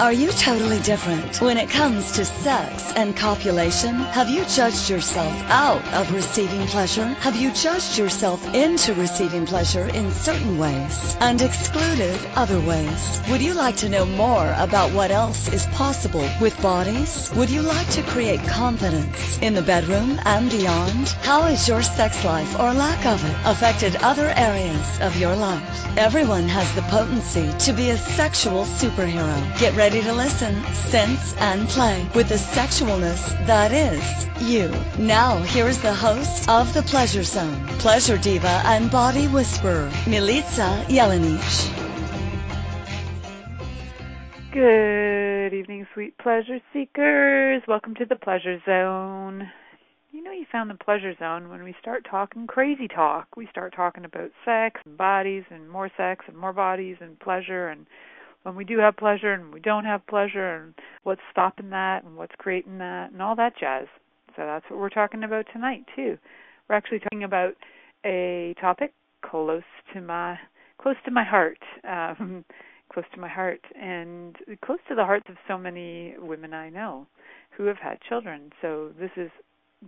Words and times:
Are 0.00 0.12
you 0.12 0.32
totally 0.32 0.80
different 0.80 1.40
when 1.40 1.56
it 1.56 1.70
comes 1.70 2.10
to 2.12 2.24
sex 2.24 2.92
and 2.96 3.16
copulation? 3.16 3.94
Have 3.94 4.28
you 4.28 4.44
judged 4.46 4.90
yourself 4.90 5.32
out 5.48 5.86
of 5.94 6.12
receiving 6.12 6.66
pleasure? 6.66 7.06
Have 7.20 7.36
you 7.36 7.52
judged 7.52 7.96
yourself 7.96 8.44
into 8.54 8.92
receiving 8.94 9.46
pleasure 9.46 9.86
in 9.86 10.10
certain 10.10 10.58
ways 10.58 11.16
and 11.20 11.40
excluded 11.40 12.18
other 12.34 12.58
ways? 12.62 13.22
Would 13.30 13.40
you 13.40 13.54
like 13.54 13.76
to 13.76 13.88
know 13.88 14.04
more 14.04 14.52
about 14.58 14.90
what 14.92 15.12
else 15.12 15.46
is 15.52 15.64
possible 15.66 16.28
with 16.40 16.60
bodies? 16.60 17.30
Would 17.36 17.48
you 17.48 17.62
like 17.62 17.88
to 17.90 18.02
create 18.02 18.40
confidence 18.48 19.38
in 19.42 19.54
the 19.54 19.62
bedroom 19.62 20.18
and 20.24 20.50
beyond? 20.50 21.08
How 21.22 21.42
has 21.42 21.68
your 21.68 21.82
sex 21.82 22.24
life 22.24 22.58
or 22.58 22.74
lack 22.74 23.06
of 23.06 23.24
it 23.24 23.36
affected 23.44 23.94
other 23.96 24.32
areas 24.36 25.00
of 25.00 25.16
your 25.16 25.36
life? 25.36 25.86
Everyone 25.96 26.48
has 26.48 26.74
the 26.74 26.82
potency 26.82 27.48
to 27.60 27.72
be 27.72 27.90
a 27.90 27.96
sexual 27.96 28.64
superhero. 28.64 29.38
Get 29.60 29.72
ready 29.76 29.83
to 29.90 30.12
listen, 30.12 30.62
sense, 30.88 31.34
and 31.38 31.68
play 31.68 32.06
with 32.14 32.28
the 32.28 32.36
sexualness 32.36 33.20
that 33.46 33.72
is 33.72 34.02
you. 34.48 34.68
Now, 34.98 35.38
here 35.42 35.66
is 35.68 35.80
the 35.82 35.92
host 35.92 36.48
of 36.48 36.72
The 36.72 36.82
Pleasure 36.82 37.22
Zone, 37.22 37.66
pleasure 37.78 38.16
diva 38.16 38.62
and 38.64 38.90
body 38.90 39.26
whisperer, 39.28 39.90
Milica 40.04 40.84
Jelenic. 40.86 41.70
Good 44.52 45.52
evening, 45.52 45.86
sweet 45.92 46.16
pleasure 46.18 46.60
seekers. 46.72 47.62
Welcome 47.68 47.94
to 47.96 48.06
the 48.06 48.16
Pleasure 48.16 48.60
Zone. 48.64 49.50
You 50.12 50.22
know, 50.22 50.30
you 50.30 50.46
found 50.50 50.70
the 50.70 50.76
pleasure 50.76 51.14
zone 51.18 51.48
when 51.48 51.64
we 51.64 51.74
start 51.80 52.06
talking 52.08 52.46
crazy 52.46 52.86
talk. 52.86 53.36
We 53.36 53.48
start 53.50 53.74
talking 53.74 54.04
about 54.04 54.30
sex 54.44 54.80
and 54.86 54.96
bodies 54.96 55.42
and 55.50 55.68
more 55.68 55.90
sex 55.96 56.24
and 56.28 56.36
more 56.36 56.52
bodies 56.52 56.96
and 57.00 57.18
pleasure 57.18 57.68
and 57.68 57.86
when 58.44 58.54
we 58.54 58.64
do 58.64 58.78
have 58.78 58.96
pleasure 58.96 59.32
and 59.32 59.52
we 59.52 59.60
don't 59.60 59.84
have 59.84 60.06
pleasure 60.06 60.54
and 60.56 60.74
what's 61.02 61.20
stopping 61.30 61.70
that 61.70 62.04
and 62.04 62.16
what's 62.16 62.34
creating 62.38 62.78
that 62.78 63.10
and 63.10 63.20
all 63.20 63.34
that 63.34 63.58
jazz. 63.58 63.86
So 64.36 64.44
that's 64.46 64.64
what 64.68 64.78
we're 64.78 64.90
talking 64.90 65.24
about 65.24 65.46
tonight 65.52 65.84
too. 65.96 66.16
We're 66.68 66.76
actually 66.76 67.00
talking 67.00 67.24
about 67.24 67.54
a 68.04 68.54
topic 68.60 68.92
close 69.22 69.62
to 69.92 70.00
my 70.00 70.38
close 70.80 70.96
to 71.04 71.10
my 71.10 71.24
heart. 71.24 71.58
Um, 71.88 72.44
close 72.92 73.06
to 73.12 73.20
my 73.20 73.28
heart 73.28 73.60
and 73.80 74.36
close 74.64 74.78
to 74.88 74.94
the 74.94 75.04
hearts 75.04 75.26
of 75.28 75.36
so 75.48 75.58
many 75.58 76.14
women 76.18 76.54
I 76.54 76.68
know 76.68 77.06
who 77.56 77.64
have 77.64 77.78
had 77.78 78.00
children. 78.08 78.52
So 78.62 78.90
this 78.98 79.10
is 79.16 79.30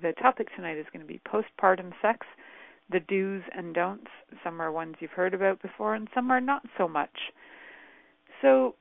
the 0.03 0.13
topic 0.21 0.49
tonight 0.57 0.77
is 0.77 0.87
going 0.93 1.07
to 1.07 1.13
be 1.13 1.21
postpartum 1.29 1.93
sex, 2.03 2.27
the 2.91 3.01
do's 3.01 3.43
and 3.57 3.75
don'ts. 3.75 4.11
Some 4.43 4.61
are 4.61 4.73
ones 4.73 4.97
you've 4.99 5.11
heard 5.13 5.35
about 5.35 5.63
before, 5.63 5.95
and 5.95 6.09
some 6.15 6.31
are 6.31 6.41
not 6.41 6.63
so 6.77 6.89
much. 6.89 7.17
So, 8.43 8.75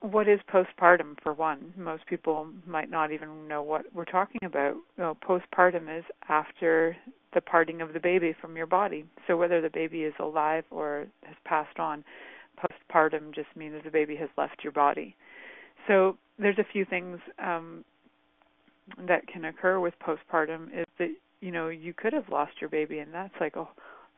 what 0.00 0.28
is 0.28 0.40
postpartum 0.52 1.16
for 1.22 1.32
one? 1.32 1.72
Most 1.76 2.06
people 2.06 2.48
might 2.66 2.90
not 2.90 3.10
even 3.10 3.48
know 3.48 3.62
what 3.62 3.86
we're 3.94 4.04
talking 4.04 4.40
about. 4.44 4.76
Postpartum 4.98 5.98
is 5.98 6.04
after 6.28 6.96
the 7.32 7.40
parting 7.40 7.80
of 7.80 7.92
the 7.92 8.00
baby 8.00 8.34
from 8.40 8.56
your 8.56 8.66
body. 8.66 9.04
So, 9.26 9.36
whether 9.36 9.60
the 9.60 9.70
baby 9.70 10.02
is 10.02 10.14
alive 10.18 10.64
or 10.70 11.06
has 11.24 11.36
passed 11.44 11.78
on, 11.78 12.04
postpartum 12.58 13.34
just 13.34 13.48
means 13.56 13.74
the 13.82 13.90
baby 13.90 14.16
has 14.16 14.28
left 14.36 14.62
your 14.62 14.72
body. 14.72 15.16
So, 15.88 16.16
there's 16.38 16.58
a 16.58 16.66
few 16.72 16.84
things 16.84 17.18
um, 17.38 17.84
that 19.06 19.26
can 19.26 19.46
occur 19.46 19.80
with 19.80 19.94
postpartum 20.00 20.66
is 20.78 20.86
that 20.98 21.08
you 21.40 21.50
know 21.50 21.68
you 21.68 21.92
could 21.92 22.12
have 22.12 22.28
lost 22.28 22.52
your 22.60 22.70
baby 22.70 22.98
and 22.98 23.12
that's 23.12 23.34
like 23.40 23.56
oh 23.56 23.68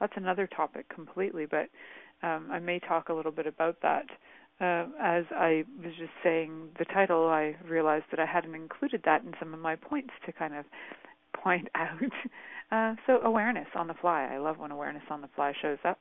that's 0.00 0.12
another 0.17 0.47
topic 0.47 0.89
completely 0.89 1.47
but 1.47 1.69
um, 2.22 2.48
I 2.50 2.59
may 2.59 2.78
talk 2.78 3.09
a 3.09 3.12
little 3.14 3.33
bit 3.33 3.47
about 3.47 3.77
that 3.83 4.06
uh, 4.60 4.86
as 5.00 5.24
I 5.30 5.64
was 5.82 5.92
just 5.98 6.12
saying 6.22 6.68
the 6.78 6.84
title 6.86 7.26
I 7.26 7.56
realized 7.68 8.06
that 8.10 8.20
I 8.20 8.26
hadn't 8.26 8.54
included 8.54 9.02
that 9.04 9.22
in 9.22 9.34
some 9.38 9.54
of 9.54 9.60
my 9.60 9.76
points 9.76 10.10
to 10.24 10.32
kind 10.32 10.54
of 10.54 10.64
point 11.42 11.68
out 11.74 12.02
uh, 12.72 12.94
so 13.06 13.20
awareness 13.22 13.69
on 13.75 13.86
the 13.86 13.94
fly 13.94 14.28
I 14.32 14.38
love 14.38 14.58
when 14.58 14.70
awareness 14.70 15.04
on 15.10 15.20
the 15.20 15.28
fly 15.34 15.53
shows 15.60 15.78
up 15.84 15.98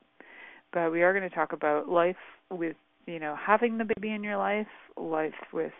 but 0.73 0.91
we 0.91 1.03
are 1.03 1.13
going 1.17 1.29
to 1.29 1.35
talk 1.35 1.53
about 1.53 1.89
life 1.89 2.15
with 2.49 2.75
you 3.05 3.19
know 3.19 3.35
having 3.39 3.77
the 3.77 3.85
baby 3.85 4.13
in 4.13 4.23
your 4.23 4.37
life 4.37 4.67
life 4.97 5.33
with 5.51 5.73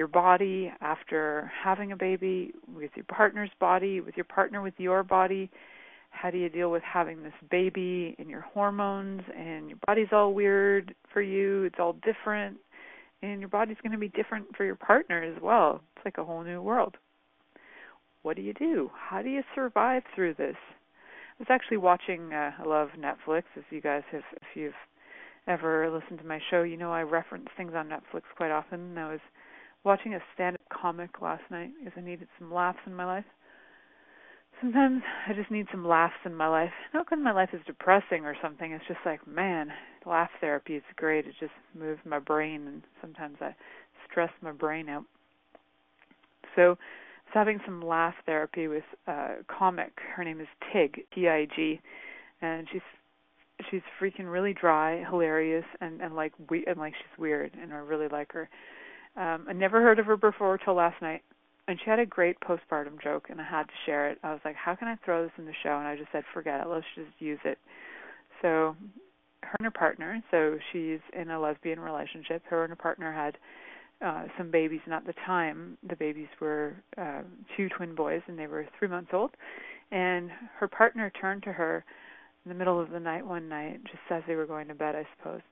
your 0.00 0.08
body 0.08 0.72
after 0.80 1.52
having 1.62 1.92
a 1.92 1.96
baby, 1.96 2.54
with 2.74 2.90
your 2.94 3.04
partner's 3.04 3.50
body, 3.60 4.00
with 4.00 4.16
your 4.16 4.24
partner 4.24 4.62
with 4.62 4.72
your 4.78 5.02
body. 5.02 5.50
How 6.10 6.30
do 6.30 6.38
you 6.38 6.48
deal 6.48 6.70
with 6.70 6.82
having 6.82 7.22
this 7.22 7.32
baby 7.50 8.14
and 8.18 8.28
your 8.28 8.42
hormones 8.42 9.22
and 9.36 9.68
your 9.68 9.78
body's 9.86 10.08
all 10.12 10.34
weird 10.34 10.94
for 11.12 11.22
you, 11.22 11.64
it's 11.64 11.78
all 11.78 11.94
different, 12.04 12.58
and 13.22 13.40
your 13.40 13.48
body's 13.48 13.78
going 13.82 13.92
to 13.92 13.98
be 13.98 14.08
different 14.08 14.54
for 14.56 14.64
your 14.64 14.74
partner 14.74 15.22
as 15.22 15.40
well. 15.42 15.80
It's 15.96 16.04
like 16.04 16.18
a 16.18 16.24
whole 16.24 16.42
new 16.42 16.60
world. 16.60 16.96
What 18.22 18.36
do 18.36 18.42
you 18.42 18.52
do? 18.52 18.90
How 18.94 19.22
do 19.22 19.30
you 19.30 19.42
survive 19.54 20.02
through 20.14 20.34
this? 20.34 20.56
I 20.68 21.38
was 21.38 21.48
actually 21.48 21.78
watching 21.78 22.34
uh, 22.34 22.50
I 22.58 22.68
love 22.68 22.90
Netflix 22.98 23.44
as 23.56 23.64
you 23.70 23.80
guys 23.80 24.02
have 24.12 24.22
if 24.36 24.48
you've 24.54 24.74
ever 25.46 25.90
listened 25.90 26.18
to 26.18 26.26
my 26.26 26.38
show, 26.50 26.62
you 26.62 26.76
know 26.76 26.92
I 26.92 27.02
reference 27.02 27.48
things 27.56 27.72
on 27.74 27.88
Netflix 27.88 28.22
quite 28.36 28.50
often. 28.50 28.80
and 28.80 28.98
I 28.98 29.10
was 29.10 29.20
watching 29.84 30.14
a 30.14 30.20
stand-up 30.34 30.60
comic 30.70 31.22
last 31.22 31.42
night 31.50 31.70
because 31.78 31.94
I 31.96 32.02
needed 32.02 32.28
some 32.38 32.52
laughs 32.52 32.78
in 32.86 32.94
my 32.94 33.06
life. 33.06 33.24
Sometimes 34.60 35.02
I 35.26 35.32
just 35.32 35.50
need 35.50 35.66
some 35.70 35.86
laughs 35.86 36.14
in 36.24 36.34
my 36.34 36.48
life. 36.48 36.72
Not 36.92 37.06
because 37.06 37.22
my 37.22 37.32
life 37.32 37.50
is 37.52 37.60
depressing 37.66 38.26
or 38.26 38.36
something. 38.42 38.72
It's 38.72 38.84
just 38.86 39.00
like, 39.06 39.26
man, 39.26 39.68
laugh 40.04 40.30
therapy 40.40 40.74
is 40.76 40.82
great. 40.96 41.26
It 41.26 41.34
just 41.40 41.52
moves 41.78 42.00
my 42.04 42.18
brain, 42.18 42.66
and 42.66 42.82
sometimes 43.00 43.38
I 43.40 43.54
stress 44.10 44.30
my 44.42 44.52
brain 44.52 44.88
out. 44.88 45.04
So, 46.56 46.62
I 46.62 46.66
was 46.66 46.76
having 47.32 47.60
some 47.64 47.80
laugh 47.80 48.14
therapy 48.26 48.68
with 48.68 48.84
a 49.06 49.36
comic. 49.46 49.92
Her 50.14 50.24
name 50.24 50.40
is 50.40 50.48
Tig, 50.72 51.04
T-I-G, 51.14 51.80
and 52.42 52.66
she's 52.72 52.82
she's 53.70 53.82
freaking 54.00 54.30
really 54.30 54.52
dry, 54.52 55.04
hilarious, 55.08 55.64
and 55.80 56.00
and 56.00 56.14
like 56.16 56.32
we 56.50 56.64
and 56.66 56.76
like 56.78 56.94
she's 56.94 57.18
weird, 57.18 57.52
and 57.60 57.72
I 57.72 57.76
really 57.76 58.08
like 58.08 58.32
her. 58.32 58.48
Um, 59.16 59.46
I 59.48 59.52
never 59.52 59.80
heard 59.80 59.98
of 59.98 60.06
her 60.06 60.16
before 60.16 60.58
till 60.58 60.74
last 60.74 61.00
night, 61.00 61.22
and 61.70 61.78
she 61.82 61.88
had 61.88 62.00
a 62.00 62.06
great 62.06 62.36
postpartum 62.40 63.00
joke, 63.00 63.28
and 63.30 63.40
I 63.40 63.44
had 63.44 63.68
to 63.68 63.74
share 63.86 64.10
it. 64.10 64.18
I 64.24 64.32
was 64.32 64.40
like, 64.44 64.56
"How 64.56 64.74
can 64.74 64.88
I 64.88 64.96
throw 65.04 65.22
this 65.22 65.32
in 65.38 65.46
the 65.46 65.54
show?" 65.62 65.78
And 65.78 65.86
I 65.86 65.96
just 65.96 66.10
said, 66.10 66.24
"Forget 66.34 66.60
it. 66.60 66.66
Let's 66.66 66.86
just 66.96 67.12
use 67.20 67.38
it." 67.44 67.58
So, 68.42 68.76
her 69.42 69.56
and 69.58 69.64
her 69.64 69.70
partner. 69.70 70.20
So 70.30 70.58
she's 70.72 71.00
in 71.12 71.30
a 71.30 71.38
lesbian 71.38 71.78
relationship. 71.78 72.44
Her 72.46 72.64
and 72.64 72.70
her 72.70 72.76
partner 72.76 73.12
had 73.12 73.38
uh, 74.04 74.26
some 74.36 74.50
babies, 74.50 74.80
and 74.84 74.94
at 74.94 75.06
the 75.06 75.14
time, 75.24 75.78
the 75.88 75.94
babies 75.94 76.28
were 76.40 76.74
uh, 76.98 77.22
two 77.56 77.68
twin 77.68 77.94
boys, 77.94 78.22
and 78.26 78.38
they 78.38 78.48
were 78.48 78.66
three 78.78 78.88
months 78.88 79.10
old. 79.12 79.30
And 79.92 80.30
her 80.58 80.66
partner 80.66 81.12
turned 81.20 81.44
to 81.44 81.52
her 81.52 81.84
in 82.44 82.48
the 82.48 82.54
middle 82.54 82.80
of 82.80 82.90
the 82.90 83.00
night 83.00 83.24
one 83.24 83.48
night, 83.48 83.80
just 83.84 84.02
as 84.10 84.22
they 84.26 84.34
were 84.34 84.46
going 84.46 84.68
to 84.68 84.74
bed, 84.74 84.96
I 84.96 85.06
suppose, 85.16 85.42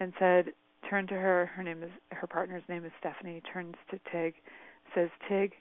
and 0.00 0.12
said, 0.18 0.52
turned 0.88 1.08
to 1.08 1.14
her. 1.14 1.46
Her 1.54 1.62
name 1.62 1.82
is 1.82 1.90
her 2.10 2.26
partner's 2.26 2.64
name 2.68 2.84
is 2.84 2.92
Stephanie. 2.98 3.42
Turns 3.52 3.76
to 3.90 4.00
Tig, 4.10 4.34
says, 4.94 5.10
"Tig, 5.28 5.54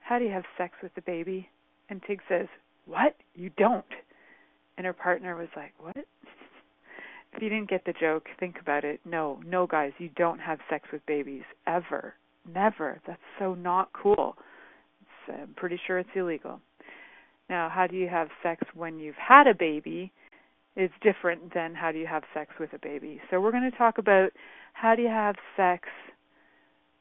how 0.00 0.18
do 0.18 0.24
you 0.24 0.30
have 0.30 0.44
sex 0.56 0.74
with 0.82 0.94
the 0.94 1.02
baby?" 1.02 1.48
And 1.88 2.02
Tig 2.02 2.20
says, 2.28 2.48
"What? 2.86 3.16
You 3.34 3.50
don't?" 3.50 3.94
And 4.76 4.86
her 4.86 4.92
partner 4.92 5.36
was 5.36 5.48
like, 5.56 5.72
"What?" 5.78 5.96
if 7.32 7.42
you 7.42 7.48
didn't 7.48 7.70
get 7.70 7.84
the 7.84 7.92
joke, 7.92 8.28
think 8.38 8.60
about 8.60 8.84
it. 8.84 9.00
No, 9.04 9.40
no, 9.44 9.66
guys, 9.66 9.92
you 9.98 10.08
don't 10.10 10.40
have 10.40 10.60
sex 10.68 10.90
with 10.92 11.04
babies 11.06 11.44
ever, 11.66 12.14
never. 12.46 13.00
That's 13.06 13.20
so 13.38 13.54
not 13.54 13.92
cool. 13.92 14.36
It's, 15.00 15.40
I'm 15.40 15.54
pretty 15.54 15.80
sure 15.86 15.98
it's 15.98 16.14
illegal. 16.14 16.60
Now, 17.48 17.68
how 17.68 17.86
do 17.86 17.96
you 17.96 18.08
have 18.08 18.28
sex 18.42 18.62
when 18.74 18.98
you've 18.98 19.16
had 19.16 19.46
a 19.46 19.54
baby? 19.54 20.12
is 20.76 20.90
different 21.02 21.52
than 21.54 21.74
how 21.74 21.92
do 21.92 21.98
you 21.98 22.06
have 22.06 22.22
sex 22.32 22.52
with 22.58 22.72
a 22.72 22.78
baby. 22.78 23.20
So 23.30 23.40
we're 23.40 23.50
going 23.50 23.70
to 23.70 23.76
talk 23.76 23.98
about 23.98 24.30
how 24.72 24.94
do 24.94 25.02
you 25.02 25.08
have 25.08 25.36
sex 25.56 25.88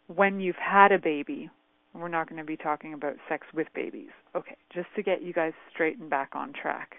when 0.08 0.40
you've 0.40 0.56
had 0.58 0.92
a 0.92 1.00
baby. 1.00 1.50
We're 1.94 2.08
not 2.08 2.30
going 2.30 2.40
to 2.40 2.46
be 2.46 2.58
talking 2.58 2.94
about 2.94 3.16
sex 3.28 3.46
with 3.54 3.68
babies. 3.76 4.10
Okay, 4.36 4.56
just 4.74 4.88
to 4.96 5.04
get 5.04 5.22
you 5.22 5.34
guys 5.34 5.54
straight 5.74 5.98
and 5.98 6.10
back 6.10 6.32
on 6.34 6.54
track. 6.54 6.96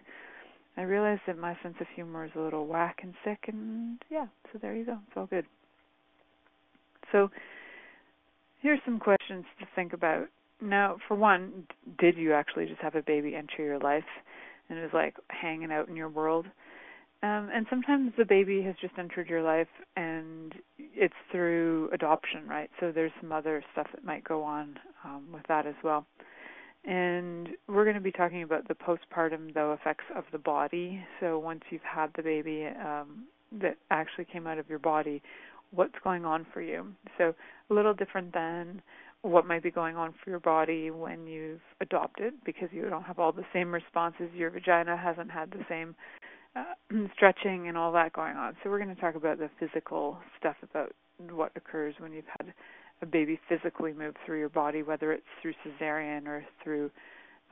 I 0.76 0.82
realize 0.82 1.18
that 1.26 1.38
my 1.38 1.56
sense 1.62 1.76
of 1.80 1.86
humor 1.94 2.24
is 2.24 2.30
a 2.36 2.40
little 2.40 2.66
whack 2.66 3.00
and 3.02 3.14
sick, 3.24 3.44
and 3.48 3.98
yeah, 4.10 4.26
so 4.52 4.58
there 4.60 4.74
you 4.74 4.84
go. 4.84 4.98
It's 5.06 5.16
all 5.16 5.26
good. 5.26 5.46
So 7.10 7.30
here's 8.60 8.80
some 8.84 8.98
questions 8.98 9.44
to 9.60 9.66
think 9.74 9.92
about. 9.92 10.28
Now, 10.60 10.96
for 11.08 11.14
one, 11.14 11.66
did 11.98 12.16
you 12.16 12.32
actually 12.32 12.66
just 12.66 12.80
have 12.80 12.94
a 12.94 13.02
baby 13.02 13.34
enter 13.34 13.62
your 13.62 13.78
life? 13.78 14.04
and 14.72 14.78
it 14.78 14.82
was 14.82 14.94
like 14.94 15.16
hanging 15.28 15.70
out 15.70 15.88
in 15.88 15.96
your 15.96 16.08
world. 16.08 16.46
Um, 17.22 17.50
and 17.54 17.66
sometimes 17.70 18.12
the 18.18 18.24
baby 18.24 18.62
has 18.62 18.74
just 18.80 18.94
entered 18.98 19.28
your 19.28 19.42
life 19.42 19.68
and 19.96 20.54
it's 20.78 21.14
through 21.30 21.88
adoption, 21.92 22.48
right? 22.48 22.68
So 22.80 22.90
there's 22.90 23.12
some 23.20 23.30
other 23.30 23.62
stuff 23.72 23.86
that 23.94 24.04
might 24.04 24.24
go 24.24 24.42
on 24.42 24.78
um, 25.04 25.26
with 25.32 25.44
that 25.48 25.66
as 25.66 25.76
well. 25.84 26.04
And 26.84 27.50
we're 27.68 27.84
going 27.84 27.94
to 27.94 28.02
be 28.02 28.10
talking 28.10 28.42
about 28.42 28.66
the 28.66 28.74
postpartum, 28.74 29.54
though, 29.54 29.72
effects 29.72 30.04
of 30.16 30.24
the 30.32 30.38
body. 30.38 31.00
So 31.20 31.38
once 31.38 31.60
you've 31.70 31.80
had 31.82 32.10
the 32.16 32.24
baby 32.24 32.66
um, 32.66 33.26
that 33.60 33.76
actually 33.92 34.24
came 34.24 34.48
out 34.48 34.58
of 34.58 34.68
your 34.68 34.80
body, 34.80 35.22
what's 35.70 35.94
going 36.02 36.24
on 36.24 36.44
for 36.52 36.60
you. 36.60 36.88
So 37.18 37.34
a 37.70 37.74
little 37.74 37.94
different 37.94 38.34
than 38.34 38.82
what 39.22 39.46
might 39.46 39.62
be 39.62 39.70
going 39.70 39.94
on 39.94 40.12
for 40.22 40.30
your 40.30 40.40
body 40.40 40.90
when 40.90 41.28
you've 41.28 41.60
adopted 41.80 42.34
because 42.44 42.68
you 42.72 42.88
don't 42.90 43.04
have 43.04 43.20
all 43.20 43.30
the 43.30 43.44
same 43.52 43.72
responses. 43.72 44.28
Your 44.34 44.50
vagina 44.50 44.96
hasn't 44.96 45.30
had 45.30 45.52
the 45.52 45.64
same 45.68 45.94
uh, 46.56 46.64
stretching 47.14 47.68
and 47.68 47.76
all 47.76 47.92
that 47.92 48.12
going 48.12 48.36
on. 48.36 48.56
So 48.62 48.70
we're 48.70 48.82
going 48.82 48.94
to 48.94 49.00
talk 49.00 49.14
about 49.14 49.38
the 49.38 49.50
physical 49.58 50.18
stuff 50.38 50.56
about 50.62 50.92
what 51.30 51.52
occurs 51.56 51.94
when 51.98 52.12
you've 52.12 52.24
had 52.38 52.52
a 53.00 53.06
baby 53.06 53.38
physically 53.48 53.92
move 53.92 54.14
through 54.24 54.38
your 54.38 54.48
body, 54.48 54.82
whether 54.82 55.12
it's 55.12 55.24
through 55.40 55.54
cesarean 55.64 56.26
or 56.26 56.44
through 56.62 56.90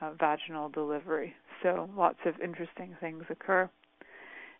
uh, 0.01 0.11
vaginal 0.19 0.69
delivery. 0.69 1.33
So 1.63 1.89
lots 1.95 2.19
of 2.25 2.33
interesting 2.41 2.95
things 2.99 3.23
occur. 3.29 3.69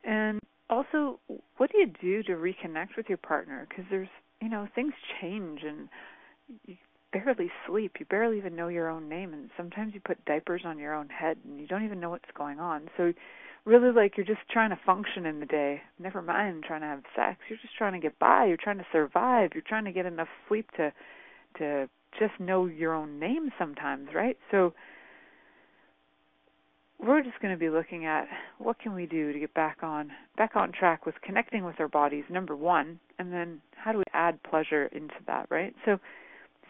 And 0.03 0.39
also, 0.69 1.19
what 1.57 1.71
do 1.71 1.77
you 1.77 1.91
do 2.01 2.23
to 2.23 2.33
reconnect 2.33 2.97
with 2.97 3.07
your 3.09 3.17
partner? 3.17 3.65
Because 3.69 3.85
there's, 3.89 4.09
you 4.41 4.49
know, 4.49 4.67
things 4.75 4.93
change 5.21 5.61
and 5.63 5.89
you 6.65 6.77
barely 7.13 7.51
sleep. 7.67 7.97
You 7.99 8.05
barely 8.09 8.37
even 8.37 8.55
know 8.55 8.69
your 8.69 8.89
own 8.89 9.09
name, 9.09 9.33
and 9.33 9.49
sometimes 9.57 9.93
you 9.93 9.99
put 9.99 10.23
diapers 10.25 10.61
on 10.65 10.77
your 10.77 10.93
own 10.93 11.09
head 11.09 11.37
and 11.45 11.59
you 11.59 11.67
don't 11.67 11.83
even 11.85 11.99
know 11.99 12.09
what's 12.09 12.23
going 12.35 12.59
on. 12.59 12.89
So, 12.97 13.13
really, 13.65 13.91
like 13.91 14.17
you're 14.17 14.25
just 14.25 14.47
trying 14.49 14.71
to 14.71 14.79
function 14.85 15.25
in 15.25 15.39
the 15.39 15.45
day. 15.45 15.81
Never 15.99 16.21
mind 16.21 16.63
trying 16.67 16.81
to 16.81 16.87
have 16.87 17.03
sex. 17.15 17.39
You're 17.49 17.59
just 17.61 17.75
trying 17.77 17.93
to 17.93 17.99
get 17.99 18.17
by. 18.19 18.45
You're 18.45 18.57
trying 18.57 18.77
to 18.77 18.85
survive. 18.91 19.51
You're 19.53 19.63
trying 19.67 19.85
to 19.85 19.91
get 19.91 20.05
enough 20.05 20.29
sleep 20.47 20.69
to 20.77 20.91
to 21.57 21.89
just 22.19 22.39
know 22.39 22.65
your 22.65 22.93
own 22.93 23.19
name 23.19 23.51
sometimes, 23.57 24.09
right? 24.13 24.37
So 24.51 24.73
we're 27.01 27.23
just 27.23 27.39
going 27.41 27.53
to 27.53 27.59
be 27.59 27.69
looking 27.69 28.05
at 28.05 28.27
what 28.59 28.79
can 28.79 28.93
we 28.93 29.05
do 29.05 29.33
to 29.33 29.39
get 29.39 29.53
back 29.53 29.77
on 29.81 30.11
back 30.37 30.55
on 30.55 30.71
track 30.71 31.05
with 31.05 31.15
connecting 31.21 31.63
with 31.63 31.79
our 31.79 31.87
bodies 31.87 32.23
number 32.29 32.55
1 32.55 32.99
and 33.17 33.33
then 33.33 33.59
how 33.75 33.91
do 33.91 33.97
we 33.97 34.03
add 34.13 34.41
pleasure 34.43 34.85
into 34.87 35.15
that 35.25 35.47
right 35.49 35.73
so 35.83 35.97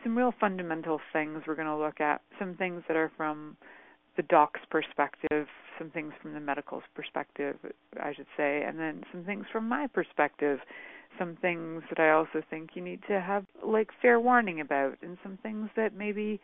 some 0.03 0.17
real 0.17 0.33
fundamental 0.39 0.99
things 1.11 1.43
we're 1.45 1.55
going 1.55 1.67
to 1.67 1.75
look 1.75 1.99
at 1.99 2.21
some 2.39 2.55
things 2.55 2.81
that 2.87 2.95
are 2.95 3.11
from 3.17 3.57
the 4.17 4.23
doc's 4.23 4.61
perspective 4.69 5.47
some 5.77 5.89
things 5.89 6.13
from 6.21 6.33
the 6.33 6.39
medical's 6.39 6.83
perspective 6.95 7.55
I 8.01 8.13
should 8.13 8.27
say 8.37 8.63
and 8.63 8.77
then 8.79 9.03
some 9.11 9.23
things 9.23 9.45
from 9.51 9.67
my 9.67 9.87
perspective 9.87 10.59
some 11.19 11.37
things 11.41 11.83
that 11.89 11.99
I 11.99 12.11
also 12.11 12.41
think 12.49 12.71
you 12.73 12.81
need 12.81 13.01
to 13.07 13.19
have 13.19 13.45
like 13.65 13.89
fair 14.01 14.19
warning 14.19 14.61
about 14.61 14.97
and 15.01 15.17
some 15.23 15.37
things 15.43 15.69
that 15.75 15.95
maybe 15.95 16.39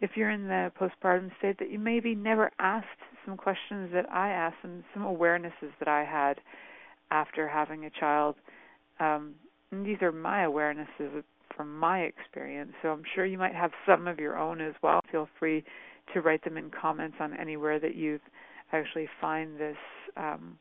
if 0.00 0.10
you're 0.16 0.30
in 0.30 0.48
the 0.48 0.72
postpartum 0.78 1.30
state 1.38 1.58
that 1.60 1.70
you 1.70 1.78
maybe 1.78 2.14
never 2.14 2.50
asked 2.58 2.86
some 3.24 3.36
questions 3.36 3.90
that 3.92 4.10
I 4.12 4.30
asked 4.30 4.56
and 4.64 4.82
some 4.92 5.04
awarenesses 5.04 5.72
that 5.78 5.88
I 5.88 6.04
had 6.04 6.40
after 7.10 7.46
having 7.48 7.84
a 7.84 7.90
child. 7.90 8.34
Um, 8.98 9.34
and 9.70 9.86
these 9.86 10.02
are 10.02 10.12
my 10.12 10.40
awarenesses 10.40 11.22
from 11.56 11.78
my 11.78 12.00
experience. 12.00 12.72
So 12.82 12.88
I'm 12.88 13.04
sure 13.14 13.24
you 13.24 13.38
might 13.38 13.54
have 13.54 13.70
some 13.86 14.08
of 14.08 14.18
your 14.18 14.36
own 14.36 14.60
as 14.60 14.74
well. 14.82 15.00
Feel 15.10 15.28
free 15.38 15.64
to 16.14 16.20
write 16.20 16.44
them 16.44 16.56
in 16.56 16.70
comments 16.70 17.16
on 17.20 17.36
anywhere 17.36 17.78
that 17.78 17.94
you 17.94 18.18
actually 18.72 19.08
find 19.20 19.58
this 19.58 19.76
um, 20.16 20.58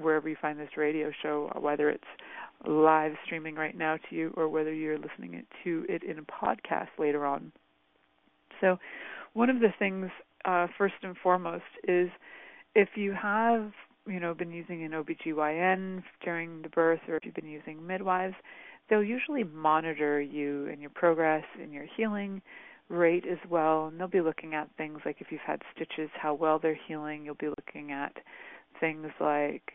wherever 0.00 0.28
you 0.28 0.36
find 0.40 0.58
this 0.58 0.76
radio 0.76 1.10
show, 1.22 1.50
whether 1.60 1.90
it's 1.90 2.04
live 2.66 3.12
streaming 3.24 3.54
right 3.54 3.76
now 3.76 3.96
to 4.08 4.16
you 4.16 4.32
or 4.36 4.48
whether 4.48 4.72
you're 4.72 4.98
listening 4.98 5.44
to 5.64 5.84
it 5.88 6.02
in 6.02 6.18
a 6.18 6.22
podcast 6.22 6.88
later 6.98 7.24
on. 7.24 7.52
So, 8.60 8.78
one 9.34 9.50
of 9.50 9.60
the 9.60 9.72
things, 9.78 10.10
uh, 10.44 10.66
first 10.76 10.94
and 11.02 11.16
foremost, 11.22 11.64
is 11.86 12.08
if 12.74 12.88
you 12.96 13.12
have 13.12 13.72
you 14.06 14.20
know 14.20 14.34
been 14.34 14.50
using 14.50 14.84
an 14.84 14.92
OBGYN 14.92 16.02
during 16.24 16.62
the 16.62 16.68
birth 16.70 17.00
or 17.08 17.16
if 17.16 17.24
you've 17.24 17.34
been 17.34 17.46
using 17.46 17.86
midwives, 17.86 18.34
they'll 18.88 19.04
usually 19.04 19.44
monitor 19.44 20.20
you 20.20 20.66
and 20.68 20.80
your 20.80 20.90
progress 20.90 21.44
and 21.60 21.72
your 21.72 21.86
healing 21.96 22.42
rate 22.88 23.24
as 23.30 23.38
well. 23.48 23.86
And 23.86 23.98
they'll 23.98 24.08
be 24.08 24.20
looking 24.20 24.54
at 24.54 24.68
things 24.76 25.00
like 25.04 25.20
if 25.20 25.28
you've 25.30 25.40
had 25.40 25.62
stitches, 25.74 26.10
how 26.14 26.34
well 26.34 26.58
they're 26.58 26.78
healing. 26.86 27.24
You'll 27.24 27.34
be 27.34 27.48
looking 27.48 27.92
at 27.92 28.12
things 28.80 29.08
like 29.20 29.72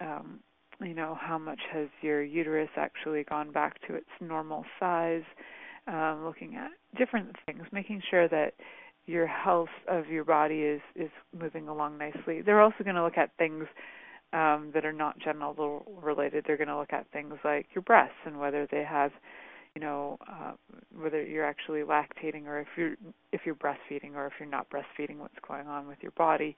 um, 0.00 0.40
you 0.80 0.94
know 0.94 1.16
how 1.20 1.38
much 1.38 1.60
has 1.72 1.88
your 2.00 2.22
uterus 2.22 2.68
actually 2.76 3.24
gone 3.24 3.52
back 3.52 3.76
to 3.86 3.94
its 3.94 4.08
normal 4.20 4.64
size 4.80 5.22
um, 5.86 6.24
looking 6.24 6.56
at 6.56 6.70
different 6.98 7.34
things 7.46 7.62
making 7.72 8.02
sure 8.10 8.28
that 8.28 8.54
your 9.06 9.26
health 9.26 9.68
of 9.88 10.08
your 10.08 10.24
body 10.24 10.60
is 10.60 10.80
is 10.96 11.10
moving 11.38 11.68
along 11.68 11.96
nicely 11.98 12.42
they're 12.42 12.60
also 12.60 12.82
going 12.82 12.96
to 12.96 13.04
look 13.04 13.18
at 13.18 13.30
things 13.38 13.66
um, 14.32 14.70
that 14.74 14.84
are 14.84 14.92
not 14.92 15.18
genital 15.18 15.84
related 16.02 16.44
they're 16.46 16.56
going 16.56 16.68
to 16.68 16.78
look 16.78 16.92
at 16.92 17.06
things 17.12 17.34
like 17.44 17.66
your 17.74 17.82
breasts 17.82 18.16
and 18.26 18.38
whether 18.38 18.66
they 18.70 18.82
have 18.82 19.12
you 19.74 19.80
know 19.80 20.18
uh, 20.28 20.52
whether 20.96 21.22
you're 21.22 21.44
actually 21.44 21.80
lactating 21.80 22.46
or 22.46 22.60
if 22.60 22.68
you're 22.76 22.94
if 23.32 23.42
you're 23.44 23.54
breastfeeding 23.54 24.14
or 24.14 24.26
if 24.26 24.32
you're 24.38 24.48
not 24.48 24.68
breastfeeding 24.70 25.18
what's 25.18 25.34
going 25.46 25.66
on 25.66 25.86
with 25.86 25.98
your 26.02 26.12
body 26.12 26.56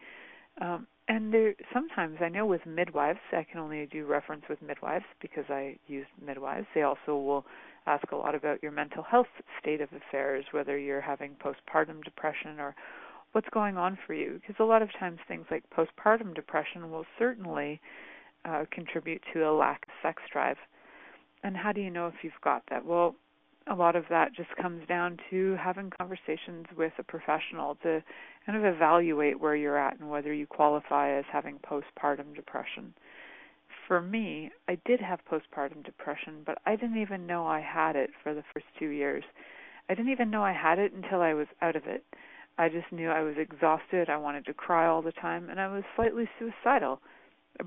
um, 0.60 0.86
and 1.08 1.32
there 1.32 1.54
sometimes 1.72 2.18
I 2.20 2.28
know 2.28 2.46
with 2.46 2.64
midwives, 2.66 3.20
I 3.32 3.44
can 3.44 3.60
only 3.60 3.86
do 3.86 4.06
reference 4.06 4.44
with 4.48 4.60
midwives 4.62 5.04
because 5.20 5.44
I 5.48 5.78
use 5.86 6.06
midwives. 6.24 6.66
They 6.74 6.82
also 6.82 7.16
will 7.16 7.46
ask 7.86 8.10
a 8.10 8.16
lot 8.16 8.34
about 8.34 8.62
your 8.62 8.72
mental 8.72 9.02
health 9.02 9.28
state 9.60 9.80
of 9.80 9.88
affairs, 9.92 10.44
whether 10.50 10.76
you're 10.76 11.00
having 11.00 11.36
postpartum 11.36 12.02
depression 12.02 12.58
or 12.58 12.74
what's 13.32 13.48
going 13.50 13.76
on 13.76 13.96
for 14.06 14.14
you. 14.14 14.40
Because 14.40 14.56
a 14.58 14.64
lot 14.64 14.82
of 14.82 14.88
times 14.98 15.18
things 15.28 15.46
like 15.50 15.62
postpartum 15.70 16.34
depression 16.34 16.90
will 16.90 17.04
certainly 17.18 17.80
uh, 18.44 18.64
contribute 18.72 19.22
to 19.32 19.48
a 19.48 19.52
lack 19.52 19.82
of 19.86 19.92
sex 20.02 20.22
drive. 20.32 20.56
And 21.46 21.56
how 21.56 21.70
do 21.70 21.80
you 21.80 21.90
know 21.90 22.08
if 22.08 22.14
you've 22.24 22.32
got 22.42 22.64
that? 22.70 22.84
Well, 22.84 23.14
a 23.68 23.74
lot 23.76 23.94
of 23.94 24.02
that 24.10 24.34
just 24.34 24.48
comes 24.60 24.84
down 24.88 25.16
to 25.30 25.56
having 25.62 25.92
conversations 25.96 26.66
with 26.76 26.92
a 26.98 27.04
professional 27.04 27.76
to 27.84 28.02
kind 28.44 28.58
of 28.58 28.64
evaluate 28.64 29.38
where 29.38 29.54
you're 29.54 29.78
at 29.78 30.00
and 30.00 30.10
whether 30.10 30.34
you 30.34 30.48
qualify 30.48 31.16
as 31.16 31.24
having 31.32 31.60
postpartum 31.60 32.34
depression. 32.34 32.92
For 33.86 34.00
me, 34.00 34.50
I 34.66 34.76
did 34.86 34.98
have 35.00 35.20
postpartum 35.30 35.84
depression, 35.84 36.42
but 36.44 36.58
I 36.66 36.74
didn't 36.74 37.00
even 37.00 37.28
know 37.28 37.46
I 37.46 37.60
had 37.60 37.94
it 37.94 38.10
for 38.24 38.34
the 38.34 38.42
first 38.52 38.66
two 38.76 38.88
years. 38.88 39.22
I 39.88 39.94
didn't 39.94 40.10
even 40.10 40.30
know 40.30 40.42
I 40.42 40.52
had 40.52 40.80
it 40.80 40.94
until 40.94 41.20
I 41.22 41.34
was 41.34 41.46
out 41.62 41.76
of 41.76 41.86
it. 41.86 42.02
I 42.58 42.68
just 42.68 42.90
knew 42.90 43.08
I 43.08 43.22
was 43.22 43.36
exhausted, 43.38 44.10
I 44.10 44.16
wanted 44.16 44.46
to 44.46 44.54
cry 44.54 44.88
all 44.88 45.00
the 45.00 45.12
time, 45.12 45.48
and 45.48 45.60
I 45.60 45.68
was 45.68 45.84
slightly 45.94 46.28
suicidal. 46.40 47.00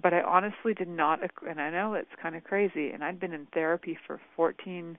But 0.02 0.14
I 0.14 0.22
honestly 0.22 0.74
did 0.74 0.88
not, 0.88 1.20
and 1.48 1.60
I 1.60 1.70
know 1.70 1.94
it's 1.94 2.10
kind 2.22 2.36
of 2.36 2.44
crazy, 2.44 2.92
and 2.92 3.04
I'd 3.04 3.20
been 3.20 3.34
in 3.34 3.48
therapy 3.54 3.98
for 4.06 4.20
14 4.36 4.98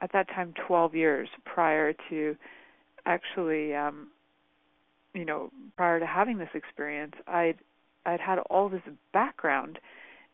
at 0.00 0.12
that 0.12 0.28
time 0.28 0.54
12 0.66 0.94
years 0.94 1.28
prior 1.44 1.92
to 2.08 2.36
actually 3.06 3.74
um 3.74 4.08
you 5.14 5.24
know 5.24 5.50
prior 5.76 5.98
to 5.98 6.06
having 6.06 6.38
this 6.38 6.48
experience 6.54 7.14
i'd 7.28 7.56
i'd 8.06 8.20
had 8.20 8.38
all 8.50 8.68
this 8.68 8.82
background 9.12 9.78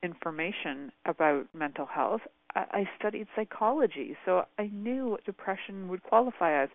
information 0.02 0.92
about 1.06 1.46
mental 1.54 1.86
health. 1.86 2.20
I, 2.54 2.64
I 2.70 2.88
studied 2.98 3.26
psychology 3.34 4.16
so 4.24 4.42
i 4.58 4.70
knew 4.72 5.08
what 5.08 5.24
depression 5.24 5.88
would 5.88 6.02
qualify 6.02 6.62
as 6.62 6.68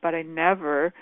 but 0.00 0.14
i 0.14 0.22
never 0.22 0.92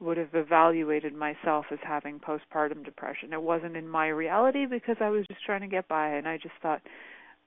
would 0.00 0.16
have 0.16 0.34
evaluated 0.34 1.14
myself 1.14 1.66
as 1.72 1.78
having 1.82 2.20
postpartum 2.20 2.84
depression. 2.84 3.32
It 3.32 3.42
wasn't 3.42 3.76
in 3.76 3.88
my 3.88 4.08
reality 4.08 4.64
because 4.66 4.96
i 5.00 5.08
was 5.08 5.26
just 5.26 5.44
trying 5.44 5.60
to 5.62 5.66
get 5.66 5.88
by 5.88 6.08
and 6.10 6.28
i 6.28 6.36
just 6.36 6.54
thought 6.62 6.80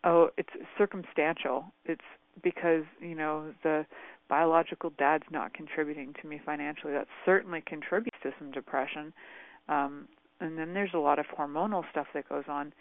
oh 0.04 0.30
it's 0.38 0.50
circumstantial. 0.78 1.66
It's 1.86 2.02
because 2.44 2.84
you 3.00 3.16
know 3.16 3.54
the 3.64 3.86
biological 4.30 4.92
dad's 4.98 5.26
not 5.30 5.54
contributing 5.54 6.14
to 6.22 6.28
me 6.28 6.40
financially. 6.46 6.94
That 6.94 7.08
certainly 7.26 7.62
contributes 7.66 8.18
to 8.24 8.32
some 8.40 8.52
depression. 8.52 9.14
Um 9.70 10.08
and 10.40 10.58
then 10.58 10.74
there's 10.74 10.94
a 10.94 11.00
lot 11.00 11.20
of 11.20 11.26
hormonal 11.38 11.84
stuff 11.92 12.08
that 12.14 12.28
goes 12.28 12.46
on. 12.48 12.74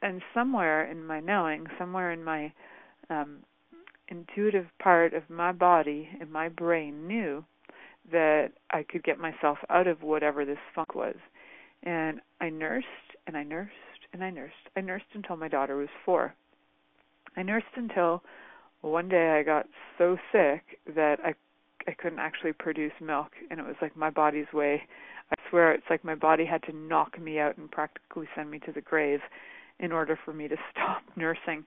And 0.00 0.22
somewhere 0.32 0.88
in 0.88 1.04
my 1.04 1.20
knowing 1.20 1.66
somewhere 1.78 2.12
in 2.12 2.22
my 2.22 2.52
um 3.10 3.38
intuitive 4.08 4.66
part 4.82 5.12
of 5.12 5.28
my 5.28 5.52
body 5.52 6.08
and 6.20 6.30
my 6.30 6.48
brain 6.48 7.06
knew 7.06 7.44
that 8.12 8.52
I 8.70 8.82
could 8.82 9.02
get 9.02 9.18
myself 9.18 9.58
out 9.70 9.86
of 9.86 10.02
whatever 10.02 10.44
this 10.44 10.58
funk 10.74 10.94
was 10.94 11.16
and 11.82 12.20
I 12.40 12.50
nursed 12.50 12.86
and 13.26 13.36
I 13.36 13.42
nursed 13.42 13.72
and 14.12 14.24
I 14.24 14.30
nursed 14.30 14.54
I 14.76 14.80
nursed 14.80 15.06
until 15.14 15.36
my 15.36 15.48
daughter 15.48 15.76
was 15.76 15.88
4 16.04 16.34
I 17.36 17.42
nursed 17.42 17.66
until 17.76 18.22
one 18.80 19.08
day 19.08 19.30
I 19.38 19.42
got 19.42 19.66
so 19.96 20.16
sick 20.32 20.78
that 20.94 21.18
I 21.24 21.34
I 21.86 21.92
couldn't 21.92 22.18
actually 22.18 22.52
produce 22.52 22.92
milk 23.00 23.30
and 23.50 23.58
it 23.58 23.66
was 23.66 23.76
like 23.80 23.96
my 23.96 24.10
body's 24.10 24.52
way. 24.52 24.82
I 25.30 25.48
swear 25.48 25.72
it's 25.72 25.86
like 25.88 26.04
my 26.04 26.14
body 26.14 26.44
had 26.44 26.62
to 26.64 26.76
knock 26.76 27.18
me 27.18 27.38
out 27.38 27.56
and 27.56 27.70
practically 27.70 28.28
send 28.34 28.50
me 28.50 28.58
to 28.60 28.72
the 28.72 28.80
grave 28.80 29.20
in 29.78 29.92
order 29.92 30.18
for 30.22 30.32
me 30.32 30.48
to 30.48 30.56
stop 30.70 31.02
nursing. 31.16 31.64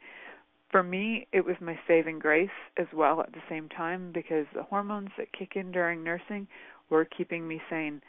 For 0.71 0.83
me, 0.83 1.27
it 1.33 1.45
was 1.45 1.55
my 1.59 1.77
saving 1.87 2.19
grace 2.19 2.49
as 2.77 2.87
well 2.93 3.19
at 3.21 3.33
the 3.33 3.41
same 3.49 3.67
time 3.69 4.11
because 4.13 4.45
the 4.55 4.63
hormones 4.63 5.09
that 5.17 5.33
kick 5.33 5.55
in 5.55 5.71
during 5.71 6.03
nursing 6.03 6.47
were 6.89 7.05
keeping 7.05 7.47
me 7.47 7.61
sane. 7.69 8.01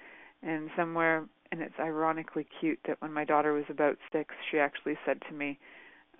And 0.43 0.71
somewhere, 0.77 1.25
and 1.51 1.61
it's 1.61 1.79
ironically 1.79 2.47
cute 2.61 2.79
that 2.87 3.01
when 3.01 3.13
my 3.13 3.25
daughter 3.25 3.53
was 3.53 3.65
about 3.69 3.99
six, 4.13 4.35
she 4.51 4.59
actually 4.59 4.97
said 5.05 5.21
to 5.29 5.35
me, 5.35 5.59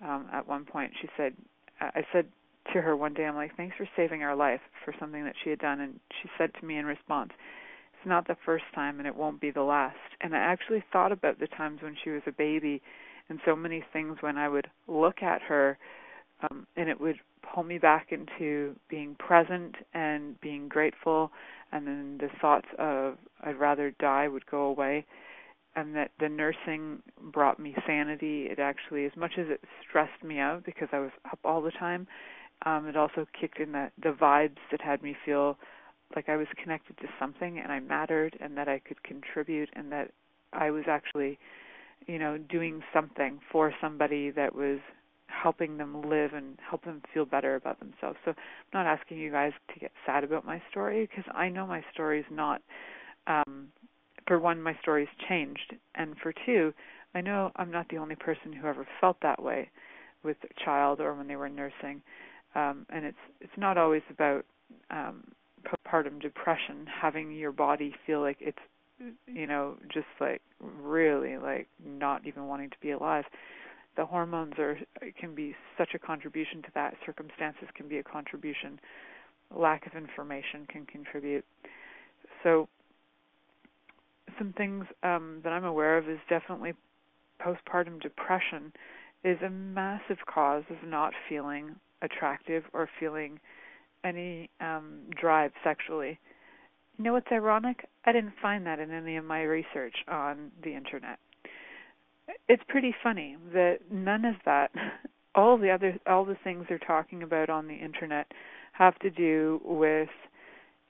um, 0.01 0.27
at 0.31 0.47
one 0.47 0.65
point. 0.65 0.91
She 1.01 1.07
said, 1.15 1.33
I 1.79 2.05
said 2.11 2.27
to 2.73 2.81
her 2.81 2.95
one 2.95 3.13
day, 3.13 3.25
I'm 3.25 3.35
like, 3.35 3.55
thanks 3.55 3.75
for 3.77 3.87
saving 3.95 4.23
our 4.23 4.35
life 4.35 4.61
for 4.83 4.93
something 4.99 5.23
that 5.23 5.35
she 5.43 5.49
had 5.49 5.59
done. 5.59 5.79
And 5.79 5.99
she 6.21 6.29
said 6.37 6.51
to 6.59 6.65
me 6.65 6.77
in 6.77 6.85
response, 6.85 7.31
it's 7.93 8.07
not 8.07 8.27
the 8.27 8.37
first 8.45 8.65
time 8.75 8.99
and 8.99 9.07
it 9.07 9.15
won't 9.15 9.41
be 9.41 9.51
the 9.51 9.61
last. 9.61 9.97
And 10.21 10.35
I 10.35 10.39
actually 10.39 10.83
thought 10.91 11.11
about 11.11 11.39
the 11.39 11.47
times 11.47 11.81
when 11.81 11.95
she 12.03 12.09
was 12.09 12.21
a 12.27 12.31
baby 12.31 12.81
and 13.29 13.39
so 13.45 13.55
many 13.55 13.83
things 13.93 14.17
when 14.21 14.37
I 14.37 14.49
would 14.49 14.67
look 14.87 15.23
at 15.23 15.41
her 15.43 15.77
um, 16.49 16.67
and 16.75 16.89
it 16.89 16.99
would 16.99 17.17
pull 17.53 17.63
me 17.63 17.77
back 17.77 18.11
into 18.11 18.75
being 18.89 19.15
present 19.15 19.75
and 19.93 20.39
being 20.41 20.67
grateful 20.67 21.31
and 21.71 21.87
then 21.87 22.17
the 22.19 22.29
thoughts 22.39 22.67
of 22.77 23.17
I'd 23.43 23.59
rather 23.59 23.91
die 23.99 24.27
would 24.27 24.45
go 24.45 24.63
away 24.63 25.05
and 25.75 25.95
that 25.95 26.11
the 26.19 26.29
nursing 26.29 27.01
brought 27.31 27.59
me 27.59 27.75
sanity. 27.87 28.43
It 28.43 28.59
actually, 28.59 29.05
as 29.05 29.11
much 29.15 29.33
as 29.37 29.47
it 29.49 29.61
stressed 29.87 30.23
me 30.23 30.39
out 30.39 30.63
because 30.65 30.89
I 30.91 30.99
was 30.99 31.11
up 31.31 31.39
all 31.43 31.61
the 31.61 31.71
time, 31.71 32.07
um, 32.65 32.87
it 32.87 32.95
also 32.95 33.27
kicked 33.39 33.59
in 33.59 33.71
the 33.71 33.89
the 34.01 34.11
vibes 34.11 34.59
that 34.71 34.81
had 34.81 35.01
me 35.01 35.15
feel 35.25 35.57
like 36.15 36.29
I 36.29 36.37
was 36.37 36.47
connected 36.61 36.97
to 36.99 37.07
something 37.19 37.59
and 37.59 37.71
I 37.71 37.79
mattered 37.79 38.37
and 38.39 38.55
that 38.57 38.67
I 38.67 38.79
could 38.79 39.01
contribute 39.03 39.69
and 39.73 39.91
that 39.91 40.11
I 40.53 40.69
was 40.69 40.83
actually, 40.87 41.39
you 42.05 42.19
know, 42.19 42.37
doing 42.37 42.83
something 42.93 43.39
for 43.51 43.73
somebody 43.81 44.29
that 44.31 44.53
was 44.53 44.79
helping 45.41 45.77
them 45.77 46.09
live 46.09 46.33
and 46.33 46.57
help 46.69 46.83
them 46.83 47.01
feel 47.13 47.25
better 47.25 47.55
about 47.55 47.79
themselves. 47.79 48.17
So 48.25 48.31
I'm 48.31 48.35
not 48.73 48.85
asking 48.85 49.17
you 49.17 49.31
guys 49.31 49.51
to 49.73 49.79
get 49.79 49.91
sad 50.05 50.23
about 50.23 50.45
my 50.45 50.61
story 50.69 51.07
because 51.09 51.29
I 51.35 51.49
know 51.49 51.65
my 51.65 51.83
story 51.93 52.19
is 52.19 52.25
not 52.31 52.61
um 53.27 53.69
for 54.27 54.39
one, 54.39 54.61
my 54.61 54.77
story's 54.81 55.09
changed, 55.27 55.75
and 55.95 56.15
for 56.21 56.33
two, 56.45 56.73
I 57.13 57.21
know 57.21 57.51
I'm 57.55 57.71
not 57.71 57.87
the 57.89 57.97
only 57.97 58.15
person 58.15 58.53
who 58.53 58.67
ever 58.67 58.87
felt 59.01 59.17
that 59.21 59.41
way 59.41 59.69
with 60.23 60.37
a 60.43 60.63
child 60.63 61.01
or 61.01 61.13
when 61.13 61.27
they 61.27 61.35
were 61.35 61.49
nursing. 61.49 62.01
Um, 62.55 62.85
and 62.89 63.05
it's 63.05 63.17
it's 63.41 63.57
not 63.57 63.77
always 63.77 64.03
about 64.09 64.45
um, 64.91 65.23
postpartum 65.65 66.21
depression, 66.21 66.87
having 67.01 67.31
your 67.31 67.51
body 67.51 67.93
feel 68.05 68.21
like 68.21 68.37
it's 68.39 68.57
you 69.27 69.47
know 69.47 69.75
just 69.91 70.07
like 70.21 70.41
really 70.81 71.37
like 71.37 71.67
not 71.85 72.25
even 72.25 72.47
wanting 72.47 72.69
to 72.69 72.77
be 72.81 72.91
alive. 72.91 73.25
The 73.95 74.05
hormones 74.05 74.53
are 74.57 74.77
can 75.19 75.35
be 75.35 75.55
such 75.77 75.89
a 75.93 75.99
contribution 75.99 76.61
to 76.63 76.69
that. 76.73 76.95
Circumstances 77.05 77.67
can 77.75 77.87
be 77.87 77.97
a 77.97 78.03
contribution. 78.03 78.79
Lack 79.55 79.85
of 79.85 79.93
information 79.93 80.65
can 80.67 80.85
contribute. 80.85 81.45
So 82.41 82.67
some 84.37 84.53
things 84.53 84.85
um, 85.03 85.41
that 85.43 85.53
I'm 85.53 85.65
aware 85.65 85.97
of 85.97 86.09
is 86.09 86.19
definitely 86.27 86.73
postpartum 87.39 88.01
depression 88.01 88.73
is 89.23 89.37
a 89.45 89.49
massive 89.49 90.17
cause 90.25 90.63
of 90.69 90.77
not 90.87 91.13
feeling 91.29 91.75
attractive 92.01 92.63
or 92.73 92.89
feeling 92.99 93.39
any 94.03 94.49
um, 94.59 95.01
drive 95.19 95.51
sexually. 95.63 96.19
You 96.97 97.05
know 97.05 97.13
what's 97.13 97.31
ironic? 97.31 97.87
I 98.05 98.11
didn't 98.11 98.33
find 98.41 98.65
that 98.65 98.79
in 98.79 98.91
any 98.91 99.15
of 99.17 99.25
my 99.25 99.43
research 99.43 99.95
on 100.07 100.51
the 100.63 100.75
internet. 100.75 101.19
It's 102.47 102.63
pretty 102.67 102.95
funny 103.03 103.37
that 103.53 103.79
none 103.91 104.25
of 104.25 104.35
that, 104.45 104.71
all 105.35 105.57
the 105.57 105.71
other, 105.71 105.97
all 106.07 106.25
the 106.25 106.37
things 106.43 106.65
they're 106.67 106.79
talking 106.79 107.23
about 107.23 107.49
on 107.49 107.67
the 107.67 107.75
internet, 107.75 108.31
have 108.73 108.97
to 108.99 109.09
do 109.09 109.61
with 109.63 110.09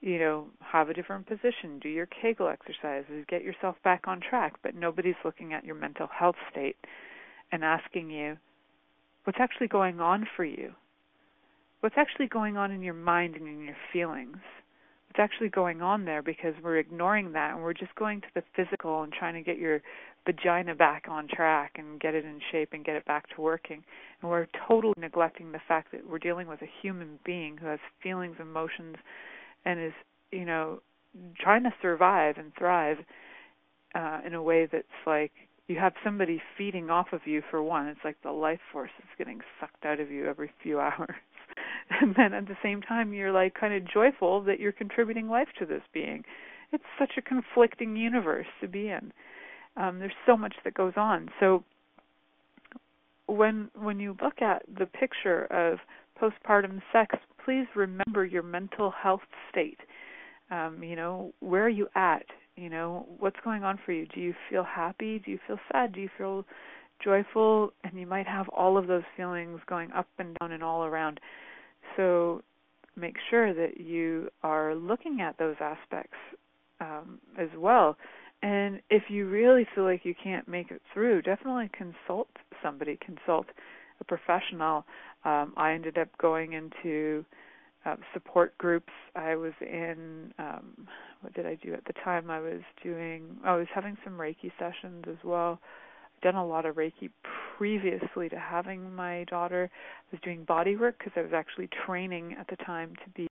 you 0.03 0.19
know, 0.19 0.47
have 0.59 0.89
a 0.89 0.93
different 0.93 1.25
position, 1.25 1.79
do 1.81 1.87
your 1.87 2.07
Kegel 2.07 2.49
exercises, 2.49 3.25
get 3.29 3.41
yourself 3.41 3.77
back 3.85 4.01
on 4.05 4.19
track, 4.19 4.53
but 4.61 4.75
nobody's 4.75 5.15
looking 5.23 5.53
at 5.53 5.63
your 5.63 5.75
mental 5.75 6.07
health 6.07 6.35
state 6.51 6.75
and 7.53 7.63
asking 7.63 8.09
you 8.09 8.35
what's 9.23 9.39
actually 9.39 9.69
going 9.69 10.01
on 10.01 10.27
for 10.35 10.43
you. 10.43 10.73
What's 11.79 11.95
actually 11.97 12.27
going 12.27 12.57
on 12.57 12.69
in 12.69 12.81
your 12.81 12.93
mind 12.93 13.35
and 13.35 13.47
in 13.47 13.63
your 13.63 13.77
feelings? 13.93 14.37
What's 15.15 15.31
actually 15.31 15.49
going 15.49 15.83
on 15.83 16.05
there 16.05 16.23
because 16.23 16.55
we're 16.63 16.77
ignoring 16.77 17.33
that 17.33 17.53
and 17.53 17.61
we're 17.61 17.75
just 17.75 17.93
going 17.93 18.21
to 18.21 18.27
the 18.33 18.41
physical 18.55 19.03
and 19.03 19.13
trying 19.13 19.35
to 19.35 19.43
get 19.43 19.59
your 19.59 19.79
vagina 20.25 20.73
back 20.73 21.05
on 21.07 21.27
track 21.27 21.73
and 21.75 21.99
get 21.99 22.15
it 22.15 22.25
in 22.25 22.39
shape 22.51 22.69
and 22.71 22.83
get 22.83 22.95
it 22.95 23.05
back 23.05 23.25
to 23.35 23.41
working. 23.41 23.83
And 24.21 24.31
we're 24.31 24.47
totally 24.67 24.95
neglecting 24.97 25.51
the 25.51 25.61
fact 25.67 25.91
that 25.91 26.09
we're 26.09 26.17
dealing 26.17 26.47
with 26.47 26.63
a 26.63 26.69
human 26.81 27.19
being 27.23 27.57
who 27.57 27.67
has 27.67 27.77
feelings, 28.01 28.37
emotions, 28.39 28.95
and 29.65 29.79
is 29.79 29.93
you 30.31 30.45
know 30.45 30.81
trying 31.39 31.61
to 31.61 31.73
survive 31.79 32.37
and 32.37 32.51
thrive 32.57 32.97
uh 33.93 34.19
in 34.25 34.33
a 34.33 34.41
way 34.41 34.65
that's 34.65 34.87
like 35.05 35.31
you 35.67 35.77
have 35.77 35.93
somebody 36.03 36.41
feeding 36.57 36.89
off 36.89 37.13
of 37.13 37.21
you 37.25 37.43
for 37.51 37.61
one 37.61 37.85
it's 37.85 37.99
like 38.03 38.17
the 38.23 38.31
life 38.31 38.59
force 38.71 38.89
is 38.97 39.05
getting 39.17 39.41
sucked 39.59 39.85
out 39.85 39.99
of 39.99 40.09
you 40.09 40.27
every 40.27 40.51
few 40.63 40.79
hours 40.79 41.15
and 41.89 42.15
then 42.15 42.33
at 42.33 42.47
the 42.47 42.57
same 42.63 42.81
time 42.81 43.13
you're 43.13 43.31
like 43.31 43.53
kind 43.53 43.73
of 43.73 43.91
joyful 43.91 44.41
that 44.41 44.59
you're 44.59 44.71
contributing 44.71 45.27
life 45.27 45.49
to 45.57 45.65
this 45.65 45.83
being 45.93 46.23
it's 46.71 46.83
such 46.97 47.11
a 47.17 47.21
conflicting 47.21 47.95
universe 47.95 48.47
to 48.61 48.67
be 48.67 48.89
in 48.89 49.11
um 49.77 49.99
there's 49.99 50.13
so 50.25 50.35
much 50.37 50.55
that 50.63 50.73
goes 50.73 50.93
on 50.95 51.29
so 51.39 51.63
when 53.27 53.69
when 53.75 53.99
you 53.99 54.15
look 54.21 54.41
at 54.41 54.63
the 54.77 54.85
picture 54.85 55.45
of 55.45 55.79
postpartum 56.19 56.81
sex 56.91 57.15
please 57.43 57.65
remember 57.75 58.25
your 58.25 58.43
mental 58.43 58.91
health 58.91 59.21
state. 59.49 59.79
Um, 60.51 60.83
you 60.83 60.95
know, 60.95 61.33
where 61.39 61.63
are 61.63 61.69
you 61.69 61.87
at? 61.95 62.25
You 62.55 62.69
know, 62.69 63.07
what's 63.19 63.39
going 63.43 63.63
on 63.63 63.79
for 63.85 63.91
you? 63.91 64.05
Do 64.05 64.19
you 64.19 64.33
feel 64.49 64.63
happy? 64.63 65.21
Do 65.23 65.31
you 65.31 65.39
feel 65.47 65.59
sad? 65.71 65.93
Do 65.93 66.01
you 66.01 66.09
feel 66.17 66.45
joyful? 67.03 67.71
And 67.83 67.99
you 67.99 68.05
might 68.05 68.27
have 68.27 68.47
all 68.49 68.77
of 68.77 68.87
those 68.87 69.03
feelings 69.17 69.59
going 69.67 69.91
up 69.91 70.07
and 70.19 70.37
down 70.39 70.51
and 70.51 70.63
all 70.63 70.83
around. 70.83 71.19
So 71.97 72.41
make 72.95 73.15
sure 73.29 73.53
that 73.53 73.79
you 73.79 74.29
are 74.43 74.75
looking 74.75 75.21
at 75.21 75.37
those 75.37 75.55
aspects 75.59 76.17
um, 76.79 77.19
as 77.37 77.49
well. 77.57 77.97
And 78.41 78.81
if 78.89 79.03
you 79.09 79.29
really 79.29 79.65
feel 79.73 79.85
like 79.85 80.03
you 80.03 80.13
can't 80.21 80.47
make 80.47 80.69
it 80.69 80.81
through, 80.93 81.21
definitely 81.21 81.69
consult 81.77 82.27
somebody, 82.61 82.99
consult 83.05 83.47
a 84.01 84.03
professional 84.03 84.85
um, 85.25 85.53
I 85.55 85.73
ended 85.73 85.97
up 85.97 86.09
going 86.17 86.53
into 86.53 87.25
uh, 87.85 87.95
support 88.13 88.57
groups. 88.57 88.91
I 89.15 89.35
was 89.35 89.53
in 89.61 90.33
um, 90.37 90.87
what 91.21 91.33
did 91.33 91.45
I 91.45 91.55
do 91.55 91.73
at 91.73 91.85
the 91.85 91.93
time? 92.03 92.29
I 92.29 92.39
was 92.39 92.61
doing 92.81 93.37
I 93.43 93.55
was 93.55 93.67
having 93.73 93.97
some 94.03 94.13
Reiki 94.13 94.51
sessions 94.59 95.05
as 95.07 95.17
well. 95.23 95.59
Done 96.23 96.35
a 96.35 96.45
lot 96.45 96.65
of 96.65 96.75
Reiki 96.75 97.09
previously 97.57 98.29
to 98.29 98.39
having 98.39 98.93
my 98.95 99.25
daughter. 99.25 99.69
I 99.73 100.07
was 100.11 100.21
doing 100.21 100.43
body 100.45 100.75
work 100.75 100.97
because 100.97 101.13
I 101.15 101.21
was 101.21 101.33
actually 101.33 101.69
training 101.85 102.35
at 102.39 102.47
the 102.47 102.55
time 102.63 102.93
to 103.03 103.09
be 103.11 103.27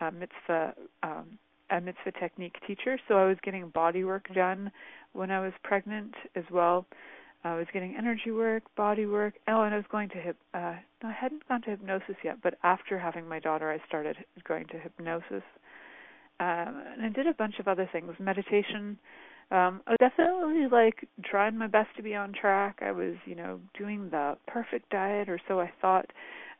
a 0.00 0.10
mitzvah 0.10 0.74
um, 1.02 1.38
a 1.70 1.80
mitzvah 1.80 2.12
technique 2.18 2.56
teacher. 2.66 2.98
So 3.08 3.14
I 3.14 3.26
was 3.26 3.36
getting 3.42 3.68
body 3.68 4.04
work 4.04 4.26
done 4.34 4.70
when 5.12 5.30
I 5.30 5.40
was 5.40 5.52
pregnant 5.62 6.14
as 6.34 6.44
well. 6.50 6.86
I 7.42 7.54
was 7.56 7.66
getting 7.72 7.94
energy 7.96 8.32
work, 8.32 8.64
body 8.76 9.06
work. 9.06 9.34
Oh, 9.48 9.62
and 9.62 9.72
I 9.72 9.76
was 9.76 9.86
going 9.90 10.10
to 10.10 10.16
hip. 10.16 10.36
Uh, 10.52 10.74
no, 11.02 11.08
I 11.08 11.12
hadn't 11.12 11.48
gone 11.48 11.62
to 11.62 11.70
hypnosis 11.70 12.16
yet, 12.22 12.36
but 12.42 12.58
after 12.62 12.98
having 12.98 13.26
my 13.26 13.38
daughter, 13.38 13.70
I 13.70 13.86
started 13.86 14.16
going 14.46 14.66
to 14.66 14.78
hypnosis. 14.78 15.42
Um, 16.38 16.82
and 16.92 17.04
I 17.04 17.08
did 17.08 17.26
a 17.26 17.34
bunch 17.34 17.58
of 17.58 17.66
other 17.68 17.88
things, 17.90 18.12
meditation. 18.18 18.98
Um, 19.50 19.82
I 19.86 19.96
definitely 19.98 20.68
like 20.70 21.08
trying 21.24 21.58
my 21.58 21.66
best 21.66 21.88
to 21.96 22.02
be 22.02 22.14
on 22.14 22.32
track. 22.32 22.78
I 22.82 22.92
was, 22.92 23.14
you 23.24 23.34
know, 23.34 23.60
doing 23.76 24.08
the 24.10 24.36
perfect 24.46 24.90
diet, 24.90 25.28
or 25.28 25.40
so 25.48 25.60
I 25.60 25.70
thought. 25.80 26.06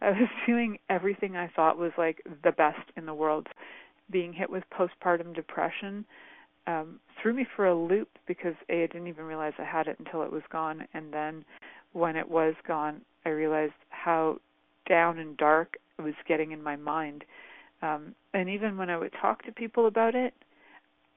I 0.00 0.10
was 0.10 0.28
doing 0.46 0.78
everything 0.88 1.36
I 1.36 1.48
thought 1.54 1.78
was 1.78 1.92
like 1.96 2.22
the 2.42 2.52
best 2.52 2.90
in 2.96 3.06
the 3.06 3.14
world. 3.14 3.46
Being 4.10 4.32
hit 4.32 4.50
with 4.50 4.64
postpartum 4.76 5.34
depression 5.34 6.04
um, 6.66 7.00
threw 7.20 7.32
me 7.32 7.46
for 7.56 7.66
a 7.66 7.74
loop 7.74 8.08
because 8.26 8.54
a 8.68 8.84
I 8.84 8.86
didn't 8.86 9.06
even 9.06 9.24
realize 9.24 9.52
I 9.58 9.64
had 9.64 9.86
it 9.86 9.98
until 9.98 10.22
it 10.22 10.32
was 10.32 10.42
gone, 10.50 10.86
and 10.94 11.12
then 11.12 11.44
when 11.92 12.16
it 12.16 12.28
was 12.28 12.54
gone, 12.66 13.00
I 13.24 13.30
realized 13.30 13.72
how 13.90 14.38
down 14.88 15.18
and 15.18 15.36
dark 15.36 15.76
it 15.98 16.02
was 16.02 16.14
getting 16.26 16.52
in 16.52 16.62
my 16.62 16.76
mind. 16.76 17.24
Um, 17.82 18.14
and 18.34 18.48
even 18.48 18.76
when 18.76 18.90
I 18.90 18.98
would 18.98 19.12
talk 19.20 19.44
to 19.44 19.52
people 19.52 19.86
about 19.86 20.14
it, 20.14 20.34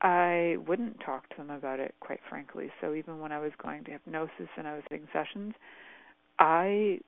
I 0.03 0.57
wouldn't 0.67 0.99
talk 0.99 1.29
to 1.29 1.37
them 1.37 1.49
about 1.49 1.79
it, 1.79 1.95
quite 2.01 2.19
frankly. 2.29 2.69
So 2.81 2.93
even 2.93 3.19
when 3.19 3.31
I 3.31 3.39
was 3.39 3.53
going 3.61 3.85
to 3.85 3.91
hypnosis 3.91 4.49
and 4.57 4.67
I 4.67 4.73
was 4.73 4.83
doing 4.89 5.07
sessions, 5.13 5.53
I 6.39 6.99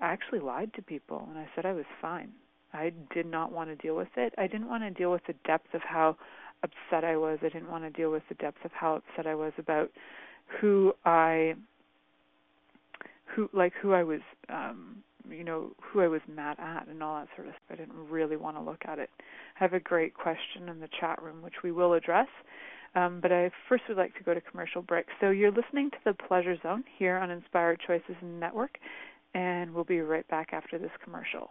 I 0.00 0.12
actually 0.12 0.40
lied 0.40 0.72
to 0.74 0.82
people 0.82 1.26
and 1.28 1.38
I 1.38 1.48
said 1.54 1.66
I 1.66 1.72
was 1.72 1.84
fine. 2.00 2.32
I 2.72 2.92
did 3.12 3.26
not 3.26 3.52
want 3.52 3.70
to 3.70 3.76
deal 3.76 3.96
with 3.96 4.08
it. 4.16 4.34
I 4.38 4.46
didn't 4.46 4.68
want 4.68 4.82
to 4.82 4.90
deal 4.90 5.12
with 5.12 5.22
the 5.26 5.34
depth 5.44 5.74
of 5.74 5.82
how 5.82 6.16
upset 6.62 7.04
I 7.04 7.16
was. 7.16 7.38
I 7.42 7.48
didn't 7.48 7.70
want 7.70 7.84
to 7.84 7.90
deal 7.90 8.10
with 8.10 8.22
the 8.28 8.34
depth 8.36 8.64
of 8.64 8.72
how 8.72 8.96
upset 8.96 9.26
I 9.26 9.34
was 9.34 9.52
about 9.58 9.90
who 10.60 10.94
I 11.04 11.54
who 13.26 13.48
like 13.52 13.72
who 13.80 13.92
I 13.92 14.04
was 14.04 14.20
um 14.48 15.02
you 15.30 15.44
know 15.44 15.72
who 15.80 16.00
I 16.00 16.08
was 16.08 16.20
mad 16.28 16.58
at 16.58 16.88
and 16.88 17.02
all 17.02 17.16
that 17.16 17.28
sort 17.36 17.48
of 17.48 17.54
stuff. 17.54 17.70
I 17.70 17.76
didn't 17.76 18.10
really 18.10 18.36
want 18.36 18.56
to 18.56 18.62
look 18.62 18.82
at 18.86 18.98
it. 18.98 19.10
I 19.18 19.64
have 19.64 19.72
a 19.72 19.80
great 19.80 20.14
question 20.14 20.68
in 20.68 20.80
the 20.80 20.88
chat 21.00 21.22
room 21.22 21.42
which 21.42 21.62
we 21.62 21.72
will 21.72 21.94
address. 21.94 22.28
Um, 22.94 23.18
but 23.20 23.32
I 23.32 23.50
first 23.68 23.84
would 23.88 23.96
like 23.96 24.16
to 24.18 24.22
go 24.22 24.34
to 24.34 24.40
commercial 24.40 24.80
break. 24.80 25.06
So 25.20 25.30
you're 25.30 25.50
listening 25.50 25.90
to 25.90 25.96
the 26.04 26.14
Pleasure 26.14 26.56
Zone 26.62 26.84
here 26.96 27.16
on 27.16 27.30
Inspired 27.30 27.80
Choices 27.84 28.14
Network, 28.22 28.78
and 29.34 29.74
we'll 29.74 29.82
be 29.84 30.00
right 30.00 30.26
back 30.28 30.50
after 30.52 30.78
this 30.78 30.92
commercial. 31.02 31.50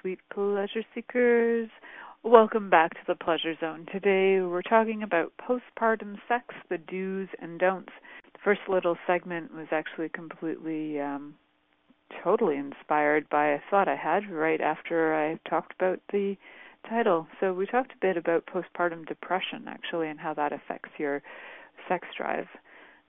Sweet 0.00 0.18
pleasure 0.32 0.82
seekers. 0.94 1.68
Welcome 2.22 2.70
back 2.70 2.92
to 2.92 3.00
the 3.06 3.14
Pleasure 3.14 3.54
Zone. 3.58 3.86
Today 3.90 4.40
we're 4.40 4.62
talking 4.62 5.02
about 5.02 5.32
postpartum 5.40 6.16
sex, 6.28 6.54
the 6.68 6.78
do's 6.78 7.28
and 7.40 7.58
don'ts. 7.58 7.92
The 8.32 8.38
first 8.44 8.60
little 8.68 8.96
segment 9.06 9.54
was 9.54 9.66
actually 9.72 10.08
completely, 10.08 11.00
um, 11.00 11.34
totally 12.22 12.56
inspired 12.56 13.28
by 13.28 13.48
a 13.48 13.58
thought 13.70 13.88
I 13.88 13.96
had 13.96 14.30
right 14.30 14.60
after 14.60 15.14
I 15.14 15.38
talked 15.48 15.74
about 15.74 16.00
the 16.12 16.36
title. 16.88 17.26
So 17.40 17.52
we 17.52 17.66
talked 17.66 17.92
a 17.92 18.00
bit 18.00 18.16
about 18.16 18.46
postpartum 18.46 19.06
depression, 19.06 19.64
actually, 19.66 20.08
and 20.08 20.20
how 20.20 20.34
that 20.34 20.52
affects 20.52 20.90
your 20.98 21.22
sex 21.88 22.06
drive. 22.16 22.46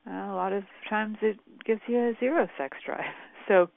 Uh, 0.07 0.11
a 0.11 0.35
lot 0.35 0.53
of 0.53 0.63
times 0.89 1.17
it 1.21 1.37
gives 1.65 1.81
you 1.87 1.97
a 1.97 2.13
zero 2.19 2.47
sex 2.57 2.77
drive. 2.85 3.05
So 3.47 3.69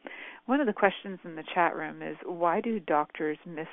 one 0.47 0.61
of 0.61 0.67
the 0.67 0.73
questions 0.73 1.19
in 1.25 1.35
the 1.35 1.45
chat 1.55 1.75
room 1.75 2.03
is 2.03 2.17
why 2.25 2.61
do 2.61 2.81
doctors 2.81 3.39
miss 3.47 3.67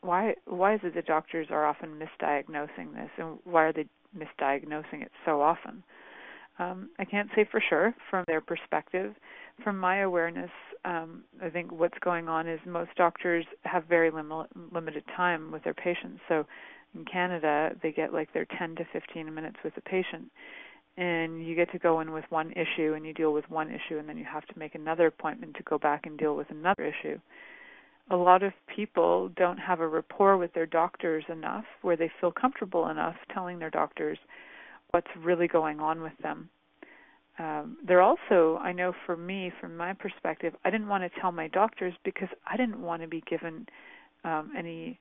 why 0.00 0.34
why 0.46 0.74
is 0.74 0.80
it 0.82 0.94
that 0.94 1.06
doctors 1.06 1.48
are 1.50 1.64
often 1.64 1.90
misdiagnosing 1.90 2.94
this 2.94 3.10
and 3.18 3.38
why 3.44 3.64
are 3.64 3.72
they 3.72 3.86
misdiagnosing 4.16 5.02
it 5.02 5.12
so 5.24 5.40
often? 5.40 5.82
Um, 6.58 6.90
I 6.98 7.04
can't 7.04 7.30
say 7.34 7.46
for 7.50 7.62
sure 7.66 7.94
from 8.10 8.24
their 8.26 8.40
perspective. 8.40 9.14
From 9.64 9.78
my 9.78 10.00
awareness, 10.00 10.50
um, 10.84 11.24
I 11.42 11.48
think 11.48 11.72
what's 11.72 11.98
going 12.00 12.28
on 12.28 12.48
is 12.48 12.60
most 12.66 12.90
doctors 12.96 13.44
have 13.64 13.84
very 13.86 14.10
lim- 14.10 14.32
limited 14.70 15.04
time 15.16 15.50
with 15.50 15.64
their 15.64 15.74
patients. 15.74 16.20
So 16.28 16.44
in 16.94 17.04
Canada, 17.04 17.70
they 17.82 17.92
get 17.92 18.12
like 18.12 18.32
their 18.32 18.46
10 18.58 18.76
to 18.76 18.84
15 18.92 19.32
minutes 19.32 19.56
with 19.64 19.76
a 19.76 19.80
patient 19.80 20.30
and 20.96 21.46
you 21.46 21.54
get 21.54 21.70
to 21.72 21.78
go 21.78 22.00
in 22.00 22.12
with 22.12 22.24
one 22.28 22.52
issue 22.52 22.94
and 22.94 23.06
you 23.06 23.14
deal 23.14 23.32
with 23.32 23.48
one 23.50 23.68
issue 23.68 23.98
and 23.98 24.08
then 24.08 24.18
you 24.18 24.24
have 24.24 24.46
to 24.46 24.58
make 24.58 24.74
another 24.74 25.06
appointment 25.06 25.54
to 25.56 25.62
go 25.62 25.78
back 25.78 26.06
and 26.06 26.18
deal 26.18 26.36
with 26.36 26.50
another 26.50 26.84
issue. 26.84 27.18
A 28.10 28.16
lot 28.16 28.42
of 28.42 28.52
people 28.74 29.30
don't 29.36 29.58
have 29.58 29.80
a 29.80 29.88
rapport 29.88 30.36
with 30.36 30.52
their 30.52 30.66
doctors 30.66 31.24
enough 31.28 31.64
where 31.80 31.96
they 31.96 32.10
feel 32.20 32.32
comfortable 32.32 32.88
enough 32.88 33.16
telling 33.32 33.58
their 33.58 33.70
doctors 33.70 34.18
what's 34.90 35.08
really 35.18 35.48
going 35.48 35.80
on 35.80 36.02
with 36.02 36.12
them. 36.22 36.50
Um, 37.38 37.78
they're 37.86 38.02
also, 38.02 38.58
I 38.58 38.72
know 38.72 38.92
for 39.06 39.16
me, 39.16 39.50
from 39.60 39.76
my 39.76 39.94
perspective, 39.94 40.54
I 40.64 40.70
didn't 40.70 40.88
want 40.88 41.10
to 41.10 41.20
tell 41.20 41.32
my 41.32 41.48
doctors 41.48 41.94
because 42.04 42.28
I 42.46 42.58
didn't 42.58 42.80
want 42.82 43.00
to 43.00 43.08
be 43.08 43.22
given 43.22 43.66
um, 44.24 44.52
any 44.56 44.98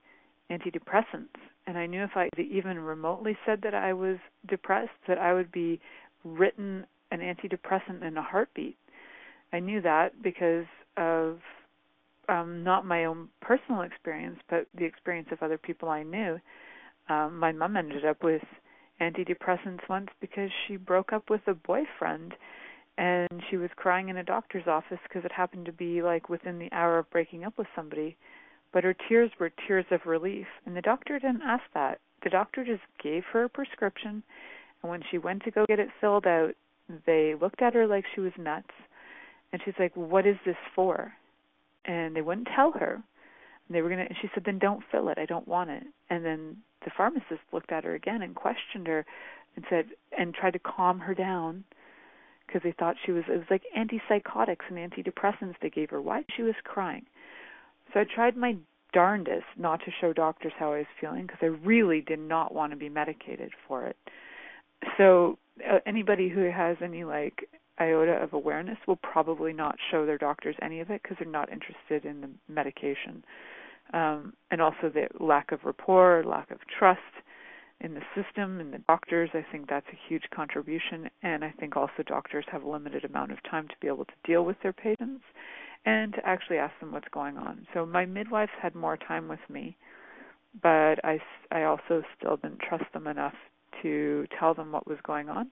antidepressants 0.51 1.29
and 1.67 1.77
I 1.77 1.85
knew 1.85 2.03
if 2.03 2.11
I 2.15 2.29
even 2.37 2.79
remotely 2.79 3.37
said 3.45 3.61
that 3.63 3.73
I 3.73 3.93
was 3.93 4.17
depressed, 4.47 4.91
that 5.07 5.17
I 5.17 5.33
would 5.33 5.51
be 5.51 5.79
written 6.23 6.85
an 7.11 7.19
antidepressant 7.19 8.03
in 8.03 8.17
a 8.17 8.21
heartbeat. 8.21 8.77
I 9.53 9.59
knew 9.59 9.81
that 9.81 10.21
because 10.21 10.65
of 10.97 11.39
um, 12.29 12.63
not 12.63 12.85
my 12.85 13.05
own 13.05 13.29
personal 13.41 13.81
experience, 13.81 14.39
but 14.49 14.67
the 14.77 14.85
experience 14.85 15.29
of 15.31 15.43
other 15.43 15.57
people 15.57 15.89
I 15.89 16.03
knew. 16.03 16.39
Um, 17.09 17.37
my 17.37 17.51
mom 17.51 17.75
ended 17.75 18.05
up 18.05 18.23
with 18.23 18.43
antidepressants 18.99 19.87
once 19.89 20.09
because 20.19 20.49
she 20.67 20.77
broke 20.77 21.11
up 21.11 21.29
with 21.29 21.41
a 21.47 21.53
boyfriend 21.53 22.33
and 22.97 23.29
she 23.49 23.57
was 23.57 23.69
crying 23.75 24.09
in 24.09 24.17
a 24.17 24.23
doctor's 24.23 24.67
office 24.67 24.99
because 25.03 25.25
it 25.25 25.31
happened 25.31 25.65
to 25.65 25.71
be 25.71 26.01
like 26.01 26.29
within 26.29 26.59
the 26.59 26.71
hour 26.71 26.99
of 26.99 27.09
breaking 27.09 27.43
up 27.43 27.57
with 27.57 27.67
somebody 27.75 28.15
but 28.71 28.83
her 28.83 28.93
tears 28.93 29.31
were 29.39 29.51
tears 29.67 29.85
of 29.91 30.05
relief. 30.05 30.47
And 30.65 30.75
the 30.75 30.81
doctor 30.81 31.19
didn't 31.19 31.43
ask 31.43 31.63
that. 31.73 31.99
The 32.23 32.29
doctor 32.29 32.63
just 32.63 32.83
gave 33.01 33.23
her 33.33 33.45
a 33.45 33.49
prescription, 33.49 34.23
and 34.81 34.89
when 34.89 35.03
she 35.09 35.17
went 35.17 35.43
to 35.43 35.51
go 35.51 35.65
get 35.67 35.79
it 35.79 35.89
filled 35.99 36.27
out, 36.27 36.55
they 37.05 37.35
looked 37.35 37.61
at 37.61 37.73
her 37.73 37.87
like 37.87 38.05
she 38.13 38.21
was 38.21 38.33
nuts. 38.37 38.73
And 39.51 39.61
she's 39.63 39.77
like, 39.79 39.95
"What 39.95 40.25
is 40.25 40.37
this 40.45 40.57
for?" 40.75 41.13
And 41.85 42.15
they 42.15 42.21
wouldn't 42.21 42.47
tell 42.55 42.71
her. 42.73 42.93
And 42.93 43.75
they 43.75 43.81
were 43.81 43.89
gonna. 43.89 44.03
And 44.03 44.17
she 44.21 44.29
said, 44.33 44.43
"Then 44.43 44.59
don't 44.59 44.83
fill 44.91 45.09
it. 45.09 45.17
I 45.17 45.25
don't 45.25 45.47
want 45.47 45.69
it." 45.71 45.83
And 46.09 46.23
then 46.23 46.61
the 46.83 46.91
pharmacist 46.91 47.41
looked 47.51 47.71
at 47.71 47.83
her 47.83 47.93
again 47.95 48.21
and 48.21 48.35
questioned 48.35 48.87
her, 48.87 49.05
and 49.55 49.65
said, 49.69 49.89
and 50.17 50.33
tried 50.33 50.53
to 50.53 50.59
calm 50.59 50.99
her 50.99 51.13
down 51.13 51.63
because 52.45 52.61
they 52.63 52.71
thought 52.71 52.95
she 53.05 53.11
was. 53.11 53.23
It 53.27 53.37
was 53.37 53.49
like 53.49 53.63
antipsychotics 53.77 54.69
and 54.69 54.77
antidepressants 54.77 55.55
they 55.61 55.69
gave 55.69 55.89
her. 55.89 56.01
Why 56.01 56.23
she 56.35 56.43
was 56.43 56.55
crying? 56.63 57.05
So 57.93 57.99
I 57.99 58.03
tried 58.03 58.37
my 58.37 58.55
darndest 58.93 59.45
not 59.57 59.79
to 59.85 59.91
show 60.01 60.13
doctors 60.13 60.53
how 60.57 60.73
I 60.73 60.79
was 60.79 60.87
feeling 60.99 61.23
because 61.23 61.39
I 61.41 61.45
really 61.65 62.01
did 62.01 62.19
not 62.19 62.53
want 62.53 62.71
to 62.71 62.77
be 62.77 62.89
medicated 62.89 63.51
for 63.67 63.85
it. 63.85 63.97
So 64.97 65.37
uh, 65.69 65.79
anybody 65.85 66.29
who 66.29 66.49
has 66.51 66.77
any 66.83 67.03
like 67.03 67.47
iota 67.79 68.13
of 68.13 68.33
awareness 68.33 68.77
will 68.87 68.97
probably 68.97 69.53
not 69.53 69.75
show 69.89 70.05
their 70.05 70.17
doctors 70.17 70.55
any 70.61 70.79
of 70.81 70.89
it 70.89 71.01
because 71.03 71.17
they're 71.19 71.31
not 71.31 71.49
interested 71.51 72.05
in 72.09 72.21
the 72.21 72.29
medication. 72.47 73.23
Um, 73.93 74.33
and 74.51 74.61
also 74.61 74.89
the 74.93 75.07
lack 75.19 75.51
of 75.51 75.59
rapport, 75.63 76.23
lack 76.25 76.51
of 76.51 76.59
trust. 76.77 76.99
in 77.81 77.95
the 77.95 78.01
system 78.15 78.59
and 78.59 78.73
the 78.73 78.81
doctors. 78.87 79.29
I 79.33 79.45
think 79.51 79.67
that's 79.67 79.87
a 79.91 79.99
huge 80.07 80.23
contribution, 80.33 81.09
and 81.23 81.43
I 81.43 81.51
think 81.59 81.75
also 81.75 82.03
doctors 82.05 82.45
have 82.51 82.63
a 82.63 82.69
limited 82.69 83.03
amount 83.05 83.31
of 83.31 83.39
time 83.49 83.67
to 83.67 83.73
be 83.81 83.87
able 83.87 84.05
to 84.05 84.13
deal 84.23 84.45
with 84.45 84.57
their 84.61 84.73
patients 84.73 85.23
and 85.85 86.13
to 86.13 86.25
actually 86.25 86.57
ask 86.57 86.73
them 86.79 86.91
what's 86.91 87.07
going 87.11 87.37
on. 87.37 87.65
So 87.73 87.85
my 87.85 88.05
midwives 88.05 88.51
had 88.61 88.75
more 88.75 88.97
time 88.97 89.27
with 89.27 89.39
me, 89.49 89.77
but 90.61 91.03
I 91.03 91.19
I 91.51 91.63
also 91.63 92.03
still 92.17 92.37
didn't 92.37 92.59
trust 92.59 92.85
them 92.93 93.07
enough 93.07 93.35
to 93.81 94.25
tell 94.39 94.53
them 94.53 94.71
what 94.71 94.87
was 94.87 94.99
going 95.03 95.29
on 95.29 95.49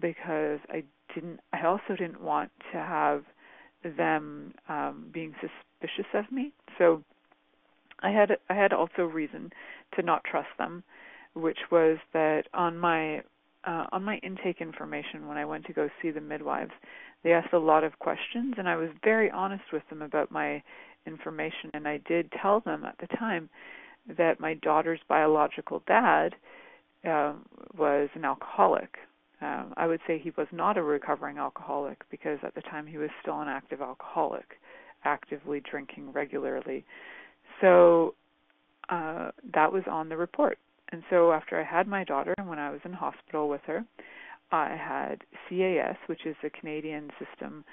because 0.00 0.60
I 0.68 0.84
didn't. 1.14 1.40
I 1.52 1.64
also 1.66 1.96
didn't 1.96 2.20
want 2.20 2.50
to 2.72 2.78
have 2.78 3.24
them 3.96 4.54
um, 4.68 5.06
being 5.12 5.34
suspicious 5.40 6.10
of 6.14 6.30
me. 6.32 6.52
So 6.78 7.02
I 8.00 8.10
had 8.10 8.36
I 8.50 8.54
had 8.54 8.72
also 8.72 9.02
reason 9.02 9.50
to 9.94 10.02
not 10.02 10.24
trust 10.24 10.48
them, 10.58 10.82
which 11.34 11.58
was 11.70 11.98
that 12.12 12.44
on 12.52 12.78
my 12.78 13.22
uh, 13.64 13.86
on 13.92 14.04
my 14.04 14.16
intake 14.22 14.60
information 14.60 15.26
when 15.26 15.36
I 15.36 15.44
went 15.44 15.66
to 15.66 15.72
go 15.72 15.88
see 16.00 16.10
the 16.10 16.20
midwives, 16.20 16.72
they 17.26 17.32
asked 17.32 17.52
a 17.52 17.58
lot 17.58 17.82
of 17.82 17.98
questions, 17.98 18.54
and 18.56 18.68
I 18.68 18.76
was 18.76 18.88
very 19.02 19.28
honest 19.32 19.64
with 19.72 19.82
them 19.90 20.00
about 20.00 20.30
my 20.30 20.62
information, 21.08 21.72
and 21.74 21.88
I 21.88 21.98
did 22.06 22.30
tell 22.40 22.60
them 22.60 22.84
at 22.84 22.94
the 23.00 23.08
time 23.16 23.50
that 24.16 24.38
my 24.38 24.54
daughter's 24.54 25.00
biological 25.08 25.82
dad 25.88 26.36
uh, 27.04 27.32
was 27.76 28.08
an 28.14 28.24
alcoholic. 28.24 28.98
Um, 29.40 29.74
I 29.76 29.88
would 29.88 29.98
say 30.06 30.20
he 30.20 30.30
was 30.36 30.46
not 30.52 30.78
a 30.78 30.82
recovering 30.84 31.36
alcoholic 31.36 31.98
because 32.12 32.38
at 32.44 32.54
the 32.54 32.62
time 32.62 32.86
he 32.86 32.96
was 32.96 33.10
still 33.22 33.40
an 33.40 33.48
active 33.48 33.80
alcoholic, 33.80 34.60
actively 35.04 35.60
drinking 35.68 36.12
regularly. 36.12 36.84
So 37.60 38.14
uh, 38.88 39.32
that 39.52 39.72
was 39.72 39.82
on 39.90 40.08
the 40.08 40.16
report. 40.16 40.58
And 40.92 41.02
so 41.10 41.32
after 41.32 41.60
I 41.60 41.64
had 41.64 41.88
my 41.88 42.04
daughter, 42.04 42.34
and 42.38 42.48
when 42.48 42.60
I 42.60 42.70
was 42.70 42.80
in 42.84 42.92
hospital 42.92 43.48
with 43.48 43.62
her, 43.66 43.84
I 44.52 44.76
had 44.76 45.22
CAS, 45.48 45.96
which 46.06 46.26
is 46.26 46.36
a 46.44 46.50
Canadian 46.50 47.10
system 47.18 47.64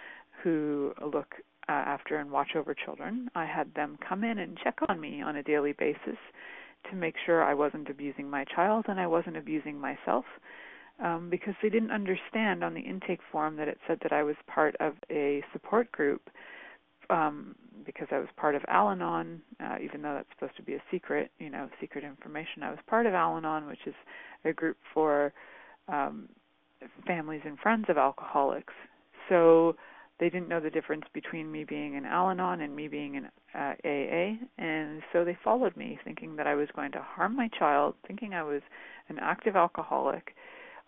who 0.44 0.94
look 1.02 1.36
uh, 1.70 1.72
after 1.72 2.18
and 2.18 2.32
watch 2.32 2.56
over 2.56 2.74
children. 2.74 3.30
I 3.36 3.46
had 3.46 3.74
them 3.74 3.98
come 4.08 4.24
in 4.24 4.40
and 4.40 4.58
check 4.64 4.78
on 4.90 5.00
me 5.00 5.22
on 5.22 5.38
a 5.38 5.44
daily 5.44 5.74
basis 5.74 6.18
to 6.90 6.96
make 6.96 7.16
sure 7.26 7.44
I 7.44 7.54
wasn't 7.54 7.90
abusing 7.90 8.30
my 8.30 8.44
child 8.44 8.86
and 8.88 9.00
I 9.00 9.08
wasn't 9.08 9.38
abusing 9.38 9.80
myself. 9.80 10.26
Um, 11.00 11.28
because 11.32 11.56
they 11.62 11.70
didn't 11.70 11.90
understand 11.90 12.64
on 12.64 12.76
the 12.76 12.82
intake 12.82 13.20
form 13.32 13.56
that 13.56 13.68
it 13.68 13.80
said 13.88 13.98
that 14.04 14.14
I 14.14 14.22
was 14.22 14.36
part 14.46 14.76
of 14.80 14.94
a 15.10 15.44
support 15.52 15.92
group 15.92 16.30
um, 17.10 17.56
because 17.84 18.08
I 18.12 18.20
was 18.20 18.28
part 18.38 18.54
of 18.54 18.62
Al 18.68 18.90
Anon, 18.90 19.42
uh, 19.60 19.78
even 19.84 20.04
though 20.04 20.14
that's 20.14 20.30
supposed 20.36 20.56
to 20.58 20.64
be 20.64 20.76
a 20.76 20.84
secret, 20.92 21.32
you 21.40 21.50
know, 21.50 21.68
secret 21.82 22.04
information. 22.04 22.62
I 22.62 22.70
was 22.70 22.80
part 22.86 23.08
of 23.08 23.16
Al 23.16 23.38
Anon, 23.38 23.66
which 23.66 23.88
is 23.88 23.96
a 24.46 24.54
group 24.54 24.78
for 24.94 25.34
um, 25.88 26.30
families 27.06 27.42
and 27.46 27.58
friends 27.60 27.86
of 27.90 27.98
alcoholics. 27.98 28.74
So 29.30 29.76
they 30.20 30.30
didn't 30.30 30.48
know 30.48 30.60
the 30.60 30.70
difference 30.70 31.06
between 31.14 31.52
me 31.52 31.64
being 31.64 31.96
an 31.96 32.06
Al-Anon 32.06 32.62
and 32.62 32.76
me 32.76 32.88
being 32.88 33.18
an 33.18 33.30
uh, 33.56 33.74
AA, 33.84 34.38
and 34.58 35.02
so 35.12 35.26
they 35.26 35.38
followed 35.44 35.76
me, 35.76 36.00
thinking 36.04 36.36
that 36.36 36.48
I 36.48 36.56
was 36.56 36.68
going 36.76 36.92
to 36.94 37.02
harm 37.02 37.36
my 37.36 37.50
child, 37.58 37.96
thinking 38.08 38.34
I 38.34 38.44
was 38.44 38.62
an 39.10 39.18
active 39.22 39.56
alcoholic, 39.56 40.36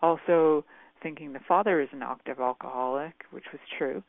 also 0.01 0.63
thinking 1.01 1.33
the 1.33 1.39
father 1.47 1.81
is 1.81 1.89
an 1.91 2.01
active 2.01 2.39
alcoholic, 2.39 3.13
which 3.31 3.45
was 3.51 3.61
true. 3.77 4.03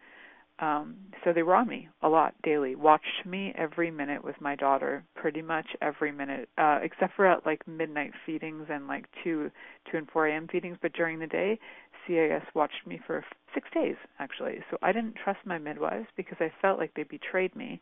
Um, 0.58 0.96
so 1.22 1.32
they 1.32 1.42
were 1.42 1.54
on 1.54 1.68
me 1.68 1.88
a 2.02 2.08
lot 2.08 2.34
daily, 2.42 2.74
watched 2.76 3.26
me 3.26 3.52
every 3.58 3.90
minute 3.90 4.24
with 4.24 4.40
my 4.40 4.56
daughter, 4.56 5.04
pretty 5.14 5.42
much 5.42 5.66
every 5.82 6.10
minute, 6.10 6.48
uh, 6.56 6.78
except 6.82 7.14
for 7.14 7.26
at 7.26 7.44
like 7.44 7.66
midnight 7.68 8.12
feedings 8.24 8.66
and 8.70 8.86
like 8.86 9.04
two, 9.22 9.50
two 9.90 9.98
and 9.98 10.08
four 10.10 10.26
a.m. 10.28 10.48
feedings. 10.48 10.78
But 10.80 10.94
during 10.94 11.18
the 11.18 11.26
day, 11.26 11.58
CAS 12.06 12.42
watched 12.54 12.86
me 12.86 13.00
for 13.06 13.24
six 13.54 13.68
days 13.74 13.96
actually. 14.18 14.58
So 14.70 14.78
I 14.82 14.92
didn't 14.92 15.16
trust 15.22 15.40
my 15.44 15.58
midwives 15.58 16.06
because 16.16 16.38
I 16.40 16.50
felt 16.62 16.78
like 16.78 16.94
they 16.94 17.02
betrayed 17.02 17.54
me 17.54 17.80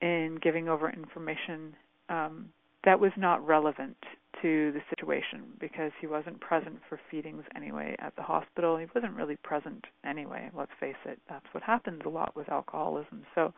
in 0.00 0.38
giving 0.40 0.68
over 0.68 0.90
information 0.90 1.74
um, 2.08 2.50
that 2.84 3.00
was 3.00 3.12
not 3.16 3.44
relevant 3.46 3.96
to 4.42 4.72
the 4.72 4.80
situation 4.90 5.44
because 5.60 5.92
he 6.00 6.06
wasn't 6.06 6.40
present 6.40 6.78
for 6.88 7.00
feedings 7.10 7.44
anyway 7.56 7.96
at 7.98 8.14
the 8.16 8.22
hospital. 8.22 8.76
He 8.76 8.86
wasn't 8.94 9.14
really 9.14 9.36
present 9.36 9.84
anyway, 10.04 10.50
let's 10.56 10.72
face 10.78 10.96
it. 11.04 11.18
That's 11.28 11.46
what 11.52 11.62
happens 11.62 12.02
a 12.04 12.08
lot 12.08 12.34
with 12.36 12.48
alcoholism. 12.48 13.24
So 13.34 13.52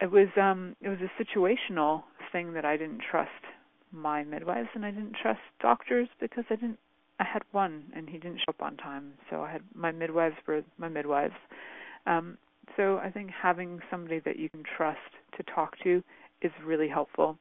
it 0.00 0.10
was 0.10 0.28
um 0.40 0.76
it 0.80 0.88
was 0.88 0.98
a 1.00 1.22
situational 1.22 2.02
thing 2.32 2.52
that 2.54 2.64
I 2.64 2.76
didn't 2.76 3.02
trust 3.10 3.30
my 3.92 4.24
midwives 4.24 4.68
and 4.74 4.84
I 4.86 4.90
didn't 4.90 5.16
trust 5.20 5.40
doctors 5.60 6.08
because 6.20 6.44
I 6.50 6.56
didn't 6.56 6.78
I 7.18 7.24
had 7.24 7.42
one 7.52 7.84
and 7.94 8.08
he 8.08 8.18
didn't 8.18 8.38
show 8.38 8.50
up 8.50 8.62
on 8.62 8.76
time. 8.76 9.12
So 9.28 9.42
I 9.42 9.52
had 9.52 9.62
my 9.74 9.92
midwives 9.92 10.36
were 10.46 10.62
my 10.78 10.88
midwives. 10.88 11.34
Um 12.06 12.38
so 12.76 12.98
I 12.98 13.10
think 13.10 13.30
having 13.30 13.80
somebody 13.90 14.20
that 14.20 14.38
you 14.38 14.48
can 14.48 14.62
trust 14.76 14.98
to 15.36 15.42
talk 15.54 15.76
to 15.82 16.02
is 16.40 16.52
really 16.64 16.88
helpful 16.88 17.36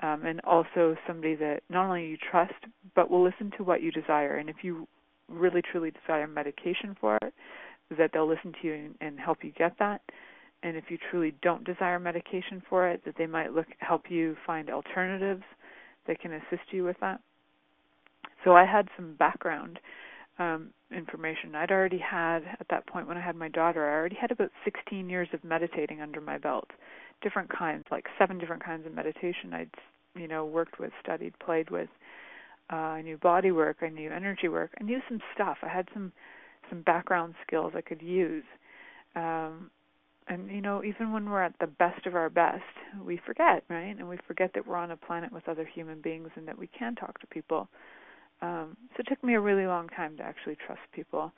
um, 0.00 0.24
and 0.24 0.40
also 0.44 0.96
somebody 1.06 1.34
that 1.36 1.60
not 1.68 1.86
only 1.86 2.06
you 2.06 2.16
trust 2.30 2.54
but 2.94 3.10
will 3.10 3.24
listen 3.24 3.52
to 3.56 3.64
what 3.64 3.82
you 3.82 3.90
desire. 3.90 4.36
And 4.36 4.48
if 4.48 4.56
you 4.62 4.86
really 5.28 5.62
truly 5.62 5.90
desire 5.90 6.26
medication 6.26 6.96
for 7.00 7.18
it, 7.22 7.34
that 7.96 8.10
they'll 8.12 8.28
listen 8.28 8.52
to 8.60 8.68
you 8.68 8.74
and, 8.74 8.94
and 9.00 9.20
help 9.20 9.38
you 9.42 9.52
get 9.56 9.74
that. 9.78 10.00
And 10.62 10.76
if 10.76 10.84
you 10.88 10.98
truly 11.10 11.34
don't 11.42 11.64
desire 11.64 11.98
medication 11.98 12.62
for 12.68 12.88
it, 12.88 13.04
that 13.04 13.14
they 13.16 13.26
might 13.26 13.52
look 13.52 13.66
help 13.78 14.10
you 14.10 14.36
find 14.46 14.70
alternatives 14.70 15.44
that 16.06 16.20
can 16.20 16.32
assist 16.32 16.72
you 16.72 16.84
with 16.84 16.96
that. 17.00 17.20
So 18.44 18.54
I 18.54 18.64
had 18.64 18.88
some 18.96 19.14
background 19.18 19.78
um, 20.38 20.70
information. 20.92 21.54
I'd 21.54 21.70
already 21.70 21.98
had 21.98 22.40
at 22.60 22.66
that 22.70 22.86
point 22.86 23.06
when 23.08 23.16
I 23.16 23.24
had 23.24 23.36
my 23.36 23.48
daughter, 23.48 23.88
I 23.88 23.94
already 23.94 24.16
had 24.20 24.30
about 24.30 24.50
16 24.64 25.08
years 25.08 25.28
of 25.32 25.42
meditating 25.44 26.00
under 26.00 26.20
my 26.20 26.38
belt 26.38 26.70
different 27.22 27.50
kinds, 27.50 27.84
like 27.90 28.06
seven 28.18 28.38
different 28.38 28.64
kinds 28.64 28.86
of 28.86 28.94
meditation 28.94 29.52
I'd 29.52 29.70
you 30.14 30.28
know 30.28 30.44
worked 30.44 30.78
with, 30.78 30.92
studied, 31.02 31.38
played 31.38 31.70
with. 31.70 31.88
Uh, 32.70 32.76
I 32.76 33.02
knew 33.02 33.16
body 33.16 33.50
work, 33.50 33.78
I 33.80 33.88
knew 33.88 34.10
energy 34.10 34.48
work, 34.48 34.70
I 34.80 34.84
knew 34.84 35.00
some 35.08 35.20
stuff. 35.34 35.58
I 35.62 35.68
had 35.68 35.88
some 35.94 36.12
some 36.68 36.82
background 36.82 37.34
skills 37.46 37.72
I 37.74 37.80
could 37.80 38.02
use. 38.02 38.44
Um, 39.16 39.70
and 40.28 40.50
you 40.50 40.60
know, 40.60 40.84
even 40.84 41.12
when 41.12 41.30
we're 41.30 41.42
at 41.42 41.54
the 41.60 41.66
best 41.66 42.06
of 42.06 42.14
our 42.14 42.28
best, 42.28 42.62
we 43.02 43.18
forget, 43.26 43.64
right? 43.68 43.96
And 43.98 44.08
we 44.08 44.18
forget 44.26 44.52
that 44.54 44.66
we're 44.66 44.76
on 44.76 44.90
a 44.90 44.96
planet 44.96 45.32
with 45.32 45.48
other 45.48 45.64
human 45.64 46.00
beings 46.00 46.28
and 46.36 46.46
that 46.46 46.58
we 46.58 46.66
can 46.66 46.94
talk 46.94 47.18
to 47.20 47.26
people. 47.28 47.68
Um, 48.42 48.76
so 48.94 49.00
it 49.00 49.06
took 49.08 49.24
me 49.24 49.34
a 49.34 49.40
really 49.40 49.66
long 49.66 49.88
time 49.88 50.16
to 50.18 50.22
actually 50.22 50.56
trust 50.64 50.82
people 50.92 51.32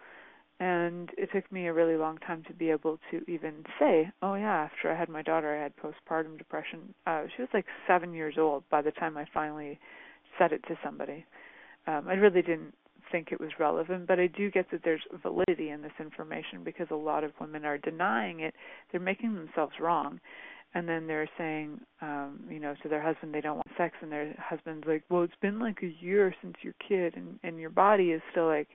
and 0.60 1.10
it 1.16 1.30
took 1.32 1.50
me 1.50 1.66
a 1.66 1.72
really 1.72 1.96
long 1.96 2.18
time 2.18 2.44
to 2.46 2.52
be 2.52 2.70
able 2.70 2.98
to 3.10 3.24
even 3.26 3.64
say, 3.78 4.12
"Oh 4.22 4.34
yeah, 4.34 4.68
after 4.70 4.92
I 4.92 4.94
had 4.94 5.08
my 5.08 5.22
daughter, 5.22 5.56
I 5.56 5.62
had 5.62 5.72
postpartum 5.76 6.36
depression." 6.36 6.94
Uh, 7.06 7.24
she 7.34 7.42
was 7.42 7.48
like 7.54 7.66
seven 7.86 8.12
years 8.12 8.36
old 8.38 8.68
by 8.68 8.82
the 8.82 8.92
time 8.92 9.16
I 9.16 9.24
finally 9.32 9.80
said 10.38 10.52
it 10.52 10.62
to 10.68 10.78
somebody. 10.84 11.24
Um, 11.86 12.06
I 12.08 12.14
really 12.14 12.42
didn't 12.42 12.74
think 13.10 13.32
it 13.32 13.40
was 13.40 13.58
relevant, 13.58 14.06
but 14.06 14.20
I 14.20 14.26
do 14.26 14.50
get 14.50 14.70
that 14.70 14.82
there's 14.84 15.02
validity 15.22 15.70
in 15.70 15.80
this 15.80 15.98
information 15.98 16.62
because 16.62 16.88
a 16.90 16.94
lot 16.94 17.24
of 17.24 17.32
women 17.40 17.64
are 17.64 17.78
denying 17.78 18.40
it. 18.40 18.54
They're 18.92 19.00
making 19.00 19.34
themselves 19.34 19.72
wrong, 19.80 20.20
and 20.74 20.86
then 20.86 21.06
they're 21.06 21.28
saying, 21.38 21.80
um, 22.02 22.40
you 22.50 22.60
know, 22.60 22.74
to 22.82 22.88
their 22.88 23.02
husband 23.02 23.32
they 23.32 23.40
don't 23.40 23.56
want 23.56 23.68
sex, 23.78 23.96
and 24.02 24.12
their 24.12 24.34
husband's 24.38 24.86
like, 24.86 25.04
"Well, 25.08 25.22
it's 25.22 25.34
been 25.40 25.58
like 25.58 25.82
a 25.82 26.04
year 26.04 26.34
since 26.42 26.56
your 26.62 26.74
kid," 26.86 27.16
and 27.16 27.40
and 27.42 27.58
your 27.58 27.70
body 27.70 28.12
is 28.12 28.20
still 28.30 28.46
like 28.46 28.68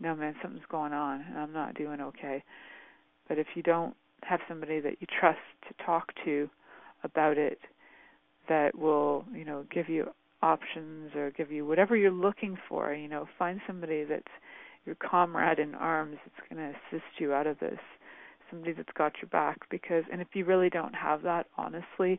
no 0.00 0.14
man, 0.16 0.34
something's 0.42 0.64
going 0.70 0.92
on 0.92 1.24
and 1.28 1.38
I'm 1.38 1.52
not 1.52 1.74
doing 1.74 2.00
okay. 2.00 2.42
But 3.28 3.38
if 3.38 3.46
you 3.54 3.62
don't 3.62 3.94
have 4.22 4.40
somebody 4.48 4.80
that 4.80 5.00
you 5.00 5.06
trust 5.18 5.38
to 5.68 5.84
talk 5.84 6.12
to 6.24 6.48
about 7.04 7.38
it 7.38 7.58
that 8.48 8.76
will, 8.76 9.24
you 9.32 9.44
know, 9.44 9.64
give 9.72 9.88
you 9.88 10.08
options 10.42 11.14
or 11.14 11.30
give 11.30 11.52
you 11.52 11.66
whatever 11.66 11.96
you're 11.96 12.10
looking 12.10 12.56
for, 12.68 12.92
you 12.94 13.08
know, 13.08 13.28
find 13.38 13.60
somebody 13.66 14.04
that's 14.04 14.24
your 14.86 14.96
comrade 14.96 15.58
in 15.58 15.74
arms 15.74 16.16
that's 16.24 16.48
going 16.48 16.60
to 16.60 16.78
assist 16.78 17.06
you 17.18 17.32
out 17.32 17.46
of 17.46 17.58
this, 17.60 17.78
somebody 18.50 18.72
that's 18.72 18.88
got 18.96 19.12
your 19.20 19.28
back 19.28 19.58
because 19.70 20.04
and 20.10 20.20
if 20.20 20.28
you 20.34 20.44
really 20.44 20.70
don't 20.70 20.94
have 20.94 21.22
that 21.22 21.46
honestly, 21.56 22.18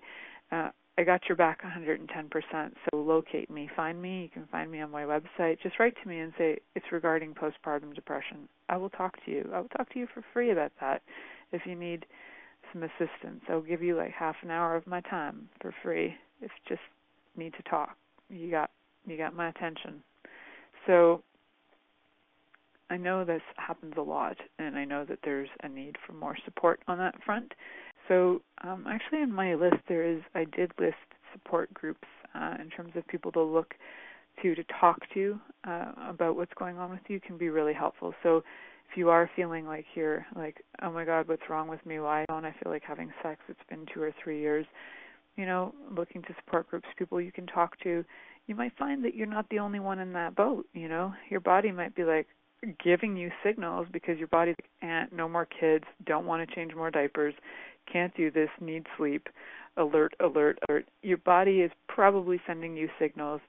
uh, 0.52 0.70
I 1.02 1.04
got 1.04 1.28
your 1.28 1.36
back 1.36 1.64
110%. 1.64 2.08
So 2.54 2.98
locate 2.98 3.50
me, 3.50 3.68
find 3.76 4.00
me. 4.00 4.22
You 4.22 4.30
can 4.30 4.48
find 4.52 4.70
me 4.70 4.82
on 4.82 4.92
my 4.92 5.02
website. 5.02 5.60
Just 5.64 5.80
write 5.80 5.96
to 6.04 6.08
me 6.08 6.20
and 6.20 6.32
say 6.38 6.60
it's 6.76 6.86
regarding 6.92 7.34
postpartum 7.34 7.96
depression. 7.96 8.48
I 8.70 8.78
will 8.78 8.92
talk 8.92 9.16
to 9.26 9.32
you. 9.32 9.50
I 9.52 9.62
will 9.62 9.70
talk 9.70 9.92
to 9.94 10.00
you 10.00 10.08
for 10.14 10.24
free 10.32 10.52
about 10.52 10.72
that. 10.80 11.02
If 11.52 11.64
you 11.66 11.74
need 11.74 12.06
some 12.72 12.84
assistance, 12.84 13.42
I'll 13.50 13.62
give 13.62 13.82
you 13.82 13.98
like 13.98 14.12
half 14.12 14.36
an 14.44 14.52
hour 14.52 14.76
of 14.76 14.86
my 14.86 15.02
time 15.02 15.50
for 15.60 15.74
free. 15.82 16.14
If 16.40 16.52
you 16.52 16.76
just 16.76 16.88
need 17.36 17.56
to 17.56 17.64
talk, 17.64 17.98
you 18.30 18.52
got 18.52 18.70
you 19.08 19.18
got 19.18 19.36
my 19.36 19.50
attention. 19.50 20.04
So 20.86 21.24
I 22.92 22.98
know 22.98 23.24
this 23.24 23.42
happens 23.56 23.94
a 23.98 24.02
lot, 24.02 24.36
and 24.60 24.78
I 24.78 24.84
know 24.84 25.06
that 25.06 25.20
there's 25.24 25.48
a 25.64 25.70
need 25.70 25.96
for 26.06 26.12
more 26.12 26.36
support 26.44 26.82
on 26.90 26.98
that 26.98 27.16
front. 27.26 27.54
So 28.10 28.42
um, 28.66 28.86
actually, 28.86 29.22
in 29.22 29.34
my 29.34 29.56
list 29.56 29.78
there 29.88 30.06
is 30.06 30.22
I 30.36 30.44
did 30.44 30.74
list 30.78 30.98
support 31.32 31.74
groups 31.74 32.08
uh, 32.36 32.56
in 32.60 32.70
terms 32.70 32.92
of 32.96 33.08
people 33.08 33.32
to 33.32 33.42
look 33.42 33.76
to 34.42 34.56
to 34.56 34.64
talk 34.78 35.00
to 35.14 35.40
uh, 35.66 35.94
about 36.10 36.36
what's 36.36 36.54
going 36.60 36.78
on 36.78 36.90
with 36.90 37.00
you 37.08 37.22
can 37.22 37.38
be 37.38 37.48
really 37.48 37.74
helpful. 37.74 38.14
So 38.24 38.44
if 38.90 38.98
you 38.98 39.10
are 39.10 39.30
feeling 39.38 39.66
like 39.66 39.86
you're 39.96 40.26
like, 40.36 40.62
oh 40.82 40.92
my 40.92 41.06
God, 41.06 41.30
what's 41.30 41.50
wrong 41.50 41.70
with 41.70 41.86
me? 41.86 42.00
Why 42.02 42.26
don't 42.28 42.44
I 42.44 42.54
feel 42.62 42.74
like 42.74 42.84
having 42.86 43.14
sex? 43.24 43.40
It's 43.48 43.60
been 43.70 43.86
two 43.94 44.02
or 44.02 44.14
three 44.22 44.42
years. 44.42 44.66
You 45.38 45.46
know, 45.46 45.74
looking 45.90 46.22
to 46.24 46.36
support 46.44 46.70
groups, 46.70 46.90
people 46.98 47.22
you 47.22 47.32
can 47.32 47.48
talk 47.48 47.80
to. 47.84 48.04
You 48.48 48.56
might 48.56 48.76
find 48.78 49.02
that 49.06 49.16
you're 49.16 49.28
not 49.28 49.48
the 49.50 49.60
only 49.60 49.80
one 49.80 50.00
in 50.00 50.12
that 50.12 50.36
boat. 50.36 50.66
You 50.74 50.90
know, 50.90 51.14
your 51.30 51.40
body 51.40 51.72
might 51.72 51.96
be 51.96 52.04
like 52.04 52.28
giving 52.84 53.18
you 53.18 53.32
signals 53.44 53.88
because 53.92 54.18
your 54.18 54.28
body's 54.28 54.56
like, 54.62 54.90
eh, 54.90 55.06
no 55.16 55.28
more 55.28 55.46
kids, 55.46 55.86
don't 56.06 56.26
want 56.26 56.48
to 56.48 56.56
change 56.56 56.76
more 56.76 56.92
diapers, 56.92 57.34
can't 57.92 58.16
do 58.16 58.30
this, 58.32 58.50
need 58.60 58.86
sleep, 58.98 59.28
alert, 59.78 60.14
alert, 60.20 60.60
alert. 60.70 60.86
Your 61.02 61.18
body 61.18 61.62
is 61.62 61.72
probably 61.88 62.40
sending 62.46 62.76
you 62.76 62.90
signals 63.00 63.42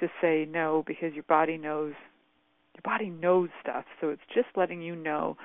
to 0.00 0.08
say 0.20 0.46
no 0.48 0.84
because 0.86 1.12
your 1.14 1.24
body 1.24 1.56
knows 1.56 1.92
your 2.74 2.82
body 2.84 3.10
knows 3.10 3.50
stuff. 3.60 3.84
So 4.00 4.08
it's 4.08 4.22
just 4.34 4.48
letting 4.56 4.80
you 4.80 4.96
know 4.96 5.36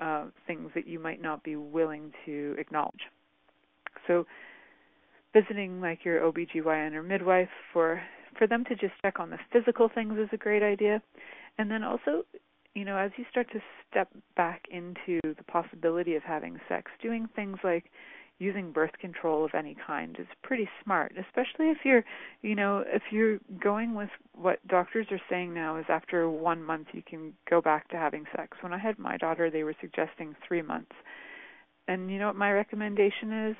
uh, 0.00 0.26
things 0.46 0.70
that 0.74 0.86
you 0.86 0.98
might 0.98 1.20
not 1.20 1.42
be 1.44 1.56
willing 1.56 2.12
to 2.24 2.56
acknowledge. 2.58 3.02
So 4.06 4.24
visiting 5.34 5.80
like 5.80 6.04
your 6.04 6.20
OBGYN 6.20 6.94
or 6.94 7.02
midwife 7.02 7.50
for 7.72 8.02
for 8.38 8.46
them 8.46 8.64
to 8.64 8.74
just 8.74 8.94
check 9.02 9.20
on 9.20 9.28
the 9.28 9.38
physical 9.52 9.90
things 9.94 10.14
is 10.18 10.28
a 10.32 10.38
great 10.38 10.62
idea. 10.62 11.02
And 11.58 11.70
then 11.70 11.84
also 11.84 12.24
you 12.74 12.84
know 12.84 12.96
as 12.96 13.10
you 13.16 13.24
start 13.30 13.50
to 13.52 13.60
step 13.90 14.08
back 14.36 14.62
into 14.70 15.20
the 15.22 15.44
possibility 15.46 16.14
of 16.14 16.22
having 16.22 16.58
sex 16.68 16.90
doing 17.00 17.28
things 17.34 17.58
like 17.62 17.84
using 18.42 18.72
birth 18.72 18.90
control 19.00 19.44
of 19.44 19.52
any 19.54 19.76
kind 19.86 20.16
is 20.18 20.26
pretty 20.42 20.68
smart, 20.82 21.12
especially 21.12 21.70
if 21.70 21.78
you're, 21.84 22.04
you 22.42 22.56
know, 22.56 22.82
if 22.86 23.02
you're 23.12 23.38
going 23.62 23.94
with 23.94 24.08
what 24.34 24.66
doctors 24.66 25.06
are 25.12 25.20
saying 25.30 25.54
now 25.54 25.76
is 25.76 25.84
after 25.88 26.28
one 26.28 26.62
month 26.62 26.88
you 26.92 27.02
can 27.08 27.32
go 27.48 27.60
back 27.60 27.88
to 27.88 27.96
having 27.96 28.24
sex. 28.36 28.58
When 28.60 28.72
I 28.72 28.78
had 28.78 28.98
my 28.98 29.16
daughter, 29.16 29.48
they 29.48 29.62
were 29.62 29.76
suggesting 29.80 30.34
three 30.46 30.60
months. 30.60 30.92
And 31.86 32.10
you 32.10 32.18
know 32.18 32.26
what 32.26 32.36
my 32.36 32.50
recommendation 32.50 33.50
is? 33.50 33.56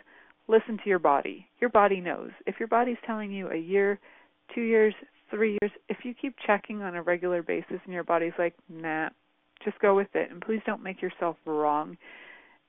Listen 0.49 0.77
to 0.79 0.89
your 0.89 0.99
body. 0.99 1.47
Your 1.61 1.71
body 1.71 2.01
knows. 2.01 2.31
If 2.47 2.57
your 2.59 2.69
body's 2.69 2.97
telling 3.07 3.31
you 3.31 3.51
a 3.51 3.57
year, 3.57 4.01
two 4.53 4.63
years, 4.63 4.95
three 5.33 5.59
years, 5.63 5.73
if 5.89 5.99
you 6.05 6.15
keep 6.15 6.37
checking 6.47 6.83
on 6.83 6.95
a 6.95 7.03
regular 7.03 7.43
basis 7.43 7.81
and 7.85 7.93
your 7.93 8.05
body's 8.05 8.33
like, 8.39 8.55
nah, 8.69 9.09
just 9.65 9.79
go 9.81 9.97
with 9.97 10.09
it. 10.15 10.31
And 10.31 10.41
please 10.41 10.61
don't 10.67 10.83
make 10.83 11.03
yourself 11.03 11.37
wrong. 11.47 11.97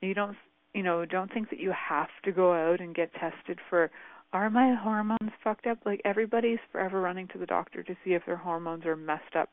You 0.02 0.14
don't 0.14 0.36
you 0.74 0.82
know, 0.82 1.06
don't 1.06 1.32
think 1.32 1.50
that 1.50 1.60
you 1.60 1.72
have 1.90 2.10
to 2.24 2.32
go 2.32 2.54
out 2.54 2.80
and 2.80 2.96
get 2.96 3.14
tested 3.14 3.60
for 3.70 3.92
are 4.34 4.50
my 4.50 4.74
hormones 4.74 5.32
fucked 5.44 5.68
up? 5.68 5.78
Like 5.86 6.02
everybody's 6.04 6.60
forever 6.72 7.00
running 7.00 7.28
to 7.30 7.38
the 7.38 7.46
doctor 7.46 7.84
to 7.84 7.96
see 8.04 8.14
if 8.14 8.26
their 8.26 8.36
hormones 8.36 8.86
are 8.86 8.96
messed 8.96 9.36
up. 9.38 9.50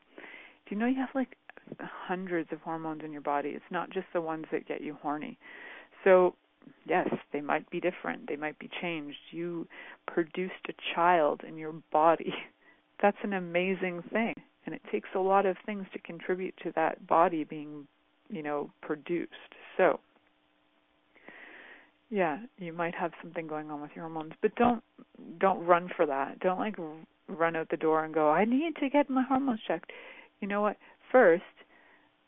Do 0.65 0.75
you 0.75 0.79
know 0.79 0.87
you 0.87 0.99
have 0.99 1.09
like 1.13 1.37
hundreds 1.79 2.51
of 2.51 2.61
hormones 2.61 3.03
in 3.05 3.11
your 3.11 3.21
body? 3.21 3.49
It's 3.49 3.63
not 3.69 3.91
just 3.91 4.07
the 4.13 4.21
ones 4.21 4.45
that 4.51 4.67
get 4.67 4.81
you 4.81 4.97
horny. 4.99 5.37
So, 6.03 6.33
yes, 6.87 7.07
they 7.31 7.41
might 7.41 7.69
be 7.69 7.79
different. 7.79 8.27
They 8.27 8.35
might 8.35 8.57
be 8.57 8.71
changed. 8.81 9.17
You 9.29 9.67
produced 10.07 10.53
a 10.67 10.73
child 10.95 11.41
in 11.47 11.57
your 11.57 11.73
body. 11.91 12.33
That's 13.01 13.17
an 13.23 13.33
amazing 13.33 14.03
thing. 14.11 14.35
And 14.65 14.75
it 14.75 14.81
takes 14.91 15.09
a 15.15 15.19
lot 15.19 15.45
of 15.45 15.57
things 15.65 15.85
to 15.93 15.99
contribute 15.99 16.55
to 16.63 16.71
that 16.75 17.07
body 17.07 17.43
being, 17.43 17.87
you 18.29 18.43
know, 18.43 18.69
produced. 18.81 19.31
So, 19.75 19.99
yeah, 22.09 22.39
you 22.57 22.73
might 22.73 22.93
have 22.93 23.11
something 23.21 23.47
going 23.47 23.71
on 23.71 23.81
with 23.81 23.91
your 23.95 24.05
hormones, 24.05 24.33
but 24.41 24.53
don't 24.55 24.83
don't 25.39 25.65
run 25.65 25.89
for 25.95 26.05
that. 26.05 26.39
Don't 26.39 26.59
like 26.59 26.75
run 27.27 27.55
out 27.55 27.69
the 27.69 27.77
door 27.77 28.03
and 28.03 28.13
go, 28.13 28.29
"I 28.29 28.45
need 28.45 28.75
to 28.77 28.89
get 28.89 29.09
my 29.09 29.23
hormones 29.23 29.61
checked." 29.67 29.91
You 30.41 30.47
know 30.47 30.61
what? 30.61 30.77
First, 31.11 31.43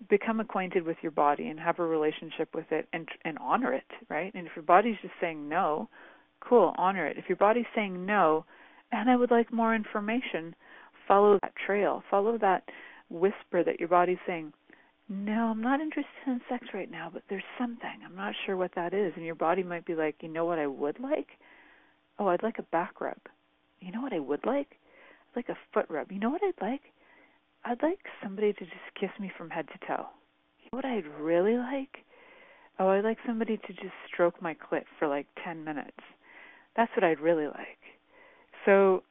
become 0.09 0.39
acquainted 0.39 0.83
with 0.83 0.97
your 1.01 1.11
body 1.11 1.49
and 1.49 1.59
have 1.59 1.79
a 1.79 1.85
relationship 1.85 2.55
with 2.55 2.71
it 2.71 2.87
and 2.93 3.07
and 3.25 3.37
honor 3.39 3.73
it, 3.73 3.91
right? 4.09 4.33
And 4.33 4.47
if 4.47 4.55
your 4.55 4.63
body's 4.63 4.97
just 5.01 5.13
saying 5.19 5.47
no, 5.49 5.89
cool, 6.39 6.73
honor 6.77 7.05
it. 7.05 7.17
If 7.17 7.29
your 7.29 7.37
body's 7.37 7.65
saying 7.75 8.05
no, 8.05 8.45
and 8.91 9.09
I 9.09 9.15
would 9.15 9.31
like 9.31 9.51
more 9.51 9.75
information, 9.75 10.55
follow 11.13 11.37
that 11.43 11.53
trail. 11.65 12.03
Follow 12.09 12.37
that 12.39 12.63
whisper 13.09 13.63
that 13.63 13.79
your 13.79 13.89
body's 13.89 14.17
saying, 14.25 14.51
no, 15.09 15.49
I'm 15.49 15.61
not 15.61 15.79
interested 15.79 16.07
in 16.25 16.41
sex 16.49 16.65
right 16.73 16.89
now, 16.89 17.09
but 17.13 17.21
there's 17.29 17.43
something. 17.59 17.99
I'm 18.03 18.15
not 18.15 18.33
sure 18.45 18.57
what 18.57 18.71
that 18.75 18.93
is. 18.95 19.13
And 19.15 19.23
your 19.23 19.35
body 19.35 19.61
might 19.61 19.85
be 19.85 19.93
like, 19.93 20.15
you 20.21 20.29
know 20.29 20.45
what 20.45 20.57
I 20.57 20.65
would 20.65 20.99
like? 20.99 21.27
Oh, 22.17 22.27
I'd 22.27 22.41
like 22.41 22.57
a 22.57 22.63
back 22.63 22.99
rub. 22.99 23.17
You 23.79 23.91
know 23.91 24.01
what 24.01 24.13
I 24.13 24.19
would 24.19 24.43
like? 24.45 24.69
I'd 24.71 25.35
like 25.35 25.49
a 25.49 25.57
foot 25.71 25.85
rub. 25.89 26.11
You 26.11 26.19
know 26.19 26.31
what 26.31 26.41
I'd 26.43 26.65
like? 26.65 26.81
I'd 27.65 27.83
like 27.83 27.99
somebody 28.23 28.53
to 28.53 28.59
just 28.59 28.95
kiss 28.99 29.11
me 29.19 29.31
from 29.37 29.51
head 29.51 29.67
to 29.67 29.87
toe. 29.87 30.07
You 30.59 30.69
know 30.71 30.77
what 30.77 30.85
I'd 30.85 31.05
really 31.19 31.57
like? 31.57 31.97
Oh, 32.79 32.87
I'd 32.87 33.03
like 33.03 33.17
somebody 33.27 33.57
to 33.57 33.67
just 33.73 33.93
stroke 34.11 34.41
my 34.41 34.55
clit 34.55 34.85
for 34.97 35.07
like 35.07 35.27
10 35.43 35.63
minutes. 35.63 35.91
That's 36.75 36.91
what 36.97 37.03
I'd 37.03 37.19
really 37.19 37.45
like. 37.45 37.77
So 38.65 39.03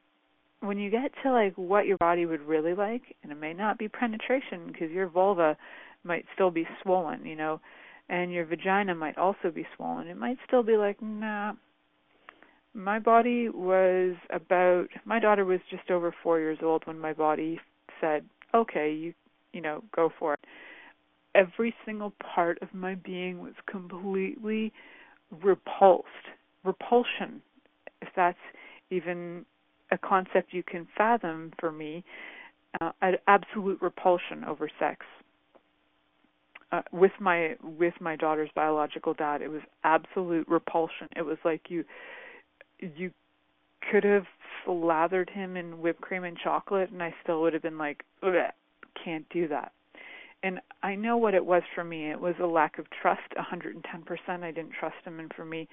when 0.63 0.77
you 0.77 0.89
get 0.89 1.11
to 1.23 1.31
like 1.31 1.53
what 1.57 1.85
your 1.85 1.97
body 1.97 2.25
would 2.25 2.41
really 2.41 2.73
like, 2.73 3.01
and 3.21 3.31
it 3.31 3.39
may 3.39 3.53
not 3.53 3.77
be 3.77 3.89
penetration 3.89 4.67
because 4.67 4.91
your 4.91 5.09
vulva 5.09 5.57
might 6.03 6.25
still 6.33 6.51
be 6.51 6.65
swollen, 6.81 7.25
you 7.25 7.35
know, 7.35 7.59
and 8.09 8.31
your 8.31 8.45
vagina 8.45 8.95
might 8.95 9.17
also 9.17 9.51
be 9.53 9.65
swollen. 9.75 10.07
It 10.07 10.17
might 10.17 10.37
still 10.47 10.63
be 10.63 10.77
like, 10.77 11.01
nah. 11.01 11.53
My 12.73 12.97
body 12.97 13.49
was 13.49 14.15
about 14.31 14.87
my 15.05 15.19
daughter 15.19 15.45
was 15.45 15.59
just 15.69 15.91
over 15.91 16.15
4 16.23 16.39
years 16.39 16.57
old 16.63 16.87
when 16.87 16.97
my 16.97 17.13
body 17.13 17.59
said, 18.01 18.25
"Okay, 18.53 18.91
you 18.91 19.13
you 19.51 19.61
know, 19.61 19.83
go 19.95 20.11
for 20.17 20.33
it." 20.33 20.39
Every 21.35 21.75
single 21.85 22.13
part 22.35 22.57
of 22.61 22.73
my 22.73 22.95
being 22.95 23.41
was 23.41 23.53
completely 23.67 24.73
repulsed. 25.29 26.07
Repulsion, 26.63 27.41
if 28.01 28.09
that's 28.15 28.39
even 28.89 29.45
a 29.93 29.97
concept 29.97 30.53
you 30.53 30.63
can 30.63 30.87
fathom 30.97 31.53
for 31.59 31.71
me, 31.71 32.03
uh, 32.81 32.91
an 33.01 33.15
absolute 33.27 33.81
repulsion 33.81 34.43
over 34.43 34.69
sex. 34.79 35.05
Uh, 36.71 36.81
with 36.91 37.11
my 37.19 37.55
with 37.61 37.93
my 38.01 38.15
daughter's 38.15 38.49
biological 38.55 39.13
dad, 39.13 39.41
it 39.41 39.47
was 39.47 39.61
absolute 39.83 40.47
repulsion. 40.47 41.07
It 41.15 41.21
was 41.21 41.37
like 41.45 41.69
you 41.69 41.85
you 42.79 43.11
could 43.91 44.03
have 44.03 44.25
slathered 44.65 45.29
him 45.29 45.55
in 45.55 45.79
whipped 45.79 46.01
cream 46.01 46.23
and 46.23 46.37
chocolate, 46.37 46.89
and 46.89 47.03
I 47.03 47.13
still 47.21 47.41
would 47.41 47.53
have 47.53 47.61
been 47.61 47.77
like, 47.77 48.03
can't 49.03 49.27
do 49.29 49.47
that 49.49 49.71
and 50.43 50.59
I 50.83 50.95
know 50.95 51.15
what 51.15 51.33
it 51.33 51.45
was 51.45 51.63
for 51.73 51.85
me. 51.85 52.11
It 52.11 52.19
was 52.19 52.35
a 52.41 52.45
lack 52.45 52.77
of 52.77 52.85
trust, 53.01 53.21
110%. 53.37 54.43
I 54.43 54.51
didn't 54.51 54.73
trust 54.77 54.97
him, 55.05 55.21
and 55.21 55.31
for 55.33 55.45
me, 55.45 55.69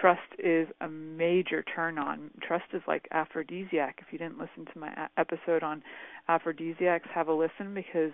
trust 0.00 0.20
is 0.38 0.66
a 0.80 0.88
major 0.88 1.62
turn 1.62 1.98
on. 1.98 2.30
Trust 2.40 2.64
is 2.72 2.80
like 2.88 3.06
aphrodisiac. 3.12 3.98
If 4.00 4.12
you 4.12 4.18
didn't 4.18 4.38
listen 4.38 4.64
to 4.72 4.78
my 4.78 5.08
episode 5.18 5.62
on 5.62 5.82
aphrodisiacs, 6.28 7.06
have 7.14 7.28
a 7.28 7.34
listen 7.34 7.74
because 7.74 8.12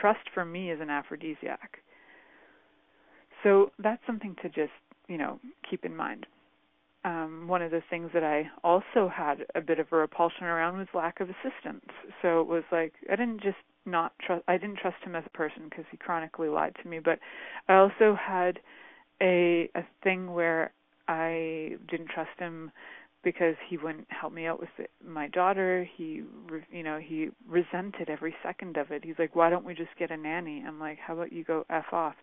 trust 0.00 0.28
for 0.34 0.44
me 0.44 0.72
is 0.72 0.80
an 0.80 0.90
aphrodisiac. 0.90 1.78
So 3.44 3.70
that's 3.78 4.02
something 4.08 4.34
to 4.42 4.48
just, 4.48 4.72
you 5.06 5.18
know, 5.18 5.38
keep 5.70 5.84
in 5.84 5.94
mind. 5.94 6.26
Um, 7.04 7.46
one 7.46 7.62
of 7.62 7.70
the 7.70 7.82
things 7.90 8.10
that 8.14 8.24
I 8.24 8.48
also 8.64 9.12
had 9.14 9.44
a 9.54 9.60
bit 9.60 9.78
of 9.78 9.86
a 9.92 9.96
repulsion 9.96 10.44
around 10.44 10.78
was 10.78 10.88
lack 10.94 11.20
of 11.20 11.28
assistance. 11.28 11.84
So 12.22 12.40
it 12.40 12.48
was 12.48 12.64
like 12.72 12.94
I 13.12 13.16
didn't 13.16 13.42
just 13.42 13.58
not 13.86 14.12
trust 14.20 14.42
I 14.48 14.56
didn't 14.56 14.78
trust 14.78 15.02
him 15.04 15.14
as 15.14 15.24
a 15.26 15.36
person 15.36 15.64
because 15.68 15.84
he 15.90 15.96
chronically 15.96 16.48
lied 16.48 16.74
to 16.82 16.88
me, 16.88 16.98
but 16.98 17.18
I 17.68 17.74
also 17.74 18.16
had 18.20 18.60
a 19.20 19.70
a 19.74 19.84
thing 20.02 20.32
where 20.32 20.72
I 21.08 21.76
didn't 21.88 22.08
trust 22.10 22.38
him 22.38 22.70
because 23.22 23.56
he 23.68 23.78
wouldn't 23.78 24.06
help 24.10 24.32
me 24.32 24.46
out 24.46 24.60
with 24.60 24.68
it. 24.78 24.90
my 25.04 25.28
daughter. 25.28 25.88
He, 25.96 26.22
re, 26.48 26.62
you 26.70 26.82
know, 26.82 26.98
he 26.98 27.30
resented 27.48 28.10
every 28.10 28.34
second 28.42 28.76
of 28.76 28.90
it. 28.90 29.02
He's 29.02 29.18
like, 29.18 29.34
"Why 29.34 29.48
don't 29.50 29.64
we 29.64 29.74
just 29.74 29.96
get 29.98 30.10
a 30.10 30.16
nanny?" 30.16 30.62
I'm 30.66 30.78
like, 30.78 30.98
"How 30.98 31.14
about 31.14 31.32
you 31.32 31.42
go 31.42 31.64
f 31.70 31.92
off?" 31.92 32.14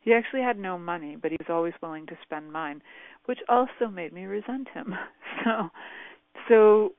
He 0.00 0.12
actually 0.12 0.42
had 0.42 0.58
no 0.58 0.78
money, 0.78 1.16
but 1.16 1.30
he 1.30 1.36
was 1.38 1.48
always 1.50 1.74
willing 1.82 2.06
to 2.06 2.18
spend 2.22 2.52
mine, 2.52 2.82
which 3.26 3.40
also 3.48 3.88
made 3.92 4.12
me 4.12 4.24
resent 4.26 4.68
him. 4.68 4.94
So, 5.44 5.70
so 6.48 6.92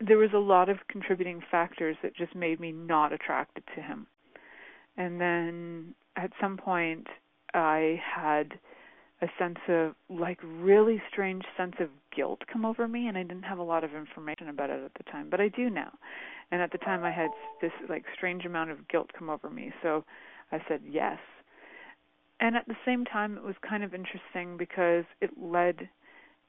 there 0.00 0.18
was 0.18 0.30
a 0.34 0.38
lot 0.38 0.68
of 0.68 0.78
contributing 0.88 1.42
factors 1.50 1.96
that 2.02 2.14
just 2.14 2.34
made 2.34 2.60
me 2.60 2.72
not 2.72 3.12
attracted 3.12 3.64
to 3.74 3.82
him. 3.82 4.06
And 4.96 5.20
then 5.20 5.94
at 6.16 6.30
some 6.40 6.56
point 6.56 7.06
I 7.54 8.00
had 8.02 8.58
a 9.22 9.26
sense 9.38 9.58
of 9.68 9.94
like 10.10 10.38
really 10.42 11.02
strange 11.10 11.44
sense 11.56 11.74
of 11.80 11.88
guilt 12.14 12.42
come 12.52 12.66
over 12.66 12.86
me 12.86 13.08
and 13.08 13.16
I 13.16 13.22
didn't 13.22 13.44
have 13.44 13.58
a 13.58 13.62
lot 13.62 13.84
of 13.84 13.94
information 13.94 14.48
about 14.48 14.70
it 14.70 14.84
at 14.84 14.92
the 14.94 15.10
time, 15.10 15.28
but 15.30 15.40
I 15.40 15.48
do 15.48 15.70
now. 15.70 15.92
And 16.50 16.60
at 16.60 16.70
the 16.70 16.78
time 16.78 17.02
I 17.02 17.10
had 17.10 17.30
this 17.60 17.72
like 17.88 18.04
strange 18.14 18.44
amount 18.44 18.70
of 18.70 18.86
guilt 18.88 19.10
come 19.18 19.30
over 19.30 19.48
me. 19.48 19.72
So 19.82 20.04
I 20.52 20.60
said 20.68 20.82
yes. 20.88 21.18
And 22.40 22.54
at 22.54 22.68
the 22.68 22.76
same 22.84 23.06
time 23.06 23.38
it 23.38 23.42
was 23.42 23.54
kind 23.66 23.82
of 23.82 23.94
interesting 23.94 24.58
because 24.58 25.04
it 25.22 25.30
led 25.40 25.88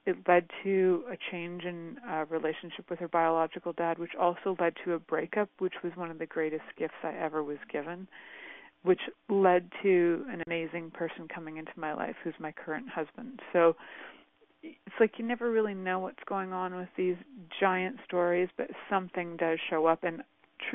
it 0.07 0.17
led 0.27 0.49
to 0.63 1.03
a 1.11 1.17
change 1.31 1.63
in 1.63 1.97
uh, 2.09 2.25
relationship 2.29 2.89
with 2.89 2.97
her 2.99 3.09
biological 3.09 3.73
dad, 3.73 3.99
which 3.99 4.15
also 4.19 4.55
led 4.59 4.73
to 4.85 4.93
a 4.93 4.99
breakup, 4.99 5.49
which 5.59 5.73
was 5.83 5.91
one 5.95 6.09
of 6.09 6.17
the 6.17 6.25
greatest 6.25 6.63
gifts 6.77 6.93
I 7.03 7.13
ever 7.13 7.43
was 7.43 7.57
given, 7.71 8.07
which 8.83 9.01
led 9.29 9.69
to 9.83 10.25
an 10.31 10.41
amazing 10.47 10.91
person 10.91 11.27
coming 11.27 11.57
into 11.57 11.71
my 11.75 11.93
life 11.93 12.15
who's 12.23 12.33
my 12.39 12.53
current 12.53 12.87
husband. 12.87 13.41
So 13.51 13.75
it's 14.63 14.95
like 14.99 15.11
you 15.17 15.25
never 15.25 15.51
really 15.51 15.73
know 15.73 15.99
what's 15.99 16.23
going 16.25 16.53
on 16.53 16.75
with 16.75 16.89
these 16.97 17.17
giant 17.59 17.97
stories, 18.05 18.49
but 18.57 18.67
something 18.89 19.35
does 19.37 19.59
show 19.69 19.87
up. 19.87 20.03
And 20.03 20.23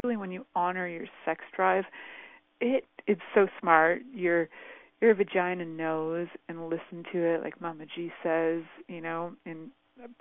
truly, 0.00 0.16
when 0.16 0.30
you 0.30 0.44
honor 0.54 0.86
your 0.86 1.06
sex 1.24 1.42
drive, 1.56 1.84
it 2.60 2.84
it's 3.06 3.20
so 3.34 3.48
smart. 3.60 4.02
You're 4.14 4.48
your 5.02 5.14
vagina 5.14 5.64
knows 5.64 6.28
and 6.48 6.68
listen 6.68 7.04
to 7.12 7.18
it, 7.18 7.42
like 7.42 7.60
Mama 7.60 7.84
Gena 7.94 8.12
says, 8.22 8.62
you 8.88 9.00
know, 9.00 9.32
in 9.44 9.70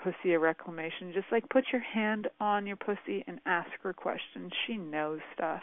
pussy 0.04 0.34
a 0.34 0.40
reclamation. 0.40 1.14
Just 1.14 1.28
like 1.32 1.48
put 1.50 1.66
your 1.72 1.82
hand 1.82 2.28
on 2.40 2.66
your 2.66 2.76
pussy 2.76 3.24
and 3.28 3.40
ask 3.46 3.70
her 3.84 3.94
questions. 3.94 4.52
She 4.68 4.78
knows 4.78 5.20
stuff, 5.34 5.62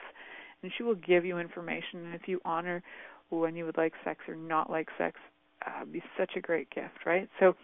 and 0.63 0.73
she 0.77 0.85
will 0.85 0.95
give 0.95 1.25
you 1.25 1.39
information. 1.39 2.07
And 2.07 2.15
if 2.15 2.23
you 2.27 2.41
honor 2.45 2.83
when 3.31 3.57
you 3.57 3.65
would 3.67 3.77
like 3.77 3.93
sex 4.05 4.21
or 4.29 4.37
not 4.37 4.71
like 4.71 4.89
sex, 4.97 5.19
uh, 5.67 5.85
be 5.85 6.03
such 6.17 6.33
a 6.37 6.41
great 6.41 6.71
gift, 6.71 7.05
right? 7.05 7.29
So 7.41 7.55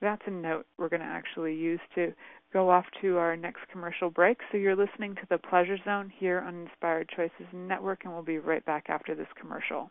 that's 0.00 0.22
a 0.26 0.30
note 0.30 0.66
we're 0.78 0.88
going 0.88 1.00
to 1.00 1.06
actually 1.06 1.54
use 1.54 1.80
to 1.96 2.12
go 2.52 2.70
off 2.70 2.84
to 3.00 3.16
our 3.18 3.36
next 3.36 3.60
commercial 3.70 4.10
break. 4.10 4.38
So 4.50 4.58
you're 4.58 4.76
listening 4.76 5.14
to 5.16 5.22
the 5.30 5.38
Pleasure 5.38 5.78
Zone 5.84 6.12
here 6.16 6.40
on 6.40 6.66
Inspired 6.66 7.10
Choices 7.14 7.46
Network, 7.52 8.04
and 8.04 8.12
we'll 8.12 8.22
be 8.22 8.38
right 8.38 8.64
back 8.64 8.86
after 8.88 9.14
this 9.14 9.26
commercial. 9.40 9.90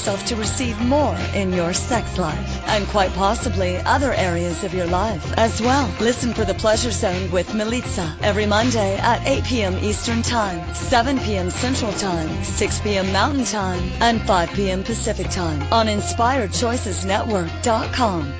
yourself 0.01 0.25
to 0.25 0.35
receive 0.35 0.81
more 0.81 1.15
in 1.35 1.53
your 1.53 1.73
sex 1.73 2.17
life 2.17 2.67
and 2.69 2.87
quite 2.87 3.13
possibly 3.13 3.77
other 3.85 4.11
areas 4.13 4.63
of 4.63 4.73
your 4.73 4.87
life 4.87 5.31
as 5.37 5.61
well. 5.61 5.93
Listen 5.99 6.33
for 6.33 6.43
the 6.43 6.55
Pleasure 6.55 6.89
Zone 6.89 7.29
with 7.29 7.47
Milica 7.49 8.19
every 8.23 8.47
Monday 8.47 8.97
at 8.97 9.23
8 9.27 9.43
p.m. 9.43 9.77
Eastern 9.77 10.23
Time, 10.23 10.73
7 10.73 11.19
p.m. 11.19 11.51
Central 11.51 11.93
Time, 11.93 12.43
6 12.43 12.79
p.m. 12.79 13.13
Mountain 13.13 13.45
Time, 13.45 13.91
and 13.99 14.19
5 14.23 14.49
p.m. 14.53 14.83
Pacific 14.83 15.29
Time 15.29 15.61
on 15.71 15.85
InspiredChoicesNetwork.com. 15.85 18.33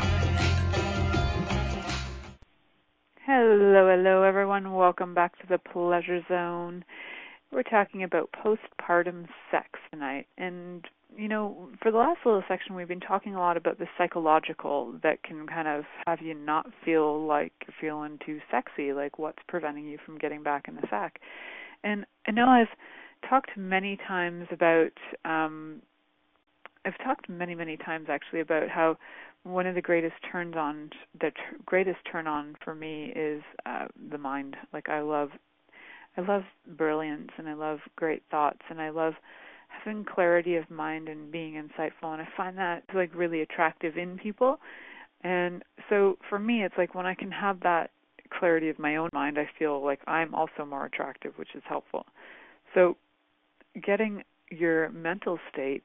Hello, 3.33 3.87
hello, 3.87 4.23
everyone. 4.23 4.73
Welcome 4.73 5.13
back 5.13 5.39
to 5.39 5.47
the 5.47 5.57
Pleasure 5.57 6.19
Zone. 6.27 6.83
We're 7.49 7.63
talking 7.63 8.03
about 8.03 8.29
postpartum 8.33 9.25
sex 9.49 9.69
tonight. 9.89 10.27
And, 10.37 10.83
you 11.15 11.29
know, 11.29 11.69
for 11.81 11.93
the 11.93 11.97
last 11.97 12.19
little 12.25 12.43
section, 12.49 12.75
we've 12.75 12.89
been 12.89 12.99
talking 12.99 13.33
a 13.33 13.39
lot 13.39 13.55
about 13.55 13.79
the 13.79 13.87
psychological 13.97 14.99
that 15.01 15.23
can 15.23 15.47
kind 15.47 15.69
of 15.69 15.85
have 16.05 16.19
you 16.21 16.33
not 16.33 16.65
feel 16.83 17.25
like 17.25 17.53
you're 17.65 17.75
feeling 17.79 18.19
too 18.25 18.41
sexy, 18.51 18.91
like 18.91 19.17
what's 19.17 19.39
preventing 19.47 19.85
you 19.85 19.97
from 20.05 20.17
getting 20.17 20.43
back 20.43 20.67
in 20.67 20.75
the 20.75 20.83
sack. 20.89 21.21
And 21.85 22.05
I 22.27 22.31
know 22.31 22.49
I've 22.49 22.67
talked 23.29 23.51
many 23.55 23.97
times 24.09 24.47
about, 24.51 24.91
um, 25.23 25.81
I've 26.83 26.97
talked 26.97 27.29
many, 27.29 27.55
many 27.55 27.77
times 27.77 28.07
actually 28.09 28.41
about 28.41 28.67
how 28.67 28.97
one 29.43 29.65
of 29.65 29.75
the 29.75 29.81
greatest 29.81 30.15
turns 30.31 30.55
on 30.55 30.89
the 31.19 31.31
t- 31.31 31.57
greatest 31.65 31.99
turn 32.11 32.27
on 32.27 32.55
for 32.63 32.75
me 32.75 33.11
is 33.15 33.41
uh 33.65 33.87
the 34.11 34.17
mind. 34.17 34.55
Like 34.73 34.89
i 34.89 35.01
love 35.01 35.29
i 36.17 36.21
love 36.21 36.43
brilliance 36.77 37.29
and 37.37 37.49
i 37.49 37.53
love 37.53 37.79
great 37.95 38.23
thoughts 38.29 38.61
and 38.69 38.81
i 38.81 38.89
love 38.89 39.13
having 39.67 40.03
clarity 40.05 40.57
of 40.57 40.69
mind 40.69 41.07
and 41.07 41.31
being 41.31 41.53
insightful. 41.53 42.13
And 42.13 42.21
i 42.21 42.27
find 42.37 42.57
that 42.57 42.83
like 42.93 43.13
really 43.15 43.41
attractive 43.41 43.97
in 43.97 44.17
people. 44.17 44.59
And 45.23 45.63
so 45.89 46.17
for 46.29 46.39
me 46.39 46.63
it's 46.63 46.75
like 46.77 46.95
when 46.95 47.05
i 47.05 47.15
can 47.15 47.31
have 47.31 47.59
that 47.61 47.91
clarity 48.37 48.69
of 48.69 48.79
my 48.79 48.95
own 48.95 49.09
mind 49.13 49.37
i 49.37 49.49
feel 49.59 49.83
like 49.83 49.99
i'm 50.07 50.33
also 50.33 50.65
more 50.65 50.85
attractive 50.85 51.33
which 51.37 51.55
is 51.55 51.63
helpful. 51.67 52.05
So 52.73 52.95
getting 53.83 54.23
your 54.49 54.89
mental 54.89 55.39
state 55.51 55.83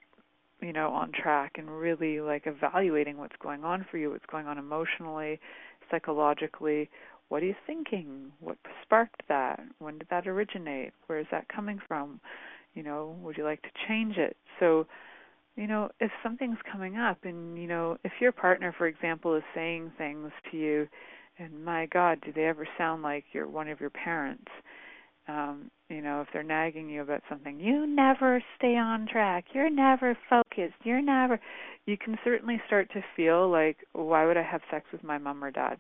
you 0.61 0.73
know 0.73 0.91
on 0.91 1.13
track 1.13 1.53
and 1.57 1.71
really 1.71 2.21
like 2.21 2.47
evaluating 2.47 3.17
what's 3.19 3.37
going 3.43 3.65
on 3.65 3.87
for 3.91 3.99
you 3.99 4.11
what's 4.11 4.27
going 4.27 4.47
on 4.47 4.59
emotionally 4.59 5.39
psychologically. 5.91 6.89
What 7.29 7.43
are 7.43 7.47
you 7.47 7.55
thinking? 7.67 8.33
What 8.41 8.57
sparked 8.83 9.23
that? 9.29 9.61
When 9.79 9.99
did 9.99 10.09
that 10.11 10.27
originate? 10.27 10.93
Where 11.07 11.19
is 11.19 11.27
that 11.31 11.49
coming 11.49 11.81
from? 11.87 12.21
You 12.75 12.83
know 12.83 13.17
would 13.23 13.37
you 13.37 13.45
like 13.45 13.63
to 13.63 13.69
change 13.89 14.17
it? 14.17 14.37
So 14.61 14.87
you 15.57 15.67
know 15.67 15.91
if 16.01 16.11
something's 16.23 16.59
coming 16.71 16.97
up 16.97 17.19
and 17.25 17.59
you 17.59 17.67
know 17.67 17.97
if 18.05 18.13
your 18.21 18.33
partner 18.33 18.75
for 18.77 18.87
example 18.87 19.35
is 19.35 19.43
saying 19.55 19.91
things 19.99 20.31
to 20.51 20.57
you 20.57 20.89
and 21.39 21.65
my 21.65 21.87
god 21.87 22.21
do 22.25 22.33
they 22.33 22.45
ever 22.45 22.69
sound 22.79 23.03
like 23.03 23.25
you're 23.33 23.49
one 23.49 23.69
of 23.69 23.81
your 23.81 23.91
parents 23.91 24.51
um, 25.29 25.71
you 25.89 26.03
know, 26.03 26.21
if 26.21 26.29
they're 26.33 26.43
nagging 26.43 26.89
you 26.89 27.03
about 27.03 27.23
something, 27.29 27.59
you 27.61 27.87
never 27.87 28.43
stay 28.57 28.77
on 28.77 29.07
track, 29.07 29.47
you're 29.53 29.71
never 29.71 30.17
focused, 30.29 30.77
you're 30.85 31.03
never 31.03 31.41
you 31.87 31.97
can 31.97 32.19
certainly 32.25 32.61
start 32.67 32.91
to 32.93 33.03
feel 33.15 33.49
like, 33.49 33.79
why 33.93 34.27
would 34.27 34.37
I 34.37 34.43
have 34.43 34.61
sex 34.71 34.87
with 34.93 35.05
my 35.05 35.19
mom 35.19 35.43
or 35.43 35.53
dad? 35.53 35.79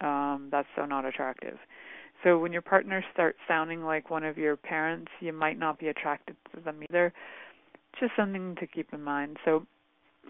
Um, 0.00 0.48
that's 0.50 0.68
so 0.76 0.86
not 0.86 1.04
attractive. 1.04 1.58
So 2.22 2.38
when 2.38 2.52
your 2.52 2.62
partner 2.62 3.04
starts 3.12 3.38
sounding 3.46 3.82
like 3.82 4.10
one 4.10 4.24
of 4.24 4.38
your 4.38 4.56
parents, 4.56 5.10
you 5.20 5.32
might 5.32 5.58
not 5.58 5.78
be 5.78 5.88
attracted 5.88 6.36
to 6.54 6.60
them 6.60 6.80
either. 6.88 7.12
Just 7.98 8.12
something 8.16 8.56
to 8.60 8.66
keep 8.66 8.92
in 8.92 9.02
mind. 9.02 9.36
So 9.44 9.66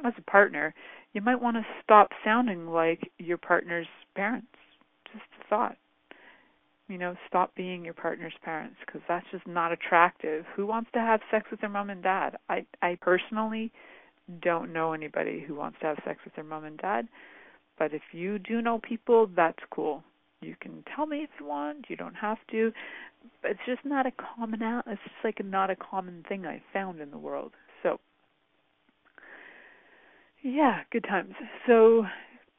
as 0.04 0.14
a 0.16 0.30
partner, 0.30 0.74
you 1.12 1.20
might 1.20 1.40
want 1.40 1.56
to 1.56 1.66
stop 1.82 2.08
sounding 2.24 2.66
like 2.66 3.10
your 3.18 3.38
partner's 3.38 3.86
parents. 4.14 4.46
Just 5.12 5.24
a 5.40 5.48
thought 5.48 5.76
you 6.88 6.98
know, 6.98 7.14
stop 7.28 7.54
being 7.54 7.84
your 7.84 7.94
partner's 7.94 8.34
parents 8.42 8.76
because 8.84 9.02
that's 9.06 9.26
just 9.30 9.46
not 9.46 9.72
attractive. 9.72 10.44
Who 10.56 10.66
wants 10.66 10.90
to 10.94 11.00
have 11.00 11.20
sex 11.30 11.46
with 11.50 11.60
their 11.60 11.70
mom 11.70 11.90
and 11.90 12.02
dad? 12.02 12.38
I 12.48 12.64
I 12.82 12.96
personally 13.00 13.70
don't 14.42 14.72
know 14.72 14.92
anybody 14.92 15.44
who 15.46 15.54
wants 15.54 15.78
to 15.80 15.86
have 15.86 15.98
sex 16.04 16.20
with 16.24 16.34
their 16.34 16.44
mom 16.44 16.64
and 16.64 16.78
dad. 16.78 17.08
But 17.78 17.94
if 17.94 18.02
you 18.12 18.38
do 18.38 18.60
know 18.60 18.78
people, 18.78 19.30
that's 19.36 19.58
cool. 19.70 20.02
You 20.40 20.56
can 20.60 20.84
tell 20.94 21.06
me 21.06 21.18
if 21.18 21.30
you 21.38 21.46
want. 21.46 21.86
You 21.88 21.96
don't 21.96 22.14
have 22.14 22.38
to. 22.50 22.72
But 23.42 23.52
it's 23.52 23.60
just 23.66 23.84
not 23.84 24.06
a 24.06 24.12
common 24.12 24.62
out. 24.62 24.84
It's 24.86 25.00
just 25.02 25.14
like 25.24 25.44
not 25.44 25.70
a 25.70 25.76
common 25.76 26.24
thing 26.28 26.46
I 26.46 26.62
found 26.72 27.00
in 27.00 27.10
the 27.10 27.18
world. 27.18 27.52
So, 27.82 27.98
yeah, 30.42 30.80
good 30.90 31.04
times. 31.04 31.34
So, 31.66 32.04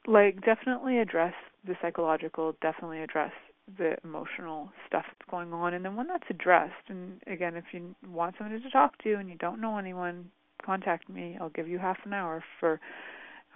like, 0.08 0.42
definitely 0.46 1.00
address 1.00 1.34
the 1.66 1.76
psychological. 1.82 2.56
Definitely 2.62 3.02
address 3.02 3.32
the 3.78 3.96
emotional 4.04 4.70
stuff 4.88 5.06
that's 5.08 5.30
going 5.30 5.54
on. 5.54 5.74
And 5.74 5.84
then 5.86 5.96
when 5.96 6.08
that's 6.08 6.24
addressed, 6.30 6.90
and 6.90 7.22
again, 7.28 7.56
if 7.56 7.66
you 7.72 7.96
want 8.08 8.36
somebody 8.38 8.62
to 8.62 8.70
talk 8.70 8.98
to 9.04 9.16
and 9.16 9.30
you 9.30 9.36
don't 9.36 9.62
know 9.62 9.78
anyone, 9.78 10.30
contact 10.64 11.10
me. 11.10 11.38
I'll 11.40 11.50
give 11.50 11.68
you 11.68 11.78
half 11.80 11.98
an 12.06 12.14
hour 12.14 12.44
for 12.60 12.80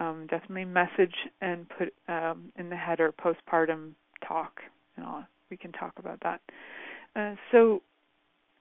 um, 0.00 0.26
definitely 0.28 0.64
message 0.64 1.14
and 1.40 1.66
put 1.68 1.94
um, 2.08 2.52
in 2.56 2.68
the 2.70 2.76
header 2.76 3.12
postpartum 3.12 3.92
talk. 4.26 4.60
You 4.96 5.02
know, 5.02 5.24
we 5.50 5.56
can 5.56 5.72
talk 5.72 5.92
about 5.98 6.20
that. 6.22 6.40
Uh, 7.16 7.34
so, 7.52 7.82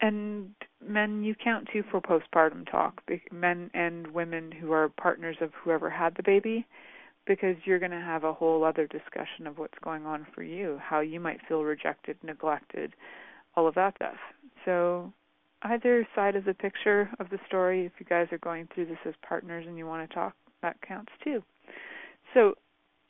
and 0.02 0.50
men, 0.86 1.24
you 1.24 1.36
count 1.42 1.68
too 1.72 1.84
for 1.90 2.02
postpartum 2.02 2.70
talk. 2.70 3.02
Men 3.32 3.72
and 3.74 4.08
women 4.08 4.52
who 4.52 4.72
are 4.72 4.90
partners 4.90 5.38
of 5.42 5.52
whoever 5.64 5.90
had 5.90 6.16
the 6.16 6.24
baby, 6.24 6.68
because 7.26 7.56
you're 7.66 7.80
going 7.80 7.92
to 7.92 7.98
have 7.98 8.24
a 8.24 8.34
whole 8.34 8.64
other 8.64 8.88
discussion 8.88 9.48
of 9.48 9.58
what's 9.58 9.78
going 9.84 10.06
on 10.06 10.28
for 10.34 10.44
you, 10.44 10.80
how 10.82 11.00
you 11.00 11.20
might 11.20 11.40
feel 11.48 11.64
rejected, 11.64 12.18
neglected, 12.24 12.94
all 13.56 13.68
of 13.68 13.76
that 13.76 13.96
stuff. 13.96 14.16
So, 14.66 15.12
either 15.64 16.08
side 16.16 16.36
of 16.36 16.44
the 16.44 16.54
picture 16.54 17.10
of 17.20 17.30
the 17.30 17.40
story, 17.48 17.86
if 17.86 17.94
you 18.00 18.06
guys 18.06 18.28
are 18.32 18.40
going 18.40 18.68
through 18.74 18.88
this 18.88 18.98
as 19.06 19.14
partners 19.28 19.66
and 19.68 19.78
you 19.78 19.86
want 19.86 20.08
to 20.08 20.14
talk, 20.14 20.36
that 20.62 20.78
counts 20.86 21.12
too. 21.24 21.42
So, 22.34 22.56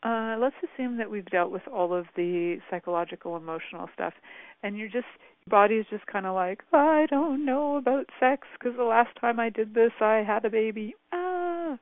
uh, 0.03 0.35
let's 0.37 0.55
assume 0.63 0.97
that 0.97 1.09
we've 1.09 1.25
dealt 1.27 1.51
with 1.51 1.67
all 1.71 1.93
of 1.93 2.05
the 2.15 2.57
psychological, 2.69 3.37
emotional 3.37 3.89
stuff, 3.93 4.13
and 4.61 4.77
you're 4.77 4.89
just 4.89 5.07
your 5.45 5.51
body 5.51 5.75
is 5.75 5.85
just 5.89 6.05
kind 6.07 6.25
of 6.25 6.35
like, 6.35 6.61
I 6.73 7.05
don't 7.09 7.45
know 7.45 7.77
about 7.77 8.05
sex 8.19 8.47
because 8.57 8.77
the 8.77 8.83
last 8.83 9.15
time 9.19 9.39
I 9.39 9.49
did 9.49 9.73
this, 9.73 9.91
I 10.01 10.23
had 10.25 10.45
a 10.45 10.49
baby. 10.49 10.93
Ah, 11.13 11.77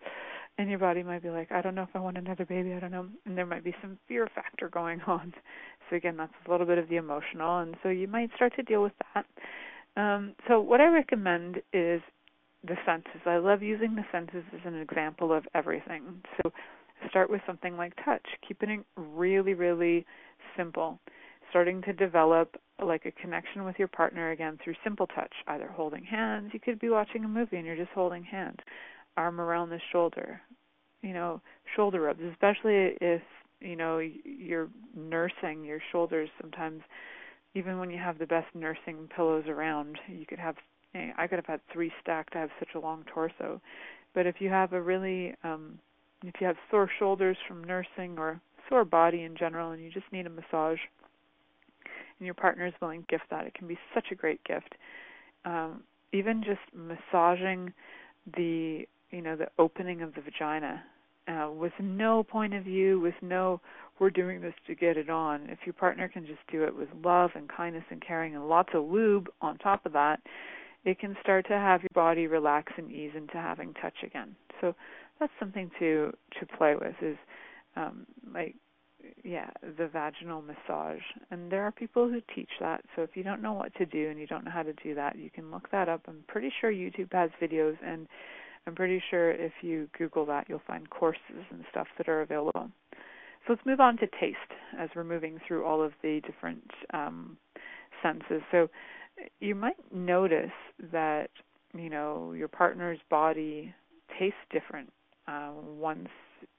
and 0.61 0.69
your 0.69 0.79
body 0.79 1.03
might 1.03 1.23
be 1.23 1.29
like, 1.29 1.51
I 1.51 1.61
don't 1.61 1.75
know 1.75 1.83
if 1.83 1.89
I 1.95 1.99
want 1.99 2.17
another 2.17 2.45
baby. 2.45 2.73
I 2.73 2.79
don't 2.79 2.91
know, 2.91 3.07
and 3.25 3.37
there 3.37 3.45
might 3.45 3.63
be 3.63 3.75
some 3.81 3.97
fear 4.07 4.27
factor 4.33 4.69
going 4.69 5.01
on. 5.07 5.33
So 5.89 5.95
again, 5.95 6.17
that's 6.17 6.33
a 6.47 6.51
little 6.51 6.67
bit 6.67 6.77
of 6.77 6.87
the 6.89 6.97
emotional, 6.97 7.59
and 7.59 7.75
so 7.83 7.89
you 7.89 8.07
might 8.07 8.29
start 8.35 8.53
to 8.55 8.63
deal 8.63 8.83
with 8.83 8.93
that. 9.13 9.25
Um, 9.97 10.35
so 10.47 10.59
what 10.61 10.79
I 10.79 10.87
recommend 10.87 11.57
is 11.73 12.01
the 12.65 12.75
senses. 12.85 13.21
I 13.25 13.37
love 13.37 13.61
using 13.61 13.95
the 13.95 14.05
senses 14.11 14.43
as 14.53 14.61
an 14.65 14.79
example 14.79 15.33
of 15.33 15.45
everything. 15.53 16.21
So 16.37 16.51
start 17.09 17.29
with 17.29 17.41
something 17.45 17.75
like 17.75 17.93
touch. 18.05 18.25
Keep 18.47 18.63
it 18.63 18.85
really, 18.95 19.53
really 19.53 20.05
simple. 20.55 20.99
Starting 21.49 21.81
to 21.81 21.93
develop 21.93 22.55
like 22.81 23.05
a 23.05 23.11
connection 23.11 23.65
with 23.65 23.75
your 23.77 23.87
partner 23.87 24.31
again 24.31 24.57
through 24.63 24.75
simple 24.83 25.07
touch, 25.07 25.33
either 25.47 25.67
holding 25.67 26.03
hands. 26.03 26.51
You 26.53 26.59
could 26.59 26.79
be 26.79 26.89
watching 26.89 27.25
a 27.25 27.27
movie 27.27 27.57
and 27.57 27.65
you're 27.65 27.75
just 27.75 27.91
holding 27.91 28.23
hands, 28.23 28.57
arm 29.17 29.39
around 29.39 29.69
the 29.69 29.79
shoulder, 29.91 30.41
you 31.01 31.13
know, 31.13 31.41
shoulder 31.75 32.01
rubs, 32.01 32.21
especially 32.31 32.95
if 33.01 33.21
you 33.59 33.75
know 33.75 33.99
you're 33.99 34.69
nursing 34.95 35.63
your 35.63 35.79
shoulders. 35.91 36.29
Sometimes, 36.39 36.81
even 37.53 37.79
when 37.79 37.89
you 37.89 37.97
have 37.97 38.17
the 38.19 38.25
best 38.25 38.47
nursing 38.53 39.07
pillows 39.15 39.45
around, 39.47 39.97
you 40.07 40.25
could 40.25 40.39
have. 40.39 40.55
I 41.17 41.25
could 41.27 41.37
have 41.37 41.45
had 41.45 41.61
three 41.71 41.91
stacked. 42.01 42.35
I 42.35 42.41
have 42.41 42.49
such 42.59 42.75
a 42.75 42.79
long 42.79 43.05
torso, 43.13 43.61
but 44.13 44.27
if 44.27 44.35
you 44.39 44.49
have 44.49 44.73
a 44.73 44.81
really 44.81 45.33
um 45.43 45.79
if 46.23 46.35
you 46.39 46.47
have 46.47 46.57
sore 46.69 46.89
shoulders 46.99 47.37
from 47.47 47.63
nursing 47.63 48.17
or 48.17 48.39
sore 48.69 48.85
body 48.85 49.23
in 49.23 49.35
general 49.35 49.71
and 49.71 49.81
you 49.81 49.89
just 49.89 50.05
need 50.11 50.25
a 50.25 50.29
massage 50.29 50.79
and 52.19 52.25
your 52.25 52.35
partner 52.35 52.67
is 52.67 52.73
willing 52.81 53.01
to 53.01 53.07
gift 53.07 53.23
that, 53.31 53.47
it 53.47 53.53
can 53.55 53.67
be 53.67 53.77
such 53.93 54.05
a 54.11 54.15
great 54.15 54.43
gift. 54.43 54.75
Um, 55.45 55.81
even 56.13 56.43
just 56.43 56.59
massaging 56.75 57.73
the 58.37 58.85
you 59.11 59.21
know 59.21 59.35
the 59.35 59.47
opening 59.59 60.01
of 60.01 60.13
the 60.15 60.21
vagina 60.21 60.83
uh, 61.27 61.49
with 61.51 61.73
no 61.79 62.23
point 62.23 62.53
of 62.53 62.63
view, 62.63 62.99
with 62.99 63.15
no 63.21 63.61
we're 63.99 64.09
doing 64.09 64.41
this 64.41 64.53
to 64.65 64.73
get 64.73 64.97
it 64.97 65.09
on. 65.09 65.47
If 65.49 65.59
your 65.65 65.73
partner 65.73 66.09
can 66.09 66.25
just 66.25 66.39
do 66.51 66.63
it 66.63 66.75
with 66.75 66.89
love 67.03 67.31
and 67.35 67.47
kindness 67.47 67.83
and 67.91 68.01
caring 68.01 68.35
and 68.35 68.49
lots 68.49 68.69
of 68.73 68.85
lube 68.85 69.29
on 69.41 69.59
top 69.59 69.85
of 69.85 69.93
that, 69.93 70.19
it 70.85 70.97
can 70.97 71.15
start 71.21 71.45
to 71.47 71.53
have 71.53 71.83
your 71.83 71.89
body 71.93 72.25
relax 72.25 72.73
and 72.77 72.91
ease 72.91 73.11
into 73.15 73.35
having 73.35 73.75
touch 73.75 73.97
again. 74.03 74.35
So 74.59 74.73
that's 75.19 75.31
something 75.39 75.69
to 75.79 76.11
to 76.39 76.45
play 76.57 76.75
with 76.75 76.95
is 77.01 77.17
um 77.75 78.07
like 78.33 78.55
yeah 79.23 79.49
the 79.77 79.87
vaginal 79.87 80.41
massage 80.41 81.01
and 81.29 81.51
there 81.51 81.63
are 81.63 81.71
people 81.71 82.07
who 82.07 82.21
teach 82.35 82.49
that 82.59 82.83
so 82.95 83.01
if 83.01 83.11
you 83.15 83.23
don't 83.23 83.41
know 83.41 83.53
what 83.53 83.73
to 83.75 83.85
do 83.85 84.09
and 84.09 84.19
you 84.19 84.27
don't 84.27 84.45
know 84.45 84.51
how 84.51 84.61
to 84.61 84.73
do 84.73 84.93
that 84.93 85.17
you 85.17 85.29
can 85.29 85.49
look 85.49 85.69
that 85.71 85.89
up 85.89 86.01
i'm 86.07 86.23
pretty 86.27 86.51
sure 86.61 86.71
youtube 86.71 87.11
has 87.11 87.31
videos 87.41 87.75
and 87.83 88.07
i'm 88.67 88.75
pretty 88.75 89.01
sure 89.09 89.31
if 89.31 89.51
you 89.61 89.89
google 89.97 90.25
that 90.25 90.45
you'll 90.47 90.61
find 90.67 90.89
courses 90.89 91.45
and 91.51 91.63
stuff 91.69 91.87
that 91.97 92.07
are 92.07 92.21
available. 92.21 92.69
So 93.47 93.53
let's 93.53 93.65
move 93.65 93.79
on 93.79 93.97
to 93.97 94.07
taste 94.19 94.37
as 94.77 94.89
we're 94.95 95.03
moving 95.03 95.39
through 95.47 95.65
all 95.65 95.81
of 95.81 95.93
the 96.03 96.21
different 96.25 96.69
um 96.93 97.37
senses. 98.03 98.41
So 98.51 98.69
you 99.39 99.55
might 99.55 99.77
notice 99.93 100.51
that 100.91 101.29
you 101.73 101.89
know 101.89 102.33
your 102.33 102.47
partner's 102.47 102.99
body 103.09 103.73
tastes 104.19 104.37
different 104.51 104.89
uh, 105.27 105.51
once 105.55 106.09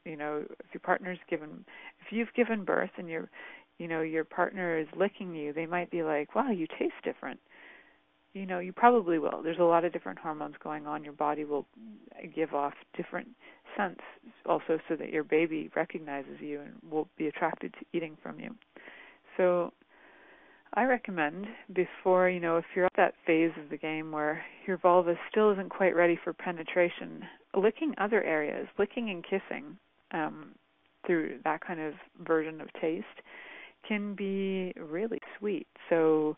you 0.04 0.16
know 0.16 0.44
if 0.60 0.66
your 0.72 0.80
partner's 0.80 1.18
given 1.28 1.64
if 2.04 2.12
you've 2.12 2.32
given 2.34 2.64
birth 2.64 2.90
and 2.96 3.08
your 3.08 3.28
you 3.78 3.88
know 3.88 4.00
your 4.00 4.24
partner 4.24 4.78
is 4.78 4.86
licking 4.96 5.34
you 5.34 5.52
they 5.52 5.66
might 5.66 5.90
be 5.90 6.02
like 6.02 6.34
wow 6.34 6.50
you 6.50 6.66
taste 6.78 6.94
different 7.04 7.38
you 8.34 8.46
know 8.46 8.58
you 8.58 8.72
probably 8.72 9.18
will. 9.18 9.42
There's 9.42 9.58
a 9.58 9.64
lot 9.64 9.84
of 9.84 9.92
different 9.92 10.18
hormones 10.18 10.54
going 10.62 10.86
on. 10.86 11.04
Your 11.04 11.12
body 11.12 11.44
will 11.44 11.66
give 12.34 12.54
off 12.54 12.74
different 12.96 13.28
scents 13.76 14.00
also 14.46 14.78
so 14.88 14.96
that 14.96 15.10
your 15.10 15.24
baby 15.24 15.70
recognizes 15.74 16.40
you 16.40 16.60
and 16.60 16.72
will 16.90 17.08
be 17.16 17.26
attracted 17.28 17.74
to 17.74 17.96
eating 17.96 18.16
from 18.22 18.38
you. 18.40 18.54
So 19.36 19.72
I 20.74 20.84
recommend 20.84 21.46
before, 21.74 22.30
you 22.30 22.40
know, 22.40 22.56
if 22.56 22.64
you're 22.74 22.86
at 22.86 22.92
that 22.96 23.14
phase 23.26 23.52
of 23.62 23.68
the 23.70 23.76
game 23.76 24.10
where 24.10 24.42
your 24.66 24.78
vulva 24.78 25.14
still 25.30 25.50
isn't 25.52 25.68
quite 25.68 25.94
ready 25.94 26.18
for 26.22 26.32
penetration, 26.32 27.22
licking 27.54 27.94
other 27.98 28.22
areas, 28.22 28.68
licking 28.78 29.10
and 29.10 29.22
kissing 29.22 29.76
um, 30.12 30.54
through 31.06 31.38
that 31.44 31.60
kind 31.60 31.80
of 31.80 31.94
version 32.24 32.60
of 32.60 32.68
taste 32.80 33.06
can 33.86 34.14
be 34.14 34.72
really 34.80 35.20
sweet. 35.38 35.66
So 35.90 36.36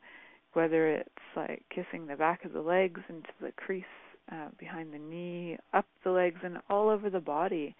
whether 0.55 0.89
it's 0.89 1.09
like 1.37 1.63
kissing 1.71 2.07
the 2.07 2.17
back 2.17 2.45
of 2.45 2.53
the 2.53 2.61
legs 2.61 3.01
into 3.09 3.29
the 3.41 3.53
crease 3.53 3.85
uh, 4.33 4.49
behind 4.59 4.93
the 4.93 4.99
knee, 4.99 5.59
up 5.73 5.87
the 6.03 6.11
legs, 6.11 6.41
and 6.43 6.59
all 6.71 6.89
over 6.89 7.11
the 7.11 7.21
body. 7.21 7.75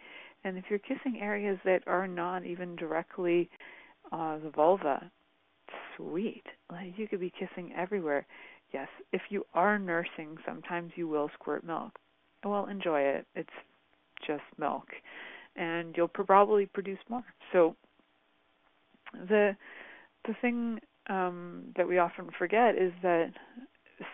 And 0.45 0.59
if 0.59 0.65
you're 0.69 0.79
kissing 0.79 1.21
areas 1.21 1.59
that 1.65 1.83
are 1.87 2.07
not 2.07 2.45
even 2.45 2.77
directly 2.77 3.49
uh, 4.13 4.39
the 4.39 4.51
vulva, 4.51 5.11
sweet. 5.97 6.45
Like 6.71 6.93
you 6.97 7.09
could 7.09 7.21
be 7.21 7.33
kissing 7.39 7.73
everywhere. 7.77 8.27
Yes, 8.73 8.89
if 9.13 9.23
you 9.31 9.47
are 9.55 9.79
nursing, 9.79 10.37
sometimes 10.45 10.93
you 10.97 11.09
will 11.09 11.31
squirt 11.35 11.65
milk. 11.65 11.93
Well, 12.45 12.67
enjoy 12.67 13.01
it. 13.01 13.27
It's 13.35 13.49
just 14.27 14.43
milk, 14.59 14.89
and 15.57 15.95
you'll 15.97 16.09
probably 16.09 16.67
produce 16.67 16.99
more. 17.09 17.25
So 17.53 17.77
the 19.13 19.57
the 20.27 20.35
thing 20.41 20.81
um, 21.09 21.65
that 21.77 21.87
we 21.87 21.99
often 21.99 22.31
forget 22.39 22.77
is 22.77 22.93
that 23.03 23.33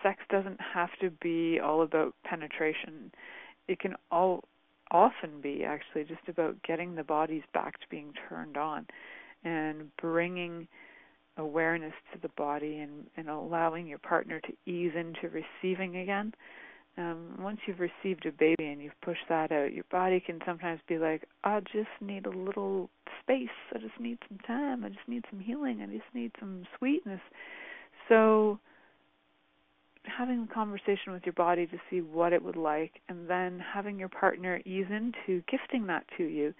sex 0.03 0.19
doesn't 0.29 0.59
have 0.73 0.89
to 1.01 1.09
be 1.21 1.59
all 1.59 1.81
about 1.81 2.13
penetration. 2.23 3.11
It 3.67 3.79
can 3.79 3.95
all 4.11 4.43
often 4.91 5.41
be 5.41 5.63
actually 5.63 6.03
just 6.03 6.27
about 6.27 6.61
getting 6.63 6.95
the 6.95 7.03
bodies 7.03 7.43
back 7.53 7.79
to 7.79 7.85
being 7.89 8.13
turned 8.27 8.57
on 8.57 8.85
and 9.43 9.95
bringing 9.97 10.67
awareness 11.37 11.93
to 12.13 12.19
the 12.19 12.29
body 12.29 12.79
and, 12.79 13.07
and 13.15 13.29
allowing 13.29 13.87
your 13.87 13.99
partner 13.99 14.41
to 14.41 14.71
ease 14.71 14.91
into 14.95 15.29
receiving 15.29 15.97
again. 15.97 16.33
Um, 16.97 17.37
once 17.39 17.59
you've 17.65 17.79
received 17.79 18.25
a 18.25 18.31
baby 18.31 18.65
and 18.65 18.81
you've 18.81 18.99
pushed 19.01 19.27
that 19.29 19.51
out, 19.51 19.73
your 19.73 19.85
body 19.89 20.19
can 20.19 20.39
sometimes 20.45 20.81
be 20.87 20.97
like, 20.97 21.23
I 21.43 21.59
just 21.61 21.89
need 22.01 22.25
a 22.25 22.29
little 22.29 22.89
space. 23.21 23.47
I 23.73 23.79
just 23.79 23.99
need 23.99 24.17
some 24.27 24.39
time. 24.39 24.83
I 24.83 24.89
just 24.89 25.07
need 25.07 25.23
some 25.29 25.39
healing. 25.39 25.81
I 25.81 25.85
just 25.85 26.13
need 26.13 26.31
some 26.39 26.65
sweetness. 26.77 27.21
So, 28.09 28.59
having 30.03 30.47
a 30.49 30.53
conversation 30.53 31.13
with 31.13 31.23
your 31.25 31.33
body 31.33 31.65
to 31.67 31.77
see 31.89 32.01
what 32.01 32.33
it 32.33 32.43
would 32.43 32.55
like, 32.57 32.93
and 33.07 33.29
then 33.29 33.63
having 33.73 33.97
your 33.97 34.09
partner 34.09 34.59
ease 34.65 34.87
into 34.89 35.43
gifting 35.49 35.87
that 35.87 36.03
to 36.17 36.23
you. 36.23 36.53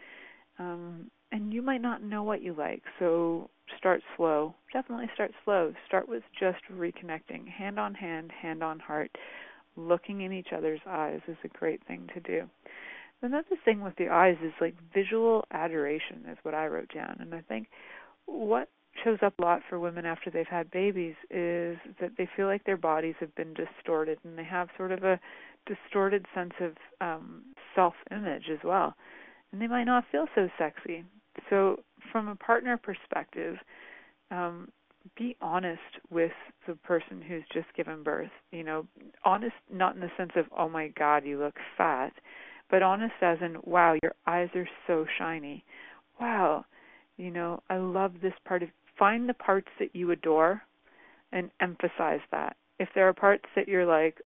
Um, 0.59 1.09
and 1.31 1.53
you 1.53 1.61
might 1.61 1.81
not 1.81 2.03
know 2.03 2.23
what 2.23 2.41
you 2.41 2.53
like. 2.53 2.83
So 2.99 3.49
start 3.77 4.01
slow. 4.17 4.53
Definitely 4.73 5.09
start 5.13 5.31
slow. 5.45 5.73
Start 5.87 6.07
with 6.07 6.23
just 6.39 6.59
reconnecting, 6.71 7.47
hand 7.47 7.79
on 7.79 7.93
hand, 7.93 8.31
hand 8.31 8.63
on 8.63 8.79
heart. 8.79 9.11
Looking 9.75 10.21
in 10.21 10.33
each 10.33 10.49
other's 10.55 10.81
eyes 10.85 11.21
is 11.27 11.37
a 11.43 11.47
great 11.47 11.85
thing 11.87 12.09
to 12.13 12.19
do. 12.19 12.49
Another 13.21 13.55
thing 13.63 13.81
with 13.81 13.95
the 13.97 14.09
eyes 14.09 14.37
is 14.43 14.53
like 14.59 14.75
visual 14.93 15.45
adoration 15.51 16.25
is 16.29 16.37
what 16.43 16.55
I 16.55 16.67
wrote 16.67 16.91
down. 16.93 17.17
And 17.19 17.35
I 17.35 17.41
think 17.41 17.67
what 18.25 18.69
shows 19.03 19.19
up 19.21 19.37
a 19.39 19.41
lot 19.41 19.61
for 19.69 19.79
women 19.79 20.05
after 20.05 20.29
they've 20.29 20.47
had 20.47 20.71
babies 20.71 21.15
is 21.29 21.77
that 21.99 22.11
they 22.17 22.27
feel 22.35 22.47
like 22.47 22.63
their 22.65 22.77
bodies 22.77 23.15
have 23.19 23.33
been 23.35 23.53
distorted 23.53 24.17
and 24.23 24.37
they 24.37 24.43
have 24.43 24.69
sort 24.75 24.91
of 24.91 25.03
a 25.03 25.19
distorted 25.65 26.25
sense 26.33 26.53
of 26.59 26.73
um 26.99 27.43
self 27.75 27.93
image 28.11 28.49
as 28.51 28.59
well. 28.63 28.95
And 29.51 29.61
they 29.61 29.67
might 29.67 29.83
not 29.83 30.05
feel 30.11 30.25
so 30.33 30.49
sexy. 30.57 31.03
So 31.49 31.83
from 32.11 32.27
a 32.27 32.35
partner 32.35 32.77
perspective, 32.77 33.57
um, 34.31 34.69
be 35.17 35.35
honest 35.41 35.79
with 36.09 36.31
the 36.67 36.75
person 36.75 37.21
who's 37.21 37.43
just 37.53 37.73
given 37.75 38.03
birth. 38.03 38.31
You 38.51 38.63
know, 38.63 38.87
honest 39.25 39.55
not 39.71 39.95
in 39.95 40.01
the 40.01 40.11
sense 40.17 40.31
of, 40.35 40.45
oh 40.57 40.69
my 40.69 40.89
God, 40.89 41.25
you 41.25 41.39
look 41.39 41.55
fat, 41.77 42.13
but 42.69 42.83
honest 42.83 43.15
as 43.21 43.37
in, 43.41 43.57
wow, 43.63 43.95
your 44.01 44.13
eyes 44.27 44.49
are 44.55 44.69
so 44.87 45.05
shiny. 45.17 45.63
Wow, 46.19 46.65
you 47.17 47.31
know, 47.31 47.61
I 47.69 47.77
love 47.77 48.13
this 48.21 48.33
part 48.45 48.63
of. 48.63 48.69
Find 48.97 49.27
the 49.27 49.33
parts 49.33 49.69
that 49.79 49.95
you 49.95 50.11
adore, 50.11 50.61
and 51.31 51.49
emphasize 51.59 52.19
that. 52.31 52.55
If 52.79 52.89
there 52.93 53.07
are 53.07 53.13
parts 53.13 53.45
that 53.55 53.67
you're 53.67 53.85
like, 53.85 54.21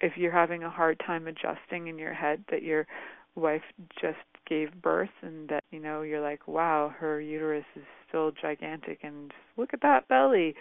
if 0.00 0.16
you're 0.16 0.32
having 0.32 0.62
a 0.62 0.70
hard 0.70 1.00
time 1.06 1.26
adjusting 1.26 1.86
in 1.88 1.98
your 1.98 2.14
head 2.14 2.44
that 2.50 2.62
your 2.62 2.86
wife 3.34 3.62
just 4.00 4.18
gave 4.50 4.82
birth 4.82 5.08
and 5.22 5.48
that 5.48 5.64
you 5.70 5.80
know 5.80 6.02
you're 6.02 6.20
like 6.20 6.46
wow 6.46 6.92
her 6.98 7.20
uterus 7.20 7.64
is 7.76 7.84
still 8.08 8.32
gigantic 8.32 8.98
and 9.02 9.32
look 9.56 9.70
at 9.72 9.80
that 9.80 10.06
belly. 10.08 10.54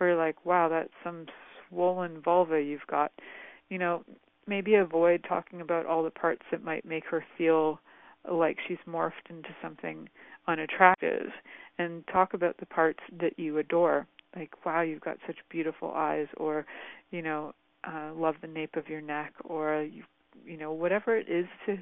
Or 0.00 0.06
you're 0.06 0.16
like 0.16 0.46
wow 0.46 0.68
that's 0.68 0.92
some 1.04 1.26
swollen 1.68 2.22
vulva 2.22 2.62
you've 2.62 2.86
got. 2.88 3.12
You 3.68 3.78
know 3.78 4.04
maybe 4.46 4.76
avoid 4.76 5.24
talking 5.28 5.60
about 5.60 5.86
all 5.86 6.02
the 6.02 6.10
parts 6.10 6.42
that 6.50 6.64
might 6.64 6.84
make 6.84 7.04
her 7.06 7.24
feel 7.36 7.80
like 8.30 8.56
she's 8.66 8.78
morphed 8.88 9.28
into 9.28 9.50
something 9.60 10.08
unattractive 10.48 11.30
and 11.78 12.04
talk 12.08 12.34
about 12.34 12.56
the 12.58 12.66
parts 12.66 13.00
that 13.20 13.38
you 13.38 13.58
adore. 13.58 14.06
Like 14.36 14.64
wow 14.64 14.82
you've 14.82 15.00
got 15.00 15.18
such 15.26 15.36
beautiful 15.50 15.92
eyes 15.94 16.28
or 16.36 16.64
you 17.10 17.22
know 17.22 17.52
uh 17.84 18.12
love 18.14 18.36
the 18.40 18.46
nape 18.46 18.76
of 18.76 18.88
your 18.88 19.00
neck 19.00 19.32
or 19.44 19.82
you 19.82 20.04
you 20.46 20.56
know 20.56 20.72
whatever 20.72 21.16
it 21.16 21.28
is 21.28 21.46
to 21.66 21.76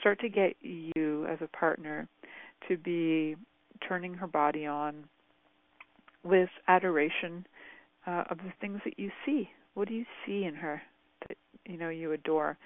start 0.00 0.20
to 0.20 0.28
get 0.28 0.54
you 0.60 1.26
as 1.26 1.38
a 1.40 1.56
partner 1.56 2.08
to 2.68 2.76
be 2.76 3.36
turning 3.86 4.14
her 4.14 4.26
body 4.26 4.66
on 4.66 5.04
with 6.24 6.48
adoration 6.66 7.46
uh, 8.06 8.24
of 8.30 8.38
the 8.38 8.52
things 8.60 8.80
that 8.84 8.98
you 8.98 9.10
see. 9.24 9.48
What 9.74 9.88
do 9.88 9.94
you 9.94 10.04
see 10.26 10.44
in 10.44 10.54
her 10.54 10.82
that 11.28 11.36
you 11.66 11.78
know 11.78 11.88
you 11.88 12.12
adore? 12.12 12.58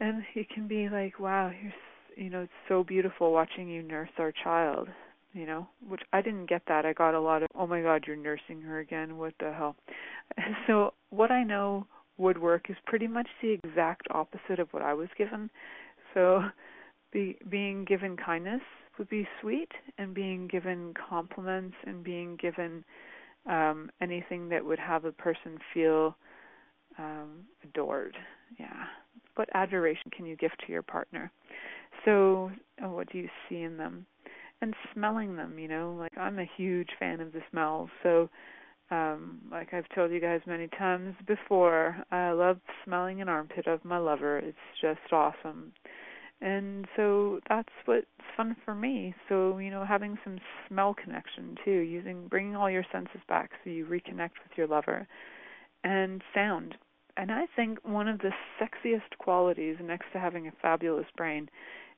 And 0.00 0.22
it 0.34 0.48
can 0.50 0.68
be 0.68 0.88
like, 0.88 1.18
wow, 1.18 1.50
you're 1.62 1.72
you 2.18 2.30
know, 2.30 2.40
it's 2.40 2.52
so 2.68 2.82
beautiful 2.82 3.32
watching 3.32 3.68
you 3.68 3.82
nurse 3.82 4.10
our 4.18 4.32
child. 4.32 4.88
You 5.34 5.46
know, 5.46 5.68
which 5.86 6.00
I 6.12 6.22
didn't 6.22 6.46
get 6.48 6.62
that. 6.68 6.84
I 6.86 6.94
got 6.94 7.14
a 7.14 7.20
lot 7.20 7.42
of, 7.42 7.48
oh 7.54 7.66
my 7.66 7.82
God, 7.82 8.04
you're 8.06 8.16
nursing 8.16 8.62
her 8.62 8.80
again. 8.80 9.18
What 9.18 9.34
the 9.38 9.52
hell? 9.52 9.76
So 10.66 10.94
what 11.10 11.30
I 11.30 11.44
know 11.44 11.86
would 12.16 12.38
work 12.38 12.70
is 12.70 12.76
pretty 12.86 13.06
much 13.06 13.28
the 13.40 13.50
exact 13.50 14.08
opposite 14.10 14.58
of 14.58 14.68
what 14.72 14.82
I 14.82 14.94
was 14.94 15.08
given. 15.16 15.48
So, 16.14 16.42
be, 17.12 17.38
being 17.48 17.84
given 17.84 18.16
kindness 18.16 18.60
would 18.98 19.08
be 19.08 19.26
sweet, 19.40 19.70
and 19.98 20.14
being 20.14 20.48
given 20.48 20.92
compliments 21.08 21.76
and 21.86 22.02
being 22.02 22.36
given 22.36 22.84
um, 23.46 23.90
anything 24.00 24.48
that 24.48 24.64
would 24.64 24.78
have 24.78 25.04
a 25.04 25.12
person 25.12 25.58
feel 25.72 26.16
um, 26.98 27.44
adored. 27.64 28.16
Yeah. 28.58 28.84
What 29.36 29.48
adoration 29.54 30.10
can 30.14 30.26
you 30.26 30.36
give 30.36 30.50
to 30.66 30.72
your 30.72 30.82
partner? 30.82 31.30
So, 32.04 32.50
oh, 32.82 32.90
what 32.90 33.10
do 33.10 33.18
you 33.18 33.28
see 33.48 33.62
in 33.62 33.76
them? 33.76 34.06
And 34.60 34.74
smelling 34.92 35.36
them, 35.36 35.58
you 35.58 35.68
know, 35.68 35.96
like 35.98 36.16
I'm 36.18 36.40
a 36.40 36.50
huge 36.56 36.88
fan 36.98 37.20
of 37.20 37.32
the 37.32 37.40
smells. 37.50 37.90
So, 38.02 38.28
um, 38.90 39.40
like 39.50 39.74
I've 39.74 39.88
told 39.94 40.10
you 40.10 40.20
guys 40.20 40.40
many 40.46 40.68
times 40.68 41.14
before, 41.26 41.96
I 42.10 42.30
love 42.30 42.58
smelling 42.84 43.20
an 43.20 43.28
armpit 43.28 43.66
of 43.66 43.84
my 43.84 43.98
lover. 43.98 44.38
It's 44.38 44.56
just 44.80 45.12
awesome. 45.12 45.72
And 46.40 46.86
so 46.96 47.40
that's 47.48 47.68
what's 47.84 48.06
fun 48.36 48.56
for 48.64 48.74
me. 48.74 49.14
So, 49.28 49.58
you 49.58 49.70
know, 49.70 49.84
having 49.84 50.16
some 50.22 50.38
smell 50.68 50.94
connection 50.94 51.56
too, 51.64 51.80
using 51.80 52.28
bringing 52.28 52.56
all 52.56 52.70
your 52.70 52.84
senses 52.92 53.20
back 53.28 53.50
so 53.62 53.70
you 53.70 53.84
reconnect 53.84 54.38
with 54.42 54.56
your 54.56 54.68
lover. 54.68 55.06
And 55.84 56.22
sound. 56.34 56.76
And 57.16 57.32
I 57.32 57.46
think 57.56 57.78
one 57.84 58.08
of 58.08 58.18
the 58.20 58.32
sexiest 58.60 59.18
qualities 59.18 59.76
next 59.82 60.06
to 60.12 60.18
having 60.18 60.46
a 60.46 60.52
fabulous 60.62 61.06
brain 61.16 61.48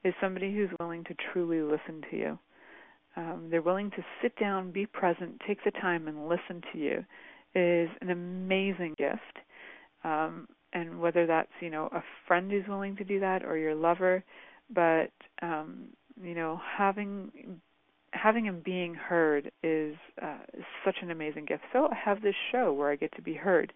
is 0.04 0.14
somebody 0.20 0.54
who's 0.54 0.70
willing 0.80 1.04
to 1.04 1.14
truly 1.32 1.60
listen 1.60 2.02
to 2.10 2.16
you 2.16 2.38
um, 3.16 3.48
they're 3.50 3.62
willing 3.62 3.90
to 3.90 4.04
sit 4.22 4.38
down, 4.38 4.70
be 4.70 4.86
present, 4.86 5.40
take 5.46 5.62
the 5.64 5.70
time, 5.72 6.08
and 6.08 6.28
listen 6.28 6.62
to 6.72 6.78
you 6.78 7.04
is 7.54 7.88
an 8.00 8.10
amazing 8.10 8.94
gift. 8.96 9.38
Um, 10.04 10.48
and 10.72 11.00
whether 11.00 11.26
that's 11.26 11.50
you 11.60 11.70
know 11.70 11.88
a 11.92 12.02
friend 12.26 12.50
who's 12.50 12.66
willing 12.68 12.96
to 12.96 13.04
do 13.04 13.20
that 13.20 13.44
or 13.44 13.56
your 13.56 13.74
lover, 13.74 14.22
but 14.72 15.10
um, 15.42 15.86
you 16.22 16.34
know 16.34 16.60
having 16.78 17.60
having 18.12 18.48
and 18.48 18.62
being 18.62 18.94
heard 18.94 19.50
is, 19.62 19.94
uh, 20.22 20.38
is 20.54 20.64
such 20.84 20.96
an 21.02 21.10
amazing 21.10 21.44
gift. 21.44 21.62
So 21.72 21.88
I 21.90 21.94
have 21.94 22.22
this 22.22 22.34
show 22.50 22.72
where 22.72 22.90
I 22.90 22.96
get 22.96 23.14
to 23.16 23.22
be 23.22 23.34
heard. 23.34 23.72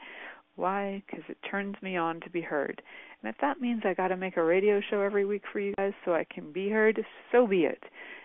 Why? 0.56 1.02
Because 1.06 1.24
it 1.28 1.38
turns 1.48 1.74
me 1.82 1.96
on 1.96 2.20
to 2.20 2.30
be 2.30 2.40
heard. 2.40 2.80
And 3.22 3.28
if 3.32 3.40
that 3.40 3.60
means 3.60 3.82
I 3.84 3.94
got 3.94 4.08
to 4.08 4.16
make 4.16 4.36
a 4.36 4.44
radio 4.44 4.80
show 4.90 5.00
every 5.00 5.24
week 5.24 5.42
for 5.52 5.60
you 5.60 5.74
guys 5.76 5.92
so 6.04 6.14
I 6.14 6.24
can 6.32 6.52
be 6.52 6.68
heard, 6.68 7.04
so 7.32 7.46
be 7.46 7.64
it. 7.64 7.82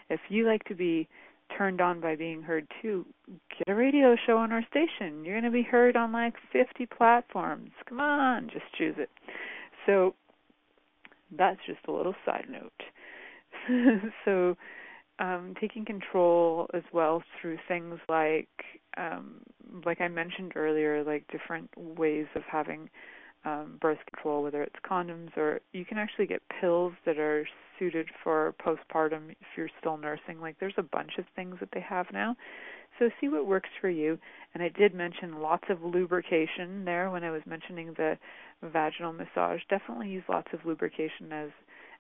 If 0.10 0.20
you 0.30 0.46
like 0.46 0.64
to 0.66 0.76
be 0.76 1.08
turned 1.58 1.82
on 1.82 2.00
by 2.00 2.16
being 2.16 2.42
heard 2.42 2.68
too, 2.82 3.06
get 3.28 3.68
a 3.68 3.76
radio 3.76 4.16
show 4.28 4.38
on 4.38 4.52
our 4.52 4.64
station. 4.70 5.26
You're 5.26 5.40
going 5.40 5.52
to 5.52 5.58
be 5.58 5.64
heard 5.64 5.96
on 5.96 6.12
like 6.12 6.36
50 6.54 6.86
platforms. 6.86 7.72
Come 7.88 8.00
on, 8.00 8.50
just 8.52 8.66
choose 8.78 8.96
it. 8.98 9.10
So 9.86 10.14
that's 11.36 11.60
just 11.66 11.80
a 11.88 11.92
little 11.92 12.16
side 12.26 12.48
note. 12.50 14.02
so 14.26 14.56
um, 15.20 15.54
taking 15.60 15.86
control 15.86 16.68
as 16.74 16.84
well 16.94 17.24
through 17.40 17.58
things 17.68 18.00
like 18.08 18.50
um, 18.98 19.42
like 19.86 20.02
I 20.02 20.08
mentioned 20.08 20.54
earlier, 20.56 21.04
like 21.04 21.26
different 21.32 21.70
ways 21.78 22.28
of 22.36 22.44
having 22.50 22.90
um, 23.46 23.78
birth 23.82 24.00
control, 24.14 24.44
whether 24.44 24.64
it's 24.64 24.76
condoms 24.90 25.36
or 25.38 25.62
you 25.72 25.86
can 25.86 25.98
actually 25.98 26.28
get 26.28 26.42
pills 26.60 26.94
that 27.06 27.18
are 27.18 27.48
suited 27.78 28.08
for 28.24 28.54
postpartum 28.64 29.32
if 29.32 29.48
you're 29.56 29.70
still 29.80 29.98
nursing. 29.98 30.42
Like 30.42 30.58
there's 30.60 30.74
a 30.78 30.84
bunch 30.84 31.12
of 31.18 31.26
things 31.36 31.56
that 31.60 31.70
they 31.74 31.80
have 31.82 32.08
now. 32.12 32.36
So 32.98 33.10
see 33.22 33.30
what 33.30 33.48
works 33.48 33.70
for 33.80 33.90
you. 33.90 34.20
And 34.54 34.62
I 34.62 34.70
did 34.70 34.94
mention 34.94 35.40
lots 35.42 35.64
of 35.70 35.82
lubrication 35.82 36.84
there 36.84 37.10
when 37.10 37.24
I 37.24 37.32
was 37.32 37.42
mentioning 37.46 37.94
the 37.96 38.18
vaginal 38.62 39.14
massage. 39.14 39.62
Definitely 39.70 40.10
use 40.10 40.24
lots 40.28 40.50
of 40.54 40.66
lubrication 40.66 41.32
as 41.32 41.50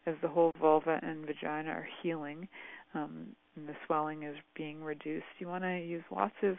as 0.06 0.16
the 0.22 0.28
whole 0.28 0.52
vulva 0.60 0.98
and 1.04 1.26
vagina 1.26 1.70
are 1.70 1.88
healing 2.02 2.48
um, 2.96 3.28
and 3.56 3.68
the 3.68 3.76
swelling 3.86 4.24
is 4.24 4.36
being 4.56 4.82
reduced. 4.82 5.26
You 5.40 5.48
want 5.48 5.64
to 5.64 5.78
use 5.78 6.04
lots 6.10 6.36
of 6.42 6.58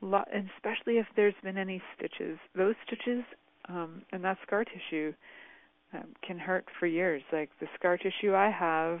lot, 0.00 0.28
especially 0.56 0.98
if 0.98 1.06
there's 1.16 1.34
been 1.42 1.58
any 1.58 1.82
stitches. 1.96 2.38
Those 2.56 2.74
stitches 2.86 3.24
um, 3.68 4.02
and 4.12 4.24
that 4.24 4.38
scar 4.46 4.64
tissue 4.64 5.12
um, 5.92 6.06
can 6.26 6.38
hurt 6.38 6.66
for 6.78 6.86
years. 6.86 7.22
Like 7.32 7.50
the 7.60 7.66
scar 7.78 7.96
tissue 7.96 8.34
I 8.34 8.50
have, 8.50 9.00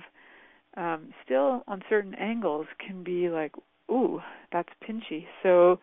um, 0.76 1.12
still 1.24 1.62
on 1.66 1.82
certain 1.88 2.14
angles 2.14 2.66
can 2.84 3.02
be 3.02 3.28
like, 3.28 3.52
ooh, 3.90 4.20
that's 4.52 4.68
pinchy. 4.86 5.26
So, 5.42 5.78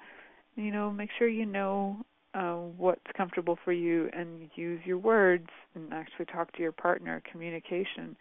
you 0.56 0.72
know, 0.72 0.92
make 0.92 1.10
sure 1.18 1.28
you 1.28 1.46
know 1.46 1.98
uh, 2.34 2.56
what's 2.56 3.02
comfortable 3.16 3.58
for 3.64 3.74
you 3.74 4.10
and 4.14 4.50
use 4.56 4.82
your 4.86 4.98
words 4.98 5.48
and 5.74 5.94
actually 5.94 6.26
talk 6.26 6.52
to 6.54 6.62
your 6.62 6.72
partner. 6.72 7.22
Communication, 7.30 8.16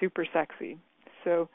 super 0.00 0.26
sexy. 0.32 0.78
So, 1.24 1.48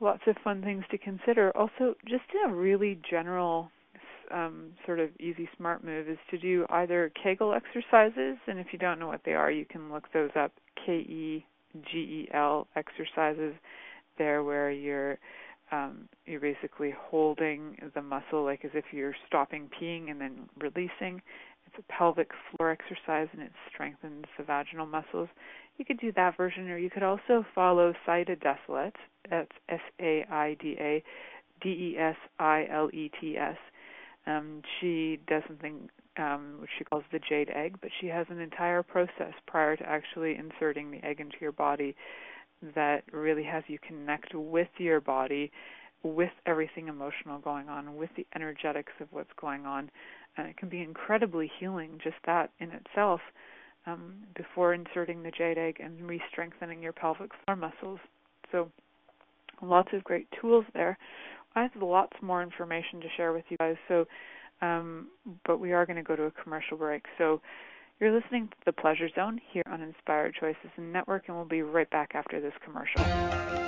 lots 0.00 0.22
of 0.26 0.36
fun 0.44 0.62
things 0.62 0.84
to 0.90 0.98
consider. 0.98 1.56
Also, 1.56 1.94
just 2.06 2.24
a 2.46 2.52
really 2.52 3.00
general 3.08 3.70
um, 4.30 4.72
sort 4.84 5.00
of 5.00 5.10
easy 5.18 5.48
smart 5.56 5.82
move 5.84 6.08
is 6.08 6.18
to 6.30 6.38
do 6.38 6.66
either 6.70 7.10
Kegel 7.22 7.54
exercises, 7.54 8.36
and 8.46 8.58
if 8.58 8.68
you 8.72 8.78
don't 8.78 8.98
know 8.98 9.08
what 9.08 9.22
they 9.24 9.34
are, 9.34 9.50
you 9.50 9.64
can 9.64 9.92
look 9.92 10.04
those 10.12 10.30
up. 10.36 10.52
K 10.84 10.92
E 10.98 11.44
G 11.90 11.98
E 11.98 12.28
L 12.32 12.66
exercises. 12.76 13.54
There, 14.16 14.42
where 14.42 14.70
you're 14.70 15.16
um, 15.70 16.08
you're 16.26 16.40
basically 16.40 16.92
holding 16.98 17.76
the 17.94 18.02
muscle 18.02 18.44
like 18.44 18.64
as 18.64 18.72
if 18.74 18.84
you're 18.92 19.14
stopping 19.26 19.68
peeing 19.80 20.10
and 20.10 20.20
then 20.20 20.48
releasing. 20.58 21.22
Pelvic 21.88 22.30
floor 22.50 22.70
exercise 22.70 23.28
and 23.32 23.42
it 23.42 23.52
strengthens 23.72 24.24
the 24.36 24.44
vaginal 24.44 24.86
muscles. 24.86 25.28
You 25.76 25.84
could 25.84 26.00
do 26.00 26.12
that 26.12 26.36
version, 26.36 26.68
or 26.70 26.78
you 26.78 26.90
could 26.90 27.02
also 27.02 27.44
follow 27.54 27.92
Saida 28.04 28.36
Desilets. 28.36 28.92
That's 29.30 29.52
S 29.68 29.80
A 30.00 30.24
I 30.30 30.56
D 30.60 30.76
A 30.78 31.02
D 31.62 31.68
E 31.68 31.96
S 31.98 32.16
I 32.38 32.66
L 32.70 32.90
E 32.92 33.10
T 33.20 33.36
S. 33.36 33.56
Um, 34.26 34.62
she 34.80 35.20
does 35.26 35.42
something 35.46 35.88
um, 36.18 36.56
which 36.60 36.70
she 36.76 36.84
calls 36.84 37.04
the 37.12 37.20
jade 37.20 37.50
egg, 37.54 37.76
but 37.80 37.90
she 38.00 38.08
has 38.08 38.26
an 38.28 38.40
entire 38.40 38.82
process 38.82 39.32
prior 39.46 39.76
to 39.76 39.88
actually 39.88 40.36
inserting 40.36 40.90
the 40.90 41.04
egg 41.04 41.20
into 41.20 41.36
your 41.40 41.52
body 41.52 41.94
that 42.74 43.04
really 43.12 43.44
has 43.44 43.62
you 43.68 43.78
connect 43.86 44.34
with 44.34 44.68
your 44.78 45.00
body, 45.00 45.50
with 46.02 46.32
everything 46.46 46.88
emotional 46.88 47.38
going 47.38 47.68
on, 47.68 47.96
with 47.96 48.10
the 48.16 48.26
energetics 48.34 48.92
of 49.00 49.08
what's 49.10 49.30
going 49.40 49.64
on. 49.64 49.90
And 50.38 50.46
it 50.46 50.56
can 50.56 50.68
be 50.68 50.80
incredibly 50.80 51.50
healing, 51.58 51.98
just 52.02 52.16
that 52.24 52.50
in 52.60 52.70
itself, 52.70 53.20
um, 53.86 54.14
before 54.36 54.72
inserting 54.72 55.22
the 55.22 55.32
jade 55.32 55.58
egg 55.58 55.78
and 55.80 56.00
re 56.08 56.22
strengthening 56.30 56.80
your 56.80 56.92
pelvic 56.92 57.30
floor 57.44 57.56
muscles. 57.56 57.98
So, 58.52 58.70
lots 59.60 59.88
of 59.92 60.04
great 60.04 60.28
tools 60.40 60.64
there. 60.72 60.96
I 61.56 61.62
have 61.62 61.82
lots 61.82 62.16
more 62.22 62.42
information 62.42 63.00
to 63.00 63.08
share 63.16 63.32
with 63.32 63.44
you 63.48 63.56
guys. 63.58 63.76
So, 63.88 64.06
um, 64.62 65.08
but 65.44 65.58
we 65.58 65.72
are 65.72 65.84
going 65.84 65.96
to 65.96 66.02
go 66.02 66.14
to 66.14 66.24
a 66.24 66.30
commercial 66.30 66.76
break. 66.76 67.04
So, 67.18 67.40
you're 67.98 68.12
listening 68.12 68.46
to 68.46 68.56
the 68.64 68.72
Pleasure 68.72 69.08
Zone 69.16 69.40
here 69.52 69.64
on 69.66 69.82
Inspired 69.82 70.36
Choices 70.38 70.70
Network, 70.78 71.24
and 71.26 71.36
we'll 71.36 71.46
be 71.46 71.62
right 71.62 71.90
back 71.90 72.12
after 72.14 72.40
this 72.40 72.52
commercial. 72.64 73.67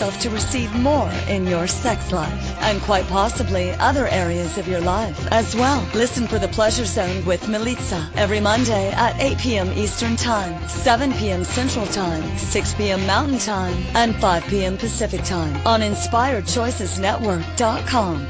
to 0.09 0.29
receive 0.31 0.73
more 0.73 1.11
in 1.27 1.45
your 1.45 1.67
sex 1.67 2.11
life 2.11 2.57
and 2.61 2.81
quite 2.81 3.05
possibly 3.07 3.69
other 3.73 4.07
areas 4.07 4.57
of 4.57 4.67
your 4.67 4.81
life 4.81 5.27
as 5.31 5.55
well. 5.55 5.87
Listen 5.93 6.25
for 6.27 6.39
the 6.39 6.47
Pleasure 6.47 6.85
Zone 6.85 7.23
with 7.23 7.43
Milica 7.43 8.09
every 8.15 8.39
Monday 8.39 8.89
at 8.91 9.15
8 9.21 9.37
p.m. 9.37 9.71
Eastern 9.77 10.15
Time, 10.15 10.67
7 10.67 11.13
p.m. 11.13 11.43
Central 11.43 11.85
Time, 11.85 12.35
6 12.37 12.73
p.m. 12.73 13.05
Mountain 13.05 13.37
Time, 13.37 13.75
and 13.93 14.15
5 14.15 14.43
p.m. 14.47 14.75
Pacific 14.75 15.23
Time 15.23 15.55
on 15.67 15.81
InspiredChoicesNetwork.com. 15.81 18.27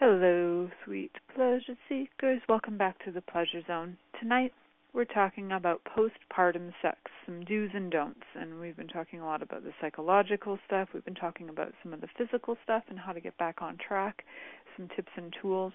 Hello, 0.00 0.70
sweet 0.84 1.10
pleasure 1.34 1.76
seekers. 1.88 2.40
Welcome 2.48 2.78
back 2.78 3.04
to 3.04 3.10
the 3.10 3.20
Pleasure 3.20 3.62
Zone. 3.66 3.96
Tonight 4.20 4.52
we're 4.92 5.04
talking 5.04 5.50
about 5.50 5.80
postpartum 5.84 6.72
sex, 6.80 6.98
some 7.26 7.44
do's 7.44 7.70
and 7.74 7.90
don'ts. 7.90 8.22
And 8.36 8.60
we've 8.60 8.76
been 8.76 8.86
talking 8.86 9.18
a 9.18 9.26
lot 9.26 9.42
about 9.42 9.64
the 9.64 9.72
psychological 9.80 10.56
stuff. 10.68 10.90
We've 10.94 11.04
been 11.04 11.16
talking 11.16 11.48
about 11.48 11.72
some 11.82 11.92
of 11.92 12.00
the 12.00 12.06
physical 12.16 12.56
stuff 12.62 12.84
and 12.88 12.96
how 12.96 13.12
to 13.12 13.20
get 13.20 13.36
back 13.38 13.60
on 13.60 13.76
track, 13.76 14.22
some 14.76 14.88
tips 14.94 15.10
and 15.16 15.34
tools. 15.42 15.72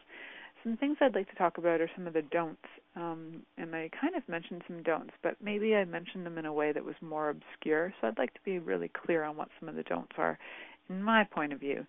Some 0.64 0.78
things 0.78 0.96
I'd 1.02 1.16
like 1.16 1.30
to 1.30 1.36
talk 1.36 1.58
about 1.58 1.82
are 1.82 1.92
some 1.94 2.08
of 2.08 2.14
the 2.14 2.22
don'ts. 2.22 2.62
Um, 2.96 3.42
and 3.58 3.76
I 3.76 3.90
kind 4.00 4.16
of 4.16 4.26
mentioned 4.30 4.62
some 4.68 4.84
don'ts, 4.84 5.16
but 5.22 5.36
maybe 5.44 5.76
I 5.76 5.84
mentioned 5.84 6.26
them 6.26 6.38
in 6.38 6.46
a 6.46 6.54
way 6.54 6.72
that 6.72 6.86
was 6.86 6.96
more 7.02 7.30
obscure. 7.30 7.94
So 8.00 8.08
I'd 8.08 8.18
like 8.18 8.34
to 8.36 8.44
be 8.46 8.60
really 8.60 8.90
clear 9.06 9.26
on 9.26 9.36
what 9.36 9.50
some 9.60 9.68
of 9.68 9.76
the 9.76 9.84
don'ts 9.84 10.14
are 10.18 10.40
in 10.88 11.04
my 11.04 11.26
point 11.26 11.52
of 11.52 11.60
view. 11.60 11.86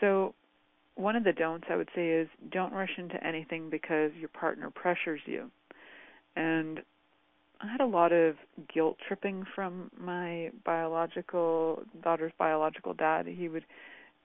So 0.00 0.34
one 0.96 1.14
of 1.14 1.24
the 1.24 1.32
don'ts 1.32 1.66
I 1.70 1.76
would 1.76 1.90
say 1.94 2.08
is 2.08 2.28
don't 2.50 2.72
rush 2.72 2.90
into 2.98 3.22
anything 3.24 3.70
because 3.70 4.10
your 4.18 4.30
partner 4.30 4.70
pressures 4.70 5.20
you. 5.26 5.50
And 6.34 6.80
I 7.60 7.70
had 7.70 7.80
a 7.80 7.86
lot 7.86 8.12
of 8.12 8.36
guilt 8.72 8.96
tripping 9.06 9.44
from 9.54 9.90
my 9.98 10.50
biological 10.64 11.82
daughter's 12.02 12.32
biological 12.38 12.94
dad. 12.94 13.26
He 13.26 13.48
would 13.48 13.64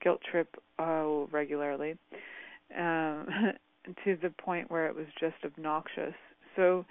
guilt 0.02 0.20
trip 0.30 0.56
oh 0.78 1.28
regularly, 1.30 1.96
um, 2.76 3.26
to 4.04 4.16
the 4.20 4.30
point 4.38 4.70
where 4.70 4.86
it 4.86 4.94
was 4.94 5.06
just 5.20 5.36
obnoxious. 5.44 6.14
So, 6.56 6.84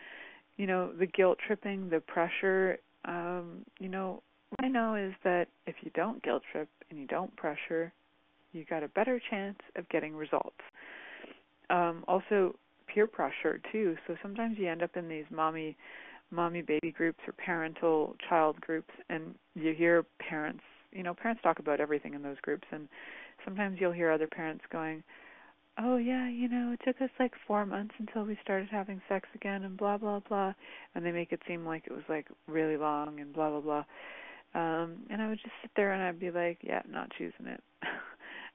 you 0.57 0.67
know, 0.67 0.91
the 0.93 1.05
guilt 1.07 1.37
tripping, 1.45 1.89
the 1.89 1.99
pressure. 1.99 2.77
Um, 3.05 3.65
you 3.79 3.89
know, 3.89 4.21
what 4.49 4.65
I 4.65 4.67
know 4.67 4.95
is 4.95 5.13
that 5.23 5.47
if 5.65 5.75
you 5.81 5.91
don't 5.93 6.21
guilt 6.23 6.43
trip 6.51 6.69
and 6.89 6.99
you 6.99 7.07
don't 7.07 7.35
pressure, 7.35 7.93
you 8.53 8.65
got 8.65 8.83
a 8.83 8.87
better 8.89 9.21
chance 9.29 9.57
of 9.75 9.87
getting 9.89 10.15
results. 10.15 10.59
Um, 11.69 12.03
also, 12.07 12.55
peer 12.93 13.07
pressure 13.07 13.61
too. 13.71 13.95
So 14.07 14.15
sometimes 14.21 14.57
you 14.57 14.67
end 14.69 14.83
up 14.83 14.97
in 14.97 15.07
these 15.07 15.25
mommy, 15.29 15.77
mommy 16.29 16.61
baby 16.61 16.91
groups 16.91 17.19
or 17.27 17.33
parental 17.33 18.15
child 18.27 18.59
groups, 18.61 18.93
and 19.09 19.35
you 19.55 19.73
hear 19.73 20.05
parents. 20.19 20.63
You 20.91 21.03
know, 21.03 21.13
parents 21.13 21.41
talk 21.41 21.59
about 21.59 21.79
everything 21.79 22.13
in 22.13 22.21
those 22.21 22.39
groups, 22.41 22.67
and 22.71 22.89
sometimes 23.45 23.77
you'll 23.79 23.93
hear 23.93 24.11
other 24.11 24.27
parents 24.27 24.65
going, 24.71 25.03
"Oh 25.77 25.95
yeah, 25.95 26.27
you 26.27 26.49
know, 26.49 26.73
it 26.73 26.81
took 26.85 27.01
us 27.01 27.09
like 27.19 27.33
four 27.47 27.65
months 27.65 27.95
until 27.97 28.25
we 28.25 28.37
started 28.43 28.69
having 28.69 29.01
sex 29.07 29.29
again, 29.35 29.63
and 29.63 29.77
blah 29.77 29.97
blah 29.97 30.19
blah," 30.19 30.53
and 30.93 31.05
they 31.05 31.11
make 31.13 31.31
it 31.31 31.41
seem 31.47 31.65
like 31.65 31.87
it 31.87 31.93
was 31.93 32.07
like 32.09 32.27
really 32.47 32.77
long 32.77 33.21
and 33.21 33.33
blah 33.33 33.49
blah 33.49 33.61
blah. 33.61 33.85
Um, 34.53 34.97
and 35.09 35.21
I 35.21 35.29
would 35.29 35.39
just 35.39 35.55
sit 35.61 35.71
there 35.75 35.93
and 35.93 36.03
I'd 36.03 36.19
be 36.19 36.31
like, 36.31 36.57
"Yeah, 36.61 36.81
not 36.89 37.11
choosing 37.17 37.47
it." 37.47 37.63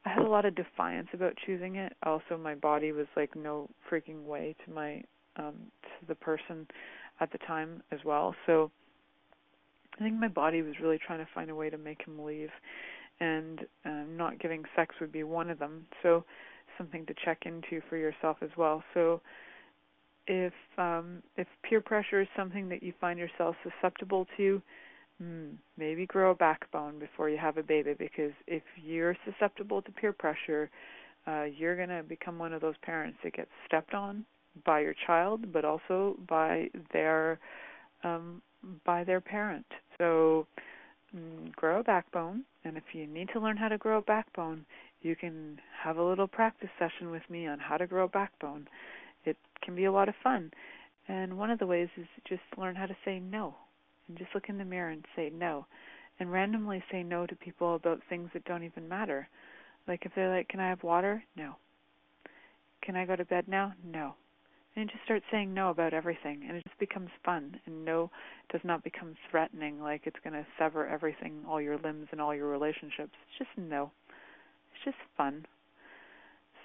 I 0.06 0.10
had 0.10 0.22
a 0.22 0.28
lot 0.28 0.44
of 0.44 0.54
defiance 0.54 1.08
about 1.12 1.34
choosing 1.44 1.76
it. 1.76 1.92
Also, 2.04 2.38
my 2.40 2.54
body 2.54 2.92
was 2.92 3.06
like 3.16 3.34
no 3.34 3.68
freaking 3.90 4.22
way 4.24 4.54
to 4.64 4.72
my 4.72 5.02
um 5.36 5.54
to 5.82 6.06
the 6.06 6.14
person 6.14 6.66
at 7.20 7.32
the 7.32 7.38
time 7.38 7.82
as 7.90 7.98
well. 8.04 8.34
So 8.46 8.70
I 9.98 10.02
think 10.04 10.14
my 10.14 10.28
body 10.28 10.62
was 10.62 10.74
really 10.80 10.98
trying 11.04 11.18
to 11.18 11.28
find 11.34 11.50
a 11.50 11.54
way 11.54 11.70
to 11.70 11.78
make 11.78 12.06
him 12.06 12.22
leave, 12.22 12.50
and 13.20 13.60
um, 13.84 14.16
not 14.16 14.38
giving 14.38 14.62
sex 14.76 14.94
would 15.00 15.12
be 15.12 15.24
one 15.24 15.50
of 15.50 15.58
them. 15.58 15.86
So 16.02 16.24
something 16.78 17.04
to 17.06 17.14
check 17.24 17.42
into 17.46 17.80
for 17.88 17.96
yourself 17.96 18.36
as 18.42 18.50
well. 18.56 18.84
So 18.94 19.20
if 20.28 20.52
um 20.78 21.22
if 21.36 21.48
peer 21.68 21.80
pressure 21.80 22.20
is 22.20 22.28
something 22.36 22.68
that 22.68 22.82
you 22.82 22.92
find 23.00 23.18
yourself 23.18 23.56
susceptible 23.62 24.26
to, 24.36 24.62
Hmm, 25.22 25.52
maybe 25.78 26.04
grow 26.04 26.32
a 26.32 26.34
backbone 26.34 26.98
before 26.98 27.30
you 27.30 27.38
have 27.38 27.56
a 27.56 27.62
baby 27.62 27.94
because 27.98 28.32
if 28.46 28.62
you're 28.76 29.16
susceptible 29.24 29.80
to 29.82 29.90
peer 29.92 30.12
pressure, 30.12 30.70
uh, 31.26 31.44
you're 31.44 31.76
going 31.76 31.88
to 31.88 32.02
become 32.02 32.38
one 32.38 32.52
of 32.52 32.60
those 32.60 32.74
parents 32.82 33.18
that 33.24 33.32
gets 33.34 33.50
stepped 33.66 33.94
on 33.94 34.24
by 34.64 34.80
your 34.80 34.94
child, 35.06 35.52
but 35.52 35.64
also 35.64 36.16
by 36.28 36.68
their 36.92 37.38
um, 38.04 38.42
by 38.84 39.04
their 39.04 39.20
parent. 39.20 39.66
So 39.98 40.46
mm, 41.16 41.52
grow 41.52 41.80
a 41.80 41.84
backbone, 41.84 42.44
and 42.64 42.76
if 42.76 42.84
you 42.92 43.06
need 43.06 43.30
to 43.32 43.40
learn 43.40 43.56
how 43.56 43.68
to 43.68 43.78
grow 43.78 43.98
a 43.98 44.02
backbone, 44.02 44.66
you 45.02 45.16
can 45.16 45.58
have 45.82 45.96
a 45.96 46.02
little 46.02 46.26
practice 46.28 46.70
session 46.78 47.10
with 47.10 47.22
me 47.30 47.46
on 47.46 47.58
how 47.58 47.76
to 47.76 47.86
grow 47.86 48.04
a 48.04 48.08
backbone. 48.08 48.68
It 49.24 49.36
can 49.62 49.74
be 49.74 49.86
a 49.86 49.92
lot 49.92 50.08
of 50.08 50.14
fun. 50.22 50.50
And 51.08 51.38
one 51.38 51.50
of 51.50 51.58
the 51.58 51.66
ways 51.66 51.88
is 51.96 52.06
just 52.28 52.42
learn 52.58 52.74
how 52.74 52.86
to 52.86 52.96
say 53.04 53.18
no. 53.18 53.54
And 54.08 54.18
just 54.18 54.34
look 54.34 54.48
in 54.48 54.58
the 54.58 54.64
mirror 54.64 54.90
and 54.90 55.04
say 55.14 55.30
no. 55.32 55.66
And 56.18 56.32
randomly 56.32 56.82
say 56.90 57.02
no 57.02 57.26
to 57.26 57.36
people 57.36 57.74
about 57.74 58.00
things 58.08 58.30
that 58.32 58.44
don't 58.44 58.64
even 58.64 58.88
matter. 58.88 59.28
Like 59.86 60.04
if 60.04 60.12
they're 60.14 60.34
like, 60.34 60.48
Can 60.48 60.60
I 60.60 60.68
have 60.68 60.82
water? 60.82 61.22
No. 61.36 61.56
Can 62.82 62.96
I 62.96 63.04
go 63.04 63.16
to 63.16 63.24
bed 63.24 63.48
now? 63.48 63.74
No. 63.84 64.14
And 64.76 64.90
just 64.90 65.02
start 65.04 65.22
saying 65.30 65.54
no 65.54 65.70
about 65.70 65.94
everything 65.94 66.44
and 66.46 66.56
it 66.56 66.64
just 66.64 66.78
becomes 66.78 67.08
fun 67.24 67.58
and 67.64 67.84
no 67.84 68.10
does 68.50 68.60
not 68.62 68.84
become 68.84 69.16
threatening 69.30 69.80
like 69.80 70.02
it's 70.04 70.18
gonna 70.22 70.46
sever 70.58 70.86
everything, 70.86 71.42
all 71.48 71.60
your 71.60 71.78
limbs 71.78 72.08
and 72.12 72.20
all 72.20 72.34
your 72.34 72.48
relationships. 72.48 73.12
It's 73.28 73.38
just 73.38 73.50
no. 73.56 73.90
It's 74.74 74.84
just 74.84 74.98
fun. 75.16 75.46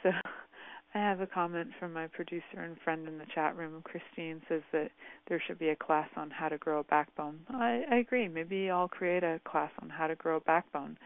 So 0.03 0.09
I 0.93 0.99
have 0.99 1.21
a 1.21 1.27
comment 1.27 1.69
from 1.79 1.93
my 1.93 2.07
producer 2.07 2.57
and 2.57 2.77
friend 2.83 3.07
in 3.07 3.17
the 3.17 3.25
chat 3.33 3.55
room. 3.55 3.81
Christine 3.83 4.41
says 4.49 4.61
that 4.73 4.91
there 5.29 5.41
should 5.45 5.57
be 5.57 5.69
a 5.69 5.75
class 5.75 6.09
on 6.17 6.29
how 6.29 6.49
to 6.49 6.57
grow 6.57 6.79
a 6.79 6.83
backbone. 6.83 7.39
I, 7.49 7.83
I 7.89 7.95
agree. 7.97 8.27
Maybe 8.27 8.69
I'll 8.69 8.89
create 8.89 9.23
a 9.23 9.39
class 9.45 9.71
on 9.81 9.89
how 9.89 10.07
to 10.07 10.15
grow 10.15 10.37
a 10.37 10.41
backbone. 10.41 10.97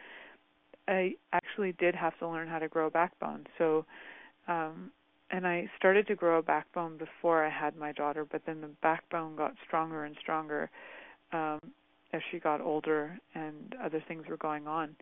I 0.88 1.14
actually 1.34 1.74
did 1.74 1.94
have 1.94 2.18
to 2.20 2.28
learn 2.28 2.48
how 2.48 2.60
to 2.60 2.68
grow 2.68 2.88
a 2.88 2.92
backbone. 2.92 3.46
So, 3.60 3.86
um, 4.48 4.92
and 5.30 5.46
I 5.46 5.70
started 5.78 6.08
to 6.08 6.16
grow 6.16 6.40
a 6.40 6.44
backbone 6.44 6.98
before 6.98 7.46
I 7.46 7.50
had 7.50 7.76
my 7.76 7.92
daughter, 7.92 8.26
but 8.26 8.42
then 8.46 8.62
the 8.62 8.70
backbone 8.82 9.36
got 9.36 9.54
stronger 9.68 10.06
and 10.06 10.16
stronger 10.20 10.70
um, 11.32 11.60
as 12.12 12.22
she 12.32 12.40
got 12.40 12.60
older 12.60 13.20
and 13.36 13.76
other 13.84 14.04
things 14.08 14.26
were 14.28 14.38
going 14.38 14.68
on. 14.68 14.96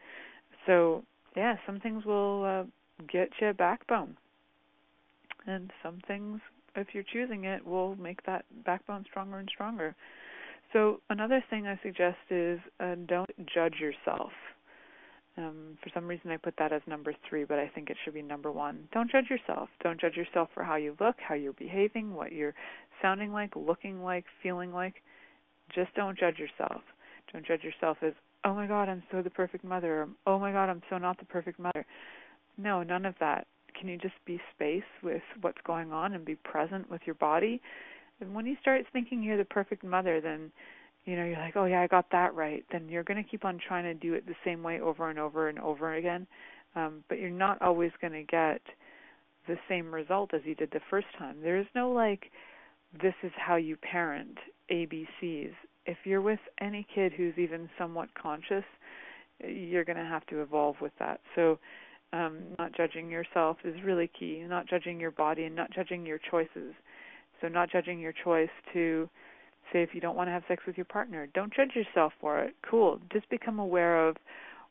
So, 0.65 1.03
yeah, 1.37 1.55
some 1.65 1.79
things 1.79 2.03
will 2.05 2.43
uh, 2.43 3.05
get 3.11 3.29
you 3.39 3.47
a 3.47 3.53
backbone 3.53 4.17
and 5.47 5.71
some 5.81 5.99
things 6.07 6.39
if 6.75 6.87
you're 6.93 7.03
choosing 7.03 7.45
it 7.45 7.65
will 7.65 7.95
make 7.95 8.25
that 8.25 8.45
backbone 8.65 9.05
stronger 9.09 9.39
and 9.39 9.49
stronger. 9.53 9.95
So 10.71 11.01
another 11.09 11.43
thing 11.49 11.67
i 11.67 11.79
suggest 11.83 12.17
is 12.29 12.59
uh, 12.79 12.95
don't 13.07 13.29
judge 13.53 13.75
yourself. 13.79 14.31
Um, 15.35 15.77
for 15.83 15.89
some 15.93 16.07
reason 16.07 16.31
i 16.31 16.37
put 16.37 16.55
that 16.57 16.71
as 16.71 16.81
number 16.85 17.13
three 17.27 17.43
but 17.43 17.57
i 17.57 17.67
think 17.67 17.89
it 17.89 17.97
should 18.03 18.13
be 18.13 18.21
number 18.21 18.51
one. 18.51 18.87
Don't 18.91 19.11
judge 19.11 19.29
yourself. 19.29 19.69
Don't 19.83 19.99
judge 19.99 20.15
yourself 20.15 20.49
for 20.53 20.63
how 20.63 20.75
you 20.75 20.95
look 20.99 21.15
how 21.19 21.35
you're 21.35 21.53
behaving 21.53 22.13
what 22.13 22.31
you're 22.31 22.55
sounding 23.01 23.31
like 23.31 23.55
looking 23.55 24.03
like 24.03 24.25
feeling 24.41 24.73
like. 24.73 24.95
Just 25.73 25.93
don't 25.95 26.17
judge 26.17 26.37
yourself. 26.39 26.81
Don't 27.31 27.45
judge 27.45 27.63
yourself 27.63 27.97
as 28.01 28.13
oh 28.45 28.53
my 28.53 28.67
god 28.67 28.89
i'm 28.89 29.03
so 29.11 29.21
the 29.21 29.29
perfect 29.29 29.63
mother 29.63 30.01
or 30.01 30.09
oh 30.27 30.39
my 30.39 30.51
god 30.51 30.69
i'm 30.69 30.81
so 30.89 30.97
not 30.97 31.19
the 31.19 31.25
perfect 31.25 31.59
mother. 31.59 31.85
No 32.57 32.81
none 32.83 33.05
of 33.05 33.15
that. 33.19 33.47
Can 33.79 33.89
you 33.89 33.97
just 33.97 34.15
be 34.25 34.39
space 34.55 34.83
what's 35.43 35.61
going 35.65 35.91
on 35.91 36.13
and 36.13 36.25
be 36.25 36.35
present 36.35 36.89
with 36.89 37.01
your 37.05 37.15
body? 37.15 37.61
And 38.19 38.33
when 38.33 38.45
you 38.45 38.55
start 38.61 38.85
thinking 38.93 39.21
you're 39.21 39.37
the 39.37 39.45
perfect 39.45 39.83
mother, 39.83 40.21
then 40.21 40.51
you 41.05 41.15
know 41.15 41.25
you're 41.25 41.37
like, 41.37 41.55
oh 41.55 41.65
yeah, 41.65 41.81
I 41.81 41.87
got 41.87 42.05
that 42.11 42.33
right. 42.33 42.63
Then 42.71 42.87
you're 42.89 43.03
going 43.03 43.21
to 43.21 43.29
keep 43.29 43.45
on 43.45 43.59
trying 43.65 43.83
to 43.83 43.93
do 43.93 44.13
it 44.13 44.25
the 44.25 44.35
same 44.45 44.63
way 44.63 44.79
over 44.79 45.09
and 45.09 45.19
over 45.19 45.49
and 45.49 45.59
over 45.59 45.95
again, 45.95 46.25
um, 46.75 47.03
but 47.09 47.19
you're 47.19 47.29
not 47.29 47.61
always 47.61 47.91
going 48.01 48.13
to 48.13 48.23
get 48.23 48.61
the 49.47 49.57
same 49.67 49.93
result 49.93 50.33
as 50.33 50.41
you 50.45 50.55
did 50.55 50.71
the 50.71 50.79
first 50.89 51.07
time. 51.17 51.37
There 51.41 51.59
is 51.59 51.67
no 51.75 51.91
like, 51.91 52.31
this 53.01 53.15
is 53.23 53.31
how 53.35 53.55
you 53.55 53.75
parent 53.77 54.37
ABCs. 54.71 55.51
If 55.85 55.97
you're 56.05 56.21
with 56.21 56.39
any 56.61 56.87
kid 56.95 57.11
who's 57.11 57.37
even 57.37 57.69
somewhat 57.77 58.09
conscious, 58.13 58.63
you're 59.45 59.83
going 59.83 59.97
to 59.97 60.05
have 60.05 60.25
to 60.27 60.41
evolve 60.41 60.75
with 60.81 60.93
that. 60.99 61.19
So 61.35 61.59
um, 62.13 62.39
not 62.59 62.75
judging 62.75 63.09
yourself 63.09 63.57
is 63.65 63.75
really 63.83 64.09
key. 64.17 64.43
Not 64.47 64.69
judging 64.69 64.99
your 64.99 65.11
body 65.11 65.43
and 65.43 65.55
not 65.55 65.71
judging 65.71 66.05
your 66.05 66.19
choices. 66.19 66.73
So 67.41 67.47
not 67.47 67.71
judging 67.71 67.99
your 67.99 68.13
choice 68.23 68.49
to 68.73 69.09
say 69.71 69.81
if 69.81 69.89
you 69.93 69.99
don't 69.99 70.15
want 70.15 70.27
to 70.27 70.31
have 70.31 70.43
sex 70.47 70.63
with 70.67 70.77
your 70.77 70.85
partner, 70.85 71.27
don't 71.33 71.53
judge 71.53 71.71
yourself 71.75 72.13
for 72.21 72.39
it. 72.39 72.55
Cool. 72.69 72.99
Just 73.11 73.29
become 73.29 73.59
aware 73.59 74.07
of 74.07 74.15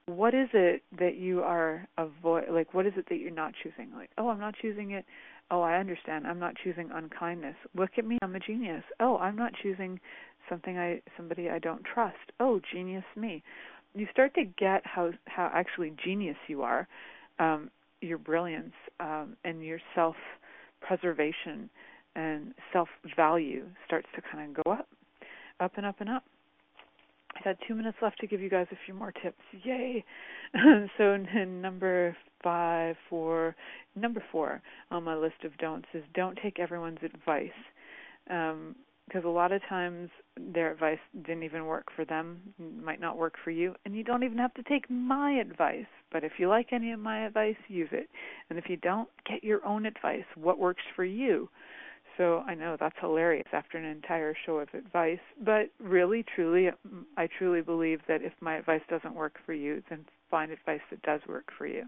what 0.07 0.34
is 0.34 0.49
it 0.53 0.82
that 0.99 1.16
you 1.16 1.43
are 1.43 1.86
avoid 1.99 2.45
like 2.51 2.74
what 2.74 2.86
is 2.86 2.93
it 2.97 3.09
that 3.09 3.18
you're 3.18 3.30
not 3.30 3.53
choosing? 3.62 3.90
Like, 3.95 4.11
oh, 4.18 4.28
I'm 4.28 4.40
not 4.40 4.55
choosing 4.61 4.93
it. 4.93 5.05
Oh, 5.51 5.61
I 5.61 5.78
understand. 5.78 6.26
I'm 6.26 6.38
not 6.38 6.55
choosing 6.62 6.90
unkindness. 6.93 7.57
Look 7.76 7.90
at 7.99 8.07
me. 8.07 8.18
I'm 8.22 8.34
a 8.34 8.40
genius. 8.40 8.84
Oh, 9.01 9.18
I'm 9.18 9.36
not 9.36 9.53
choosing 9.62 10.01
something 10.49 10.78
I 10.78 11.03
somebody 11.16 11.51
I 11.51 11.59
don't 11.59 11.84
trust. 11.84 12.16
Oh, 12.40 12.61
genius 12.72 13.05
me. 13.16 13.43
You 13.95 14.07
start 14.11 14.34
to 14.34 14.45
get 14.45 14.82
how 14.84 15.11
how 15.26 15.51
actually 15.53 15.93
genius 16.03 16.36
you 16.49 16.62
are 16.62 16.88
um, 17.39 17.70
your 18.01 18.18
brilliance 18.18 18.72
um, 19.01 19.37
and 19.45 19.64
your 19.64 19.78
self 19.95 20.16
preservation 20.80 21.70
and 22.14 22.55
self 22.72 22.89
value 23.16 23.64
starts 23.87 24.09
to 24.14 24.22
kind 24.30 24.51
of 24.57 24.64
go 24.64 24.72
up, 24.72 24.89
up 25.61 25.72
and 25.76 25.87
up 25.87 25.97
and 26.01 26.11
up. 26.11 26.24
I've 27.37 27.45
got 27.45 27.57
two 27.66 27.74
minutes 27.74 27.97
left 28.03 28.18
to 28.20 28.26
give 28.26 28.41
you 28.41 28.51
guys 28.51 28.66
a 28.72 28.76
few 28.85 28.95
more 28.95 29.12
tips. 29.12 29.41
Yay! 29.62 30.05
so 30.99 31.16
number 31.16 32.14
five, 32.43 32.97
four, 33.09 33.57
number 33.97 34.22
four 34.30 34.61
on 34.91 35.05
my 35.05 35.14
list 35.14 35.45
of 35.45 35.57
don'ts 35.59 35.89
is 35.95 36.03
don't 36.14 36.39
take 36.43 36.59
everyone's 36.59 36.99
advice. 37.03 37.49
Um, 38.30 38.76
because 39.07 39.24
a 39.24 39.28
lot 39.28 39.53
of 39.53 39.61
times 39.68 40.11
their 40.55 40.72
advice 40.72 40.98
didn't 41.26 41.42
even 41.42 41.66
work 41.66 41.86
for 41.94 42.05
them, 42.05 42.40
might 42.59 43.00
not 43.00 43.18
work 43.18 43.34
for 43.42 43.50
you, 43.50 43.74
and 43.84 43.94
you 43.94 44.05
don't 44.05 44.22
even 44.22 44.38
have 44.38 44.55
to 44.55 44.62
take 44.62 44.88
my 44.88 45.32
advice. 45.32 45.86
But 46.11 46.24
if 46.24 46.32
you 46.38 46.48
like 46.48 46.72
any 46.72 46.92
of 46.92 47.00
my 47.00 47.26
advice, 47.26 47.57
use 47.68 47.88
it. 47.92 48.09
And 48.48 48.59
if 48.59 48.68
you 48.68 48.76
don't, 48.76 49.09
get 49.28 49.44
your 49.44 49.64
own 49.66 49.86
advice. 49.86 50.24
What 50.34 50.59
works 50.59 50.82
for 50.94 51.05
you? 51.05 51.48
So 52.16 52.40
I 52.46 52.55
know 52.55 52.76
that's 52.78 52.96
hilarious 53.00 53.46
after 53.53 53.78
an 53.78 53.84
entire 53.84 54.34
show 54.44 54.59
of 54.59 54.68
advice, 54.74 55.18
but 55.42 55.70
really, 55.78 56.24
truly, 56.34 56.68
I 57.16 57.28
truly 57.38 57.62
believe 57.62 58.00
that 58.07 58.22
if 58.22 58.32
my 58.40 58.57
advice 58.57 58.82
doesn't 58.90 59.14
work 59.14 59.36
for 59.46 59.55
you, 59.55 59.82
then 59.88 60.05
find 60.30 60.53
advice 60.53 60.82
that 60.90 61.03
does 61.03 61.20
work 61.26 61.50
for 61.57 61.66
you. 61.66 61.84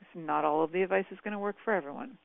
It's 0.00 0.10
Not 0.14 0.44
all 0.44 0.64
of 0.64 0.72
the 0.72 0.82
advice 0.82 1.04
is 1.10 1.18
going 1.22 1.32
to 1.32 1.38
work 1.38 1.56
for 1.64 1.72
everyone. 1.72 2.18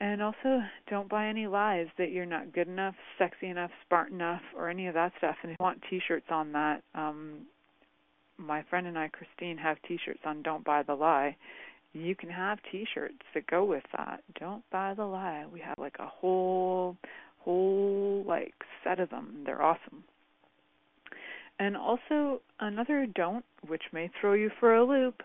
And 0.00 0.22
also, 0.22 0.62
don't 0.88 1.10
buy 1.10 1.26
any 1.26 1.46
lies 1.46 1.86
that 1.98 2.10
you're 2.10 2.24
not 2.24 2.54
good 2.54 2.68
enough, 2.68 2.94
sexy 3.18 3.48
enough, 3.48 3.70
smart 3.86 4.10
enough, 4.10 4.40
or 4.56 4.70
any 4.70 4.86
of 4.86 4.94
that 4.94 5.12
stuff. 5.18 5.36
And 5.42 5.52
if 5.52 5.58
you 5.60 5.64
want 5.64 5.82
T-shirts 5.90 6.26
on 6.30 6.52
that, 6.52 6.82
um, 6.94 7.40
my 8.38 8.62
friend 8.70 8.86
and 8.86 8.98
I, 8.98 9.08
Christine, 9.08 9.58
have 9.58 9.76
T-shirts 9.86 10.20
on 10.24 10.42
"Don't 10.42 10.64
Buy 10.64 10.82
the 10.82 10.94
Lie." 10.94 11.36
You 11.92 12.14
can 12.14 12.30
have 12.30 12.58
T-shirts 12.70 13.18
that 13.34 13.46
go 13.46 13.64
with 13.64 13.82
that. 13.96 14.22
Don't 14.38 14.62
buy 14.70 14.94
the 14.94 15.04
lie. 15.04 15.44
We 15.52 15.60
have 15.60 15.76
like 15.76 15.96
a 15.98 16.06
whole, 16.06 16.96
whole 17.40 18.24
like 18.26 18.54
set 18.84 19.00
of 19.00 19.10
them. 19.10 19.42
They're 19.44 19.60
awesome. 19.62 20.04
And 21.58 21.76
also 21.76 22.40
another 22.60 23.06
don't, 23.12 23.44
which 23.66 23.82
may 23.92 24.08
throw 24.20 24.34
you 24.34 24.50
for 24.60 24.74
a 24.76 24.84
loop, 24.84 25.22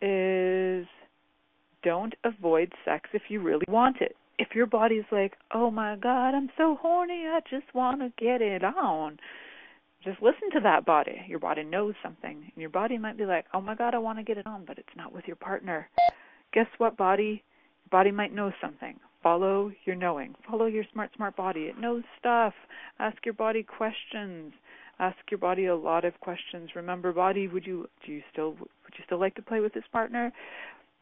is 0.00 0.86
don't 1.82 2.14
avoid 2.24 2.72
sex 2.84 3.10
if 3.12 3.22
you 3.28 3.40
really 3.40 3.64
want 3.68 4.00
it. 4.00 4.16
If 4.38 4.54
your 4.54 4.66
body's 4.66 5.04
like, 5.12 5.34
oh 5.52 5.70
my 5.70 5.96
God, 5.96 6.34
I'm 6.34 6.50
so 6.56 6.76
horny, 6.80 7.24
I 7.26 7.40
just 7.48 7.74
want 7.74 8.00
to 8.00 8.12
get 8.22 8.40
it 8.40 8.64
on, 8.64 9.18
just 10.04 10.20
listen 10.20 10.50
to 10.52 10.60
that 10.60 10.84
body. 10.84 11.20
Your 11.28 11.38
body 11.38 11.62
knows 11.62 11.94
something. 12.02 12.42
And 12.42 12.56
your 12.56 12.70
body 12.70 12.98
might 12.98 13.16
be 13.16 13.24
like, 13.24 13.44
oh 13.54 13.60
my 13.60 13.74
God, 13.74 13.94
I 13.94 13.98
want 13.98 14.18
to 14.18 14.24
get 14.24 14.38
it 14.38 14.46
on, 14.46 14.64
but 14.66 14.78
it's 14.78 14.88
not 14.96 15.12
with 15.12 15.24
your 15.26 15.36
partner. 15.36 15.88
Guess 16.52 16.66
what, 16.78 16.96
body? 16.96 17.44
Your 17.84 17.90
body 17.98 18.10
might 18.10 18.34
know 18.34 18.52
something. 18.60 18.98
Follow 19.22 19.70
your 19.84 19.94
knowing. 19.94 20.34
Follow 20.48 20.66
your 20.66 20.84
smart, 20.92 21.10
smart 21.14 21.36
body. 21.36 21.62
It 21.62 21.78
knows 21.78 22.02
stuff. 22.18 22.54
Ask 22.98 23.18
your 23.24 23.34
body 23.34 23.62
questions. 23.62 24.52
Ask 24.98 25.16
your 25.30 25.38
body 25.38 25.66
a 25.66 25.76
lot 25.76 26.04
of 26.04 26.18
questions. 26.20 26.70
Remember, 26.74 27.12
body, 27.12 27.46
would 27.46 27.64
you 27.66 27.88
do 28.04 28.12
you 28.12 28.22
still 28.32 28.50
would 28.50 28.94
you 28.98 29.04
still 29.06 29.18
like 29.18 29.34
to 29.36 29.42
play 29.42 29.60
with 29.60 29.72
this 29.72 29.84
partner? 29.92 30.32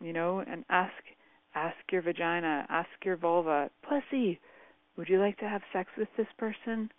You 0.00 0.12
know, 0.12 0.42
and 0.46 0.64
ask 0.70 0.92
ask 1.54 1.76
your 1.90 2.02
vagina, 2.02 2.66
ask 2.68 2.88
your 3.04 3.16
vulva, 3.16 3.70
pussy, 3.82 4.38
would 4.96 5.08
you 5.08 5.18
like 5.18 5.36
to 5.38 5.48
have 5.48 5.62
sex 5.72 5.90
with 5.98 6.08
this 6.16 6.26
person? 6.38 6.90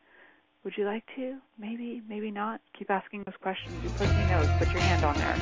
Would 0.63 0.73
you 0.77 0.85
like 0.85 1.03
to? 1.15 1.37
Maybe, 1.59 2.01
maybe 2.07 2.31
not. 2.31 2.61
Keep 2.77 2.89
asking 2.91 3.23
those 3.25 3.35
questions. 3.41 3.81
Your 3.81 3.91
pussy 3.91 4.25
knows. 4.25 4.49
Put 4.57 4.73
your 4.73 4.83
hand 4.83 5.03
on 5.03 5.17
there. 5.17 5.41